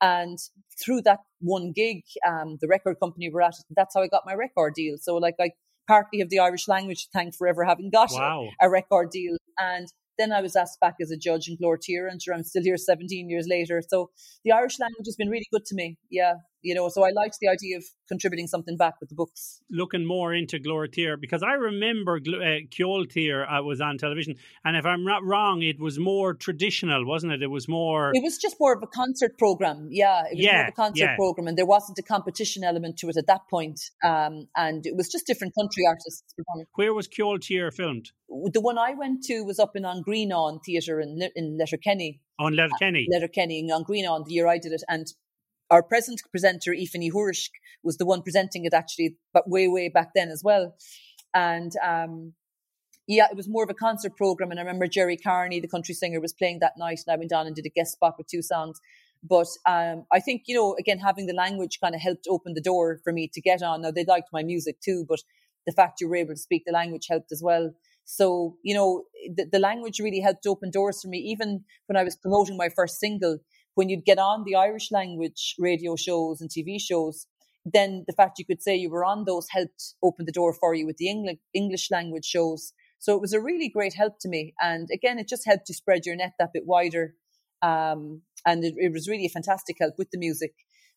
[0.01, 0.39] And
[0.85, 3.67] through that one gig, um, the record company were at it.
[3.77, 4.97] That's how I got my record deal.
[5.01, 5.53] So, like, I
[5.87, 8.49] partly have the Irish language to thank for ever having got wow.
[8.61, 9.37] a record deal.
[9.59, 9.89] And
[10.21, 12.77] then I was asked back as a judge in Glór Tíre, and I'm still here
[12.77, 13.83] 17 years later.
[13.89, 14.11] So
[14.45, 15.97] the Irish language has been really good to me.
[16.11, 19.61] Yeah, you know, so I liked the idea of contributing something back with the books.
[19.71, 22.67] Looking more into Glór because I remember uh,
[23.45, 24.35] uh, was on television,
[24.65, 27.43] and if I'm not wrong, it was more traditional, wasn't it?
[27.43, 28.11] It was more.
[28.15, 29.89] It was just more of a concert program.
[29.91, 31.17] Yeah, it was yeah, more of a concert yeah.
[31.17, 33.81] program, and there wasn't a competition element to it at that point.
[34.05, 36.67] Um, and it was just different country artists performing.
[36.75, 37.41] Where was Ceol
[37.73, 38.11] filmed?
[38.29, 42.21] The one I went to was up in on Theatre in in Letterkenny.
[42.39, 43.07] On Letterkenny.
[43.11, 45.07] Uh, Letterkenny on the year I did it, and
[45.71, 47.51] our present presenter, Ní Thuairisg,
[47.83, 50.75] was the one presenting it actually, but way, way back then as well.
[51.33, 52.35] And um,
[53.07, 54.51] yeah, it was more of a concert program.
[54.51, 57.31] And I remember Jerry Carney, the country singer, was playing that night, and I went
[57.31, 58.81] down and did a guest spot with two songs.
[59.23, 62.61] But um, I think, you know, again, having the language kind of helped open the
[62.61, 63.83] door for me to get on.
[63.83, 65.21] Now, they liked my music too, but
[65.67, 67.73] the fact you were able to speak the language helped as well.
[68.05, 69.05] So, you know,
[69.37, 71.19] the, the language really helped open doors for me.
[71.19, 73.39] Even when I was promoting my first single,
[73.75, 77.27] when you'd get on the Irish language radio shows and TV shows,
[77.65, 80.75] then the fact you could say you were on those helped open the door for
[80.75, 82.73] you with the English English language shows.
[82.99, 84.55] So it was a really great help to me.
[84.61, 87.15] And again, it just helped to spread your net that bit wider.
[87.63, 90.53] Um, and it, it, was really a fantastic help with the music.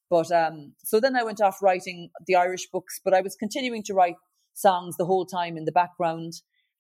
[0.10, 3.84] But um, so then I went off writing the Irish books, but I was continuing
[3.84, 4.16] to write
[4.54, 6.34] songs the whole time in the background.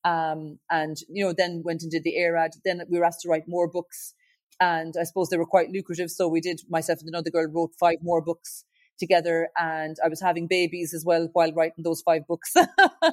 [0.05, 2.51] Um, and, you know, then went and did the AIRAD.
[2.65, 4.13] Then we were asked to write more books.
[4.63, 6.09] And I suppose they were quite lucrative.
[6.09, 8.63] So we did, myself and another girl wrote five more books
[8.97, 12.53] together and I was having babies as well while writing those five books.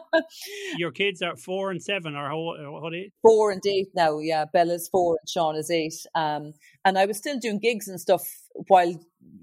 [0.77, 2.39] Your kids are four and seven or how,
[2.71, 3.11] what age?
[3.23, 4.45] Four and eight now, yeah.
[4.45, 5.95] Bella's four and Sean is eight.
[6.15, 6.53] Um,
[6.85, 8.23] and I was still doing gigs and stuff
[8.69, 8.95] while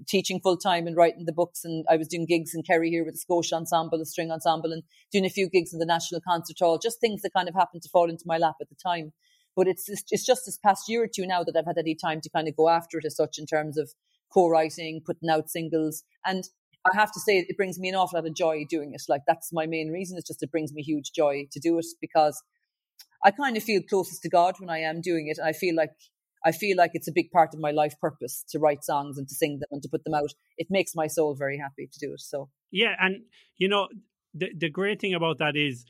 [0.06, 1.64] teaching full time and writing the books.
[1.64, 4.72] And I was doing gigs in Kerry here with the Scotia Ensemble, the string ensemble,
[4.72, 4.82] and
[5.12, 7.82] doing a few gigs in the National Concert Hall, just things that kind of happened
[7.82, 9.12] to fall into my lap at the time.
[9.58, 12.20] But it's it's just this past year or two now that I've had any time
[12.20, 13.90] to kind of go after it as such in terms of
[14.32, 16.44] co-writing, putting out singles, and
[16.86, 19.02] I have to say it brings me an awful lot of joy doing it.
[19.08, 20.16] Like that's my main reason.
[20.16, 22.40] It's just it brings me huge joy to do it because
[23.24, 25.38] I kind of feel closest to God when I am doing it.
[25.38, 25.90] And I feel like
[26.44, 29.26] I feel like it's a big part of my life purpose to write songs and
[29.26, 30.30] to sing them and to put them out.
[30.56, 32.20] It makes my soul very happy to do it.
[32.20, 33.24] So yeah, and
[33.56, 33.88] you know
[34.34, 35.84] the the great thing about that is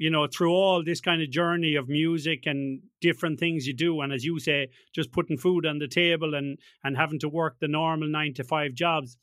[0.00, 4.00] you know, through all this kind of journey of music and different things you do,
[4.00, 7.58] and as you say, just putting food on the table and and having to work
[7.60, 9.18] the normal nine to five jobs,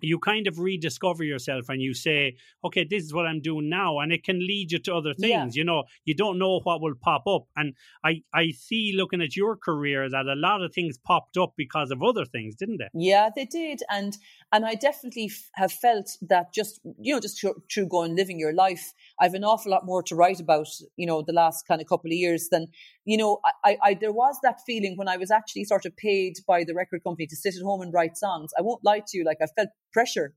[0.00, 3.98] you kind of rediscover yourself and you say, okay, this is what I'm doing now.
[4.00, 5.56] And it can lead you to other things.
[5.56, 5.60] Yeah.
[5.60, 7.46] You know, you don't know what will pop up.
[7.56, 7.74] And
[8.04, 11.90] I, I see looking at your career that a lot of things popped up because
[11.90, 12.88] of other things, didn't they?
[12.94, 13.82] Yeah, they did.
[13.90, 14.16] And
[14.52, 18.54] and I definitely f- have felt that just, you know, just through going living your
[18.54, 21.86] life, I've an awful lot more to write about, you know, the last kind of
[21.88, 22.68] couple of years than,
[23.06, 26.34] you know, I, I there was that feeling when I was actually sort of paid
[26.46, 28.50] by the record company to sit at home and write songs.
[28.58, 30.34] I won't lie to you, like I felt pressure,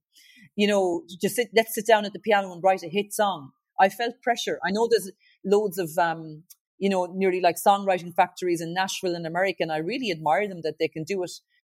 [0.55, 3.51] you know, just sit, let's sit down at the piano and write a hit song.
[3.79, 4.59] I felt pressure.
[4.63, 5.11] I know there's
[5.43, 6.43] loads of, um,
[6.77, 10.61] you know, nearly like songwriting factories in Nashville and America, and I really admire them
[10.63, 11.31] that they can do it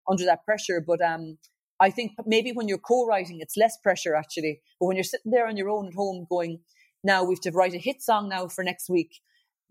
[0.09, 0.81] under that pressure.
[0.85, 1.39] But um,
[1.79, 4.61] I think maybe when you're co-writing, it's less pressure actually.
[4.79, 6.59] But when you're sitting there on your own at home, going,
[7.03, 9.19] "Now we have to write a hit song now for next week,"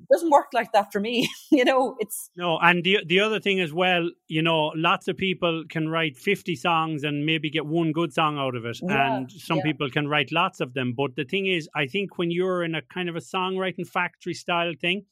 [0.00, 1.28] it doesn't work like that for me.
[1.50, 2.58] you know, it's no.
[2.58, 6.56] And the the other thing as well, you know, lots of people can write fifty
[6.56, 9.64] songs and maybe get one good song out of it, yeah, and some yeah.
[9.64, 10.94] people can write lots of them.
[10.96, 14.34] But the thing is, I think when you're in a kind of a songwriting factory
[14.34, 15.04] style thing,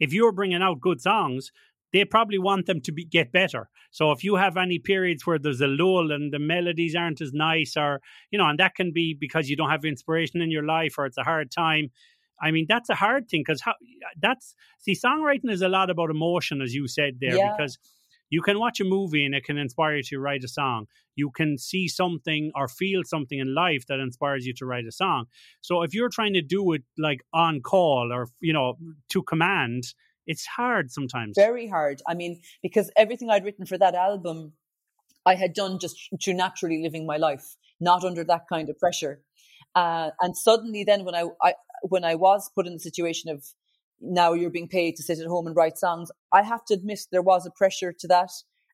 [0.00, 1.50] if you're bringing out good songs,
[1.94, 3.70] they probably want them to be, get better.
[3.92, 7.32] So if you have any periods where there's a lull and the melodies aren't as
[7.32, 8.00] nice, or
[8.32, 11.06] you know, and that can be because you don't have inspiration in your life or
[11.06, 11.90] it's a hard time.
[12.40, 13.62] I mean, that's a hard thing because
[14.20, 17.54] that's see, songwriting is a lot about emotion, as you said there, yeah.
[17.56, 17.78] because
[18.30, 20.86] you can watch a movie and it can inspire you to write a song.
[21.14, 24.92] You can see something or feel something in life that inspires you to write a
[24.92, 25.26] song.
[25.60, 28.74] So if you're trying to do it like on call or you know
[29.10, 29.84] to command,
[30.26, 31.34] it's hard sometimes.
[31.36, 32.02] Very hard.
[32.08, 34.54] I mean, because everything I'd written for that album,
[35.26, 39.20] I had done just to naturally living my life, not under that kind of pressure.
[39.74, 41.54] Uh, and suddenly, then when I, I
[41.88, 43.44] when I was put in the situation of
[44.00, 47.00] now you're being paid to sit at home and write songs, I have to admit
[47.12, 48.30] there was a pressure to that,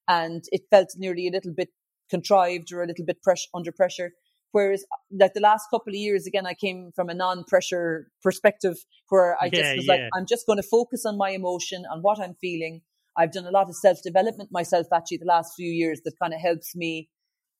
[0.08, 1.68] and it felt nearly a little bit
[2.08, 4.12] contrived or a little bit pressure under pressure.
[4.52, 8.76] Whereas, like the last couple of years, again, I came from a non-pressure perspective
[9.08, 9.92] where I just was yeah.
[9.92, 12.82] like, I'm just going to focus on my emotion, on what I'm feeling.
[13.16, 16.40] I've done a lot of self-development myself actually the last few years that kind of
[16.40, 17.10] helps me,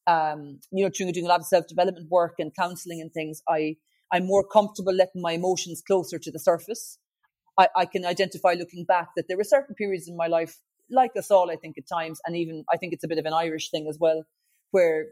[0.08, 3.40] um, you know, doing, doing a lot of self-development work and counseling and things.
[3.48, 3.76] I
[4.12, 6.98] I'm more comfortable letting my emotions closer to the surface.
[7.58, 10.56] I, I can identify looking back that there were certain periods in my life,
[10.90, 13.26] like us all, I think at times, and even I think it's a bit of
[13.26, 14.24] an Irish thing as well,
[14.70, 15.06] where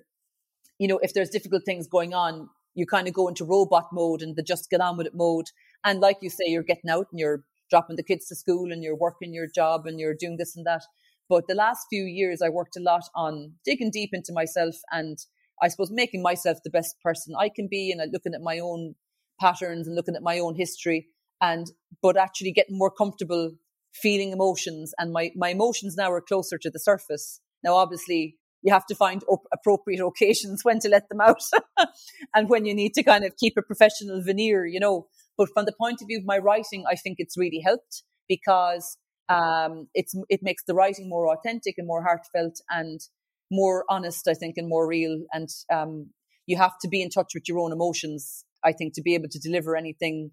[0.79, 4.23] you know, if there's difficult things going on, you kind of go into robot mode
[4.23, 5.47] and the just get on with it mode.
[5.85, 8.83] And like you say, you're getting out and you're dropping the kids to school and
[8.83, 10.83] you're working your job and you're doing this and that.
[11.29, 15.19] But the last few years, I worked a lot on digging deep into myself and
[15.63, 18.95] I suppose making myself the best person I can be and looking at my own
[19.41, 21.09] patterns and looking at my own history
[21.41, 21.71] and
[22.03, 23.53] but actually getting more comfortable
[23.93, 27.41] feeling emotions and my, my emotions now are closer to the surface.
[27.65, 31.43] Now obviously you have to find op- appropriate occasions when to let them out
[32.35, 35.07] and when you need to kind of keep a professional veneer, you know.
[35.37, 38.99] But from the point of view of my writing, I think it's really helped because
[39.29, 43.01] um, it's it makes the writing more authentic and more heartfelt and
[43.51, 45.25] more honest, I think, and more real.
[45.33, 46.11] And um,
[46.47, 49.29] you have to be in touch with your own emotions, I think, to be able
[49.29, 50.31] to deliver anything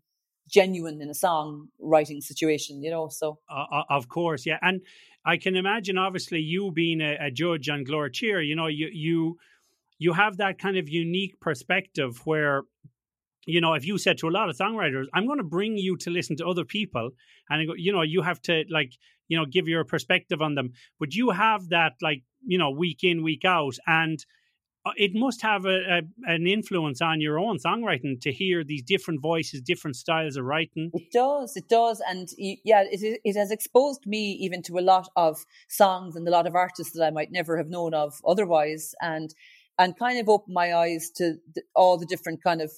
[0.49, 3.09] genuine in a song writing situation, you know.
[3.09, 4.81] So, uh, uh of course, yeah, and
[5.25, 8.89] I can imagine, obviously, you being a, a judge on Glór Tíre, you know, you
[8.91, 9.37] you
[9.97, 12.63] you have that kind of unique perspective where
[13.47, 15.97] you know, if you said to a lot of songwriters, I'm going to bring you
[15.97, 17.11] to listen to other people,
[17.49, 18.93] and you know, you have to like,
[19.27, 23.03] you know, give your perspective on them, but you have that like, you know, week
[23.03, 24.25] in, week out, and
[24.85, 28.83] uh, it must have a, a, an influence on your own songwriting to hear these
[28.83, 30.91] different voices, different styles of writing.
[30.93, 35.09] It does, it does, and yeah, it it has exposed me even to a lot
[35.15, 38.93] of songs and a lot of artists that I might never have known of otherwise,
[39.01, 39.33] and
[39.79, 41.35] and kind of opened my eyes to
[41.75, 42.71] all the different kind of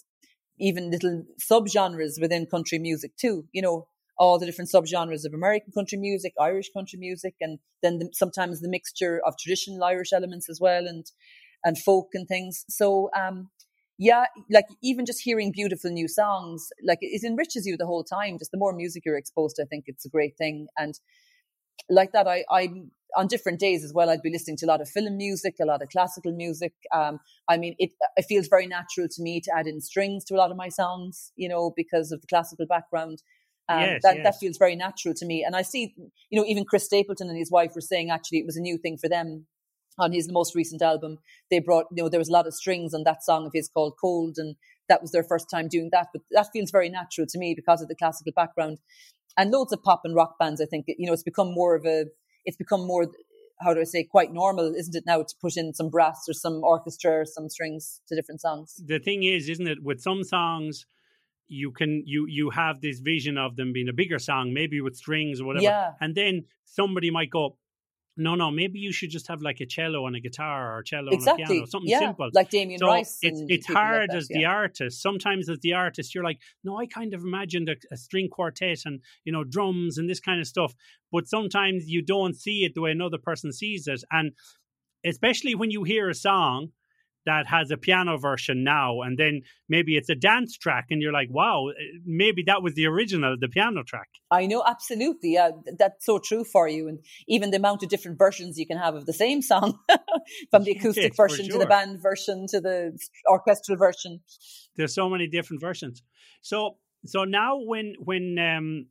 [0.60, 3.46] even little subgenres within country music too.
[3.52, 3.88] You know,
[4.20, 8.62] all the different subgenres of American country music, Irish country music, and then the, sometimes
[8.62, 11.06] the mixture of traditional Irish elements as well, and
[11.64, 12.66] and folk and things.
[12.70, 13.50] So, um,
[13.98, 18.38] yeah, like even just hearing beautiful new songs, like it enriches you the whole time.
[18.38, 20.68] Just the more music you're exposed to, I think it's a great thing.
[20.78, 20.94] And
[21.90, 22.70] like that, I I
[23.16, 25.66] on different days as well, I'd be listening to a lot of film music, a
[25.66, 26.74] lot of classical music.
[26.94, 27.20] Um,
[27.50, 30.38] I mean, it, it feels very natural to me to add in strings to a
[30.38, 33.24] lot of my songs, you know, because of the classical background.
[33.70, 34.24] Um, yes, that, yes.
[34.24, 35.44] that feels very natural to me.
[35.44, 35.94] And I see,
[36.30, 38.78] you know, even Chris Stapleton and his wife were saying actually it was a new
[38.78, 39.46] thing for them
[40.00, 41.18] on his most recent album.
[41.52, 43.68] They brought, you know, there was a lot of strings on that song of his
[43.68, 44.56] called Cold, and
[44.88, 46.08] that was their first time doing that.
[46.14, 48.80] But that feels very natural to me because of the classical background.
[49.36, 51.86] And loads of pop and rock bands, I think, you know, it's become more of
[51.86, 52.06] a,
[52.46, 53.08] it's become more
[53.60, 56.34] how do I say quite normal, isn't it now to put in some brass or
[56.34, 58.76] some orchestra or some strings to different songs?
[58.86, 60.86] The thing is, isn't it, with some songs
[61.48, 64.96] you can you you have this vision of them being a bigger song, maybe with
[64.96, 65.64] strings or whatever.
[65.64, 65.92] Yeah.
[66.02, 67.58] And then somebody might go,
[68.18, 70.84] No, no, maybe you should just have like a cello and a guitar or a
[70.84, 71.44] cello exactly.
[71.44, 72.00] and a piano, something yeah.
[72.00, 72.30] simple.
[72.34, 73.20] Like Damien so Rice.
[73.22, 74.38] it's it's people like hard that, as yeah.
[74.38, 75.02] the artist.
[75.02, 78.80] Sometimes as the artist, you're like, no, I kind of imagined a, a string quartet
[78.86, 80.74] and you know drums and this kind of stuff.
[81.12, 84.34] But sometimes you don't see it the way another person sees it, and
[85.06, 86.72] especially when you hear a song
[87.28, 91.12] that has a piano version now, and then maybe it's a dance track, and you're
[91.14, 94.08] like, wow, eh, maybe that was the original, the piano track.
[94.32, 95.34] I know, absolutely.
[95.34, 96.88] Yeah, that's so true for you.
[96.88, 99.78] And even the amount of different versions you can have of the same song
[100.52, 102.98] from the acoustic Yes, version to the band version to the
[103.30, 104.22] orchestral version.
[104.78, 106.02] there's so many different versions.
[106.42, 108.88] So so now when when um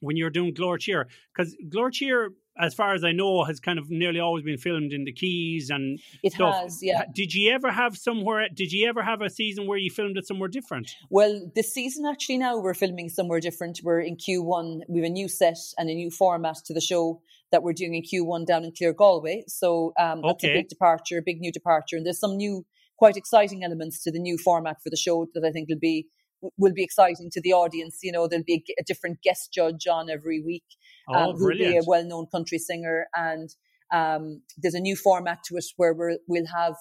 [0.00, 2.28] when you're doing Glór Tíre, because Glór Tíre,
[2.60, 5.70] as far as I know, has kind of nearly always been filmed in the Keys
[5.70, 6.54] and It stuff.
[6.54, 7.04] has, yeah.
[7.14, 8.48] Did you ever have somewhere?
[8.52, 10.90] Did you ever have a season where you filmed it somewhere different?
[11.10, 13.80] Well, this season actually now we're filming somewhere different.
[13.82, 14.80] We're in Q1.
[14.88, 17.22] We have a new set and a new format to the show
[17.52, 19.42] that we're doing in Q1 down in Claregalway.
[19.48, 20.50] So um, that's Okay.
[20.52, 21.96] a big departure, a big new departure.
[21.96, 22.64] And there's some new,
[22.96, 26.06] quite exciting elements to the new format for the show that I think will be
[26.56, 27.98] will be exciting to the audience.
[28.02, 30.64] You know, there'll be a different guest judge on every week
[31.08, 33.48] Oh, um, who'll be a well-known country singer, and
[33.92, 36.76] um, there's a new format to it where we're, we'll have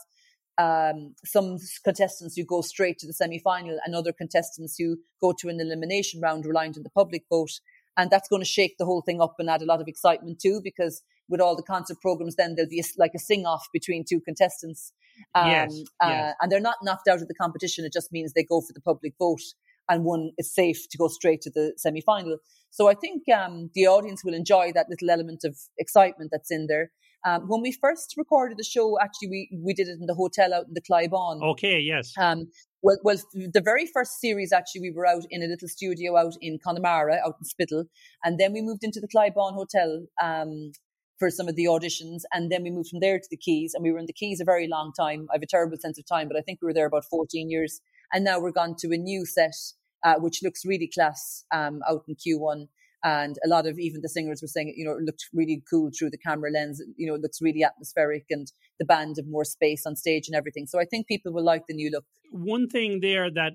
[0.57, 5.47] um, some contestants who go straight to the semi-final, and other contestants who go to
[5.47, 7.59] an elimination round, reliant on the public vote,
[7.97, 10.39] and that's going to shake the whole thing up and add a lot of excitement
[10.39, 14.03] too, because with all the concert programs, then there'll be a, like a sing-off between
[14.07, 14.91] two contestants,
[15.35, 16.35] um, Yes, uh, yes.
[16.41, 17.85] and they're not knocked out of the competition.
[17.85, 19.41] It just means they go for the public vote,
[19.87, 22.37] and one is safe to go straight to the semi-final.
[22.71, 26.67] So I think um, the audience will enjoy that little element of excitement that's in
[26.67, 26.91] there.
[27.25, 30.53] Um, when we first recorded the show, actually, we, we did it in the hotel
[30.53, 31.41] out in the Clybourne.
[31.51, 32.13] Okay, yes.
[32.17, 32.47] Um,
[32.81, 36.35] well, well, the very first series actually, we were out in a little studio out
[36.39, 37.85] in Connemara, out in Spiddal,
[38.23, 40.71] and then we moved into the Clybourne Hotel um,
[41.19, 43.83] for some of the auditions, and then we moved from there to the Keys, and
[43.83, 45.27] we were in the Keys a very long time.
[45.29, 47.49] I have a terrible sense of time, but I think we were there about fourteen
[47.49, 47.81] years,
[48.13, 49.55] and now we're gone to a new set,
[50.03, 52.67] uh, which looks really class um, out in Q1.
[53.01, 55.89] And a lot of even the singers were saying, you know, it looked really cool
[55.97, 56.81] through the camera lens.
[56.97, 60.35] You know, it looks really atmospheric, and the band have more space on stage and
[60.35, 60.67] everything.
[60.67, 62.03] So I think people will like the new look.
[62.31, 63.53] one thing there that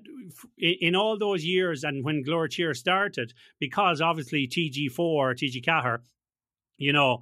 [0.57, 5.99] in all those years and when Glór Tíre started, because obviously TG4 TG Ceathair,
[6.77, 7.19] you know,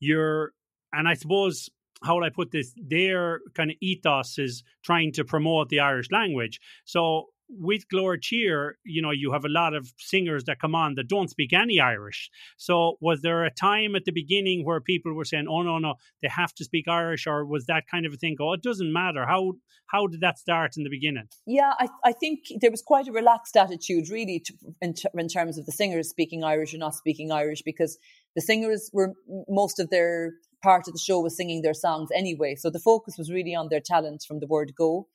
[0.00, 0.52] you're,
[0.92, 1.68] and I suppose,
[2.02, 2.74] how will I put this?
[2.76, 6.60] Their kind of ethos is trying to promote the Irish language.
[6.84, 10.94] So with Glór Tíre, you know, you have a lot of singers that come on
[10.96, 12.30] that don't speak any Irish.
[12.56, 15.94] So was there a time at the beginning where people were saying, oh, no, no,
[16.22, 17.26] they have to speak Irish?
[17.26, 18.36] Or was that kind of a thing?
[18.40, 19.26] Oh, it doesn't matter.
[19.26, 19.52] How,
[19.86, 21.28] how did that start in the beginning?
[21.46, 24.52] Yeah, I, I think there was quite a relaxed attitude, really, to,
[24.82, 27.98] in, in terms of the singers speaking Irish or not speaking Irish, because
[28.34, 29.14] the singers were
[29.48, 30.32] most of their
[30.62, 32.56] part of the show was singing their songs anyway.
[32.56, 35.06] So the focus was really on their talent from the word go.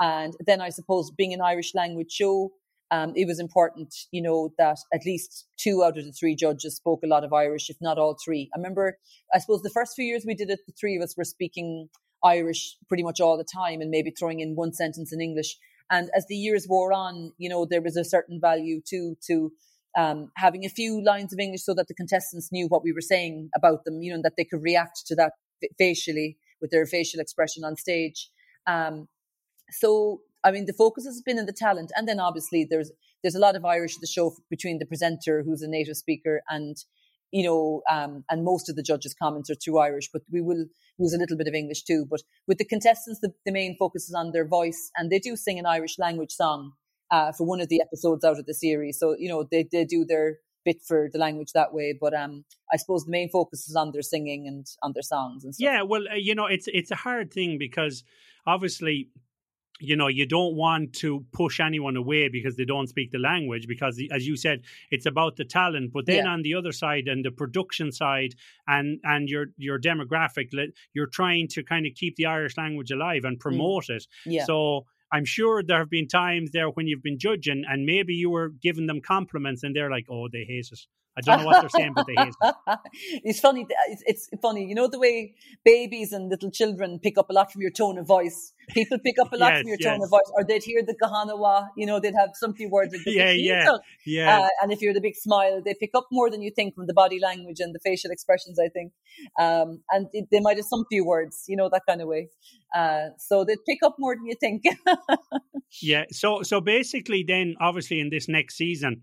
[0.00, 2.52] And then I suppose being an Irish language show,
[2.90, 6.76] um, it was important, you know, that at least two out of the three judges
[6.76, 8.50] spoke a lot of Irish, if not all three.
[8.54, 8.98] I remember,
[9.32, 11.88] I suppose the first few years we did it, the three of us were speaking
[12.24, 15.56] Irish pretty much all the time and maybe throwing in one sentence in English.
[15.90, 19.52] And as the years wore on, you know, there was a certain value too to
[19.96, 23.00] um, having a few lines of English so that the contestants knew what we were
[23.00, 25.32] saying about them, you know, and that they could react to that
[25.78, 28.30] facially with their facial expression on stage.
[28.66, 29.08] Um,
[29.72, 32.90] so, I mean, the focus has been in the talent, and then obviously there's
[33.22, 36.42] there's a lot of Irish in the show between the presenter, who's a native speaker,
[36.48, 36.76] and
[37.32, 40.66] you know, um, and most of the judges' comments are through Irish, but we will
[40.98, 42.04] use a little bit of English too.
[42.10, 45.36] But with the contestants, the, the main focus is on their voice, and they do
[45.36, 46.72] sing an Irish language song
[47.10, 48.98] uh, for one of the episodes out of the series.
[48.98, 51.96] So you know, they they do their bit for the language that way.
[51.98, 55.44] But um, I suppose the main focus is on their singing and on their songs
[55.44, 55.64] and stuff.
[55.64, 58.04] Yeah, well, uh, you know, it's it's a hard thing because
[58.46, 59.08] obviously
[59.80, 63.66] you know you don't want to push anyone away because they don't speak the language
[63.66, 66.30] because as you said it's about the talent but then yeah.
[66.30, 68.34] on the other side and the production side
[68.66, 70.48] and and your your demographic
[70.92, 73.40] you're trying to kind of keep the irish language alive and mm.
[73.40, 73.96] promote mm.
[73.96, 74.44] it yeah.
[74.44, 78.30] so I'm sure there have been times there when you've been judging and maybe you
[78.30, 80.78] were giving them compliments and they're like, oh, they hate it.
[81.16, 82.54] I don't know what they're saying, but they hate it.
[83.24, 83.66] it's funny.
[83.88, 84.66] It's, it's, funny.
[84.66, 85.34] You know the way
[85.64, 88.52] babies and little children pick up a lot from your tone of voice.
[88.70, 89.90] People pick up a lot yes, from your yes.
[89.90, 91.68] tone of voice, or they'd hear the kahanawa.
[91.76, 92.94] You know, they'd have some few words.
[93.06, 93.68] yeah, yeah,
[94.06, 94.38] yeah.
[94.38, 96.86] Uh, and if you're the big smile, they pick up more than you think from
[96.86, 98.58] the body language and the facial expressions.
[98.60, 98.92] I think,
[99.38, 101.44] um, and it, they might have some few words.
[101.48, 102.28] You know that kind of way.
[102.74, 104.62] Uh, so they pick up more than you think.
[105.82, 106.04] yeah.
[106.12, 109.02] So so basically, then obviously in this next season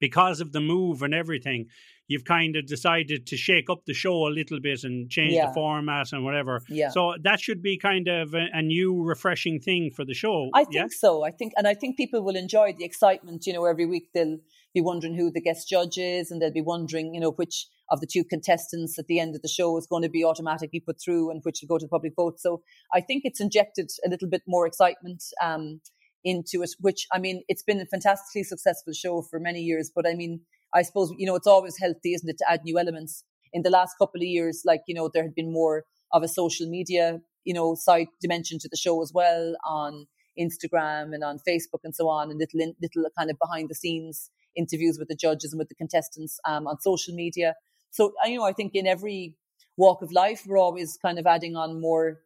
[0.00, 1.66] because of the move and everything,
[2.06, 5.46] you've kind of decided to shake up the show a little bit and change yeah.
[5.46, 6.60] the format and whatever.
[6.68, 6.90] Yeah.
[6.90, 10.50] So that should be kind of a, a new, refreshing thing for the show.
[10.54, 10.86] I think yeah?
[10.90, 11.24] so.
[11.24, 13.46] I think, and I think people will enjoy the excitement.
[13.46, 14.38] You know, every week they'll
[14.74, 18.00] be wondering who the guest judge is, and they'll be wondering, you know, which of
[18.00, 21.00] the two contestants at the end of the show is going to be automatically put
[21.00, 22.40] through and which will go to the public vote.
[22.40, 22.62] So
[22.94, 25.22] I think it's injected a little bit more excitement.
[25.42, 25.80] Um,
[26.24, 29.90] into it, which I mean, it's been a fantastically successful show for many years.
[29.94, 30.40] But I mean,
[30.72, 33.24] I suppose, you know, it's always healthy, isn't it, to add new elements.
[33.52, 36.28] In the last couple of years, like, you know, there had been more of a
[36.28, 40.06] social media, you know, side dimension to the show as well on
[40.38, 44.30] Instagram and on Facebook and so on, and little, little kind of behind the scenes
[44.56, 47.54] interviews with the judges and with the contestants um, on social media.
[47.90, 49.36] So, you know, I think in every
[49.76, 52.20] walk of life, we're always kind of adding on more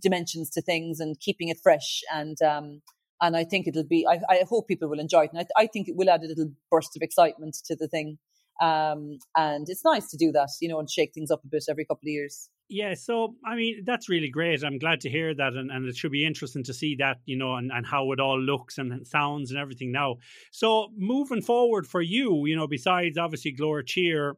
[0.00, 2.02] dimensions to things and keeping it fresh.
[2.12, 2.82] And um,
[3.22, 4.06] and I think it'll be.
[4.06, 6.26] I, I hope people will enjoy it, and I, I, think it will add a
[6.26, 8.18] little burst of excitement to the thing.
[8.60, 11.64] Um, and it's nice to do that, you know, and shake things up a bit
[11.70, 12.50] every couple of years.
[12.68, 14.64] Yeah, so I mean that's really great.
[14.64, 17.36] I'm glad to hear that, and, and it should be interesting to see that, you
[17.36, 20.16] know, and, and how it all looks and sounds and everything now.
[20.50, 24.34] So moving forward for you, you know, besides obviously Glór Tíre,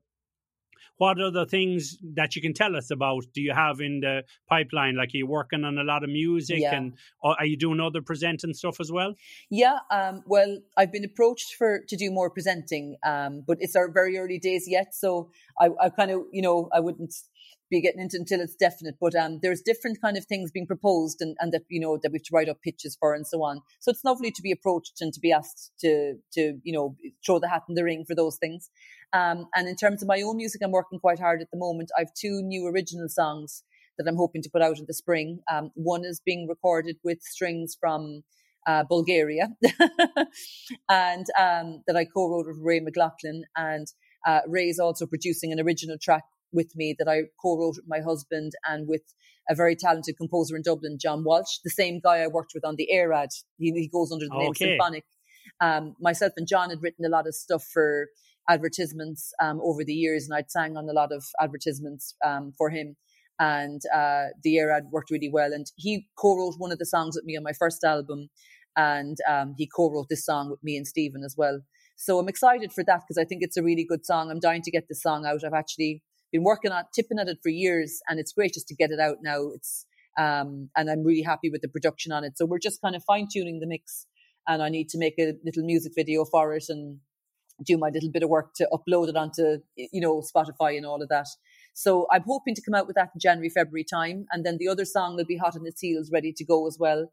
[0.98, 4.96] what other things that you can tell us about do you have in the pipeline?
[4.96, 6.74] Like, are you working on a lot of music yeah.
[6.74, 9.14] and are you doing other presenting stuff as well?
[9.50, 13.90] Yeah, um, well, I've been approached for to do more presenting, um, but it's our
[13.90, 14.94] very early days yet.
[14.94, 15.30] So
[15.60, 17.14] I, I kind of, you know, I wouldn't
[17.74, 18.96] be getting into until it's definite.
[19.00, 22.12] But um, there's different kind of things being proposed, and, and that you know that
[22.12, 23.60] we have to write up pitches for and so on.
[23.80, 27.38] So it's lovely to be approached and to be asked to to you know throw
[27.38, 28.70] the hat in the ring for those things.
[29.12, 31.90] Um, and in terms of my own music, I'm working quite hard at the moment.
[31.96, 33.62] I have two new original songs
[33.96, 35.40] that I'm hoping to put out in the spring.
[35.50, 38.24] Um, one is being recorded with strings from
[38.66, 39.48] uh, Bulgaria,
[40.88, 43.44] and um, that I co-wrote with Ray McLaughlin.
[43.56, 43.86] And
[44.26, 46.24] uh, Ray is also producing an original track
[46.54, 49.02] with me that I co-wrote with my husband and with
[49.50, 52.76] a very talented composer in Dublin, John Walsh, the same guy I worked with on
[52.76, 53.30] the Air Ad.
[53.58, 55.04] He, he goes under the name Symphonic.
[55.60, 58.08] Um, myself and John had written a lot of stuff for
[58.48, 62.70] advertisements um, over the years, and I'd sang on a lot of advertisements um, for
[62.70, 62.96] him.
[63.38, 65.52] And uh, the Air Ad worked really well.
[65.52, 68.28] And he co-wrote one of the songs with me on my first album,
[68.76, 71.60] and um, he co-wrote this song with me and Stephen as well.
[71.96, 74.30] So I'm excited for that because I think it's a really good song.
[74.30, 75.44] I'm dying to get the song out.
[75.44, 76.02] I've actually
[76.34, 78.98] been working on tipping at it for years, and it's great just to get it
[78.98, 79.50] out now.
[79.54, 79.86] It's
[80.18, 82.36] um, and I'm really happy with the production on it.
[82.36, 84.06] So we're just kind of fine tuning the mix,
[84.48, 86.98] and I need to make a little music video for it and
[87.64, 91.00] do my little bit of work to upload it onto you know Spotify and all
[91.00, 91.28] of that.
[91.72, 94.68] So I'm hoping to come out with that in January February time, and then the
[94.68, 97.12] other song will be hot on its heels, ready to go as well.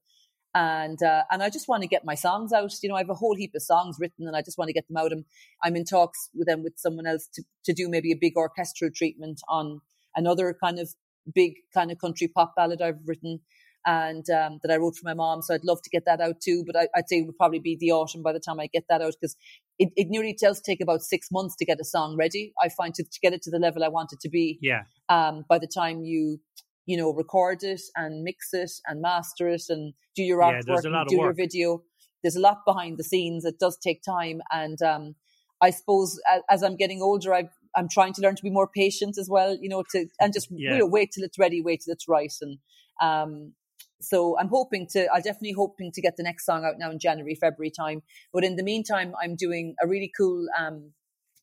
[0.54, 2.74] And uh, and I just want to get my songs out.
[2.84, 4.74] You know, I have a whole heap of songs written, and I just want to
[4.74, 5.14] get them out.
[5.14, 5.26] I'm
[5.64, 8.92] I'm in talks with them with someone else to to do maybe a big orchestral
[8.94, 9.80] treatment on
[10.16, 10.94] another kind of
[11.34, 13.40] big kind of country pop ballad I've written
[13.86, 15.42] and um, that I wrote for my mom.
[15.42, 16.64] So I'd love to get that out too.
[16.66, 18.86] But I, would say it would probably be the autumn by the time I get
[18.90, 19.36] that out because
[19.80, 22.54] it, it nearly does take about six months to get a song ready.
[22.62, 24.60] I find to, to get it to the level I want it to be.
[24.62, 24.84] Yeah.
[25.10, 26.40] Um, by the time you
[26.86, 30.86] you know, record it and mix it and master it and do your artwork lot
[30.86, 31.84] and do your video.
[32.22, 33.46] There's a lot behind the scenes.
[33.46, 35.16] It does take time, and um,
[35.62, 38.68] I suppose as, as I'm getting older, I, I'm trying to learn to be more
[38.68, 39.58] patient as well.
[39.60, 40.74] You know, to and just Yeah.
[40.74, 42.58] you know wait till it's ready, wait till it's right, and
[43.02, 43.54] um,
[44.02, 45.08] so I'm hoping to.
[45.12, 48.02] I'm definitely hoping to get the next song out now in January, February time.
[48.34, 50.92] But in the meantime, I'm doing a really cool um,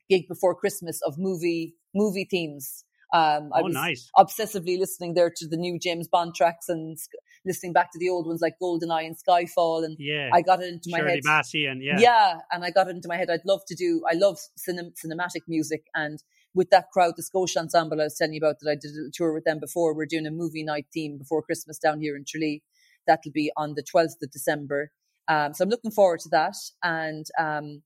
[0.09, 2.85] gig before Christmas of movie movie themes.
[3.13, 4.11] Um, I Oh, was nice.
[4.17, 6.99] obsessively listening there to the new James Bond tracks and
[7.47, 10.29] listening back to the old ones like GoldenEye and Skyfall, and Yeah.
[10.33, 11.21] I got it into my Shirley head.
[11.25, 12.39] Bassey and yeah.
[12.53, 13.31] and I got it into my head.
[13.31, 14.03] I'd love to do.
[14.11, 16.23] I love cinem- cinematic music, and
[16.55, 19.11] with that crowd, the Scotia Ensemble I was telling you about that I did a
[19.13, 19.95] tour with them before.
[19.95, 22.63] We're doing a movie night theme before Christmas down here in Tralee.
[23.07, 24.91] That'll be on the twelfth of December.
[25.29, 27.83] Um, so I'm looking forward to that, and um,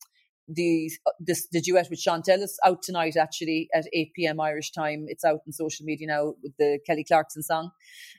[0.54, 4.40] the this, the duet with Chantel is out tonight actually at 8 p.m.
[4.40, 5.06] Irish time.
[5.08, 7.70] It's out on social media now with the Kelly Clarkson song.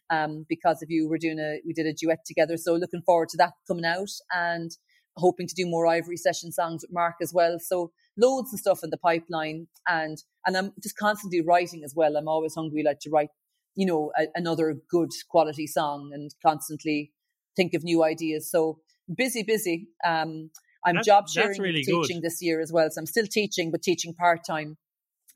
[0.09, 2.57] Um, because of you, we're doing a we did a duet together.
[2.57, 4.71] So looking forward to that coming out and
[5.17, 7.57] hoping to do more Ivory session songs with Mark as well.
[7.59, 12.15] So loads of stuff in the pipeline and and I'm just constantly writing as well.
[12.15, 13.29] I'm always hungry like to write,
[13.75, 17.11] you know, a, another good quality song and constantly
[17.55, 18.49] think of new ideas.
[18.49, 18.79] So
[19.15, 19.87] busy, busy.
[20.05, 20.49] Um,
[20.85, 22.01] I'm That's- job sharing really with good.
[22.03, 22.89] teaching this year as well.
[22.91, 24.77] So I'm still teaching, but teaching part time.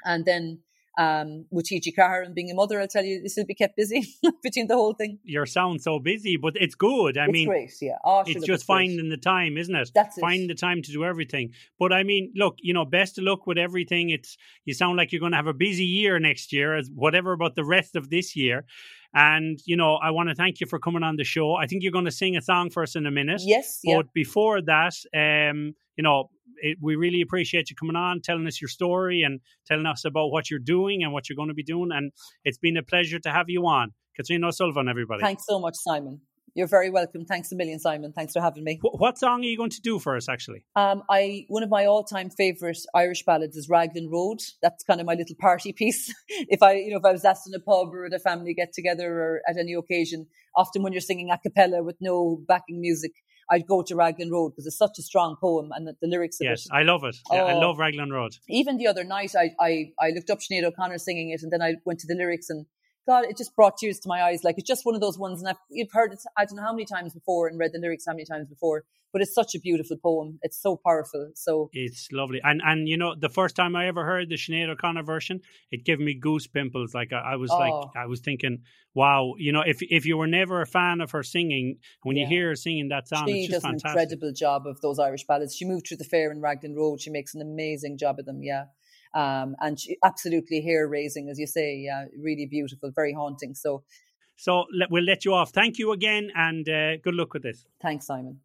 [0.05, 0.59] And then
[0.97, 3.75] um, with TG Ceathair and being a mother, I'll tell you, this will be kept
[3.77, 4.03] busy
[4.43, 5.19] between the whole thing.
[5.23, 7.17] You sound so busy, but it's good.
[7.17, 7.97] I it's mean, great, yeah.
[8.03, 8.77] Oh, it's just great.
[8.87, 9.91] finding the time, isn't it?
[9.93, 10.21] That's it.
[10.21, 11.51] Finding the time to do everything.
[11.79, 14.09] But I mean, look, you know, best of luck with everything.
[14.09, 17.31] It's you sound like you're going to have a busy year next year, as whatever
[17.31, 18.65] about the rest of this year.
[19.17, 21.55] And you know, I want to thank you for coming on the show.
[21.55, 23.41] I think you're going to sing a song for us in a minute.
[23.43, 23.97] Yes, yeah.
[23.97, 28.61] But before that, um, you know, it, we really appreciate you coming on, telling us
[28.61, 31.63] your story, and telling us about what you're doing and what you're going to be
[31.63, 31.89] doing.
[31.91, 32.11] And
[32.43, 34.87] it's been a pleasure to have you on, Katrina O'Sullivan.
[34.87, 36.21] Everybody, Thanks so much, Simon.
[36.57, 37.23] You're very welcome.
[37.23, 38.13] Thanks a million, Simon.
[38.13, 38.79] Thanks for having me.
[38.81, 40.27] What song are you going to do for us?
[40.27, 44.39] Actually, Um, I one of my all-time favorite Irish ballads is Raglan Road.
[44.63, 46.11] That's kind of my little party piece.
[46.29, 48.55] if I, you know, if I was asked in a pub or at a family
[48.55, 50.25] get together or at any occasion,
[50.55, 53.11] often when you're singing a cappella with no backing music,
[53.51, 56.41] I'd go to Raglan Road because it's such a strong poem and the, the lyrics
[56.41, 56.71] of yes, it.
[56.73, 57.17] I love it.
[57.31, 57.59] Yeah, I Oh.
[57.59, 58.31] love Raglan Road.
[58.49, 61.61] Even the other night, I, I I looked up Sinead O'Connor singing it, and then
[61.61, 62.65] I went to the lyrics and.
[63.07, 64.43] God, it just brought tears to my eyes.
[64.43, 66.19] Like it's just one of those ones, and I've, you've heard it.
[66.37, 68.83] I don't know how many times before and read the lyrics how many times before,
[69.13, 70.39] but it's such a beautiful poem.
[70.41, 71.31] It's so powerful.
[71.35, 74.69] So It's lovely, and and you know, the first time I ever heard the Sinead
[74.69, 75.39] O'Connor version,
[75.71, 76.93] it gave me goose pimples.
[76.93, 77.57] Like I, I was Oh.
[77.57, 78.63] like, I was thinking,
[78.93, 82.25] wow, you know, if if you were never a fan of her singing, when you
[82.27, 85.25] hear her singing that song, she it's does just an incredible job of those Irish
[85.25, 85.55] ballads.
[85.55, 86.99] She moved through the fair in Raglan Road.
[86.99, 88.43] She makes an amazing job of them.
[88.43, 88.65] Yeah.
[89.13, 91.75] Um, and she absolutely hair raising, as you say.
[91.77, 93.55] Yeah, really beautiful, very haunting.
[93.55, 93.83] So
[94.35, 95.51] So let, we'll let you off.
[95.51, 97.65] Thank you again, and uh, good luck with this.
[97.81, 98.39] thanks, Simon.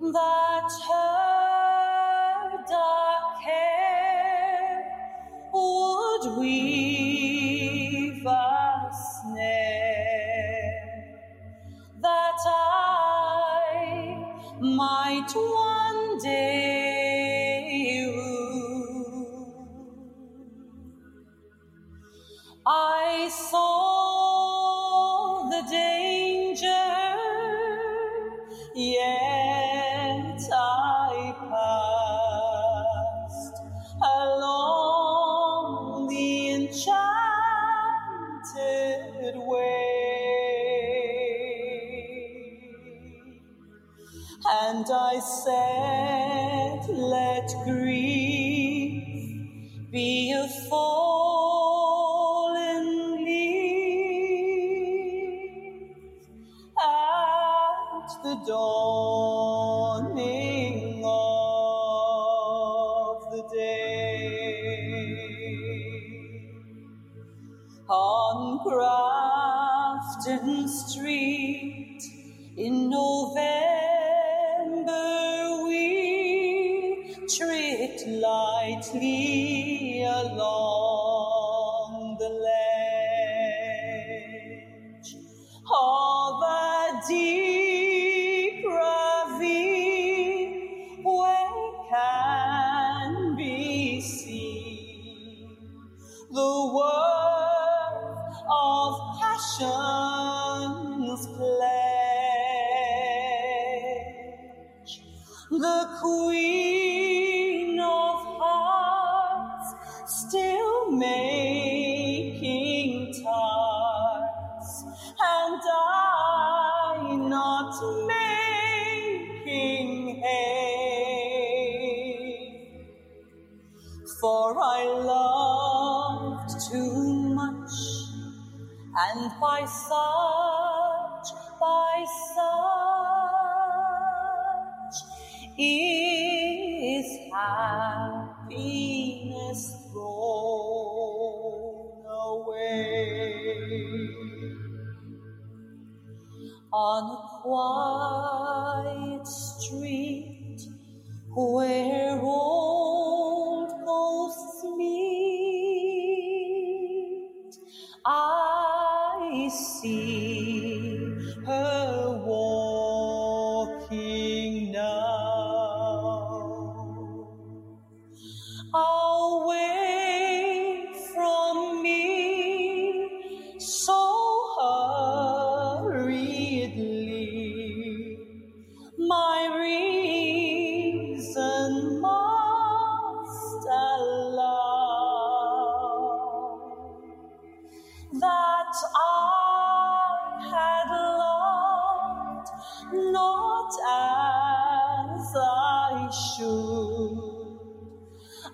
[0.00, 4.84] that her dark hair
[5.52, 6.89] would weave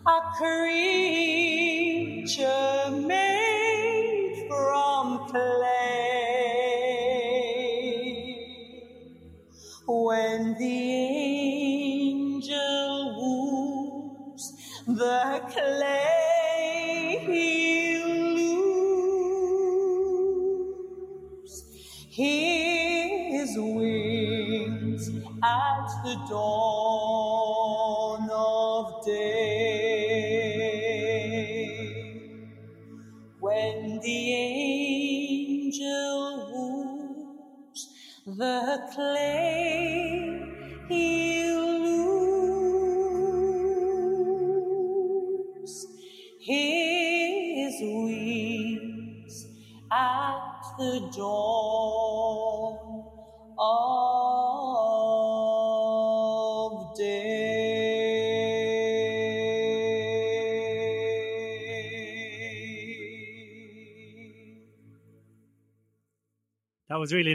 [0.07, 1.06] a creature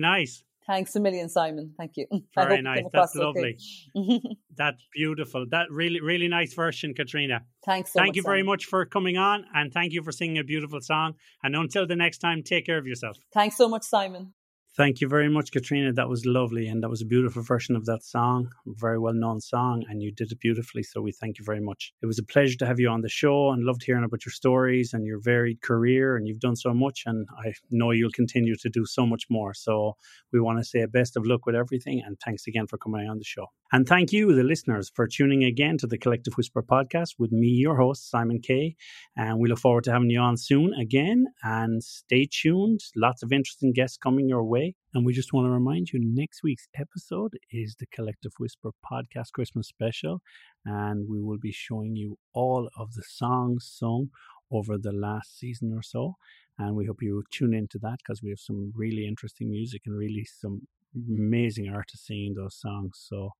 [0.02, 0.44] nice.
[0.68, 1.74] Thanks a million, Simon.
[1.78, 2.06] Thank you.
[2.36, 2.84] Very nice.
[2.94, 3.58] That's lovely.
[4.56, 5.46] That's beautiful.
[5.50, 7.42] That really, really nice version, Katrina.
[7.66, 8.16] Thanks so thank much.
[8.18, 8.46] you very Simon.
[8.46, 11.14] much for coming on and thank you for singing a beautiful song.
[11.44, 13.18] And until the next time, take care of yourself.
[13.34, 14.34] Thanks so much, Simon.
[14.78, 15.92] Thank you very much, Katrina.
[15.92, 16.68] That was lovely.
[16.68, 19.84] And that was a beautiful version of that song, very well known song.
[19.90, 20.82] And you did it beautifully.
[20.82, 21.94] So we thank you very much.
[22.02, 24.32] It was a pleasure to have you on the show and loved hearing about your
[24.32, 26.16] stories and your varied career.
[26.16, 27.04] And you've done so much.
[27.06, 29.54] And I know you'll continue to do so much more.
[29.54, 29.98] So
[30.32, 32.02] we want to say best of luck with everything.
[32.06, 33.48] And thanks again for coming on the show.
[33.74, 37.48] And thank you, the listeners, for tuning again to the Collective Whisper podcast with me,
[37.48, 38.76] your host, Simon Kay.
[39.18, 41.26] And we look forward to having you on soon again.
[41.44, 42.80] And stay tuned.
[42.96, 44.61] Lots of interesting guests coming your way.
[44.94, 49.32] And we just want to remind you next week's episode is the Collective Whisper podcast
[49.34, 50.22] Christmas special.
[50.66, 54.10] And we will be showing you all of the songs sung
[54.52, 56.16] over the last season or so.
[56.60, 59.98] And we hope you tune into that because we have some really interesting music and
[59.98, 63.04] really some amazing artists singing those songs.
[63.10, 63.32] So,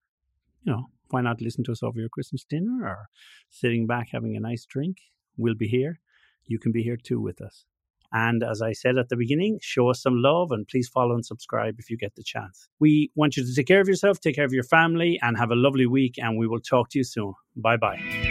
[0.64, 3.08] you know, why not listen to us over your Christmas dinner or
[3.50, 4.98] sitting back having a nice drink?
[5.38, 6.00] We'll be here.
[6.46, 7.66] You can be here too with us.
[8.12, 11.26] And as I said at the beginning, show us some love and please follow and
[11.26, 12.68] subscribe if you get the chance.
[12.80, 15.52] We want you to take care of yourself, take care of your family, and have
[15.52, 16.16] a lovely week.
[16.18, 17.34] And we will talk to you soon.
[17.56, 18.31] Bye bye.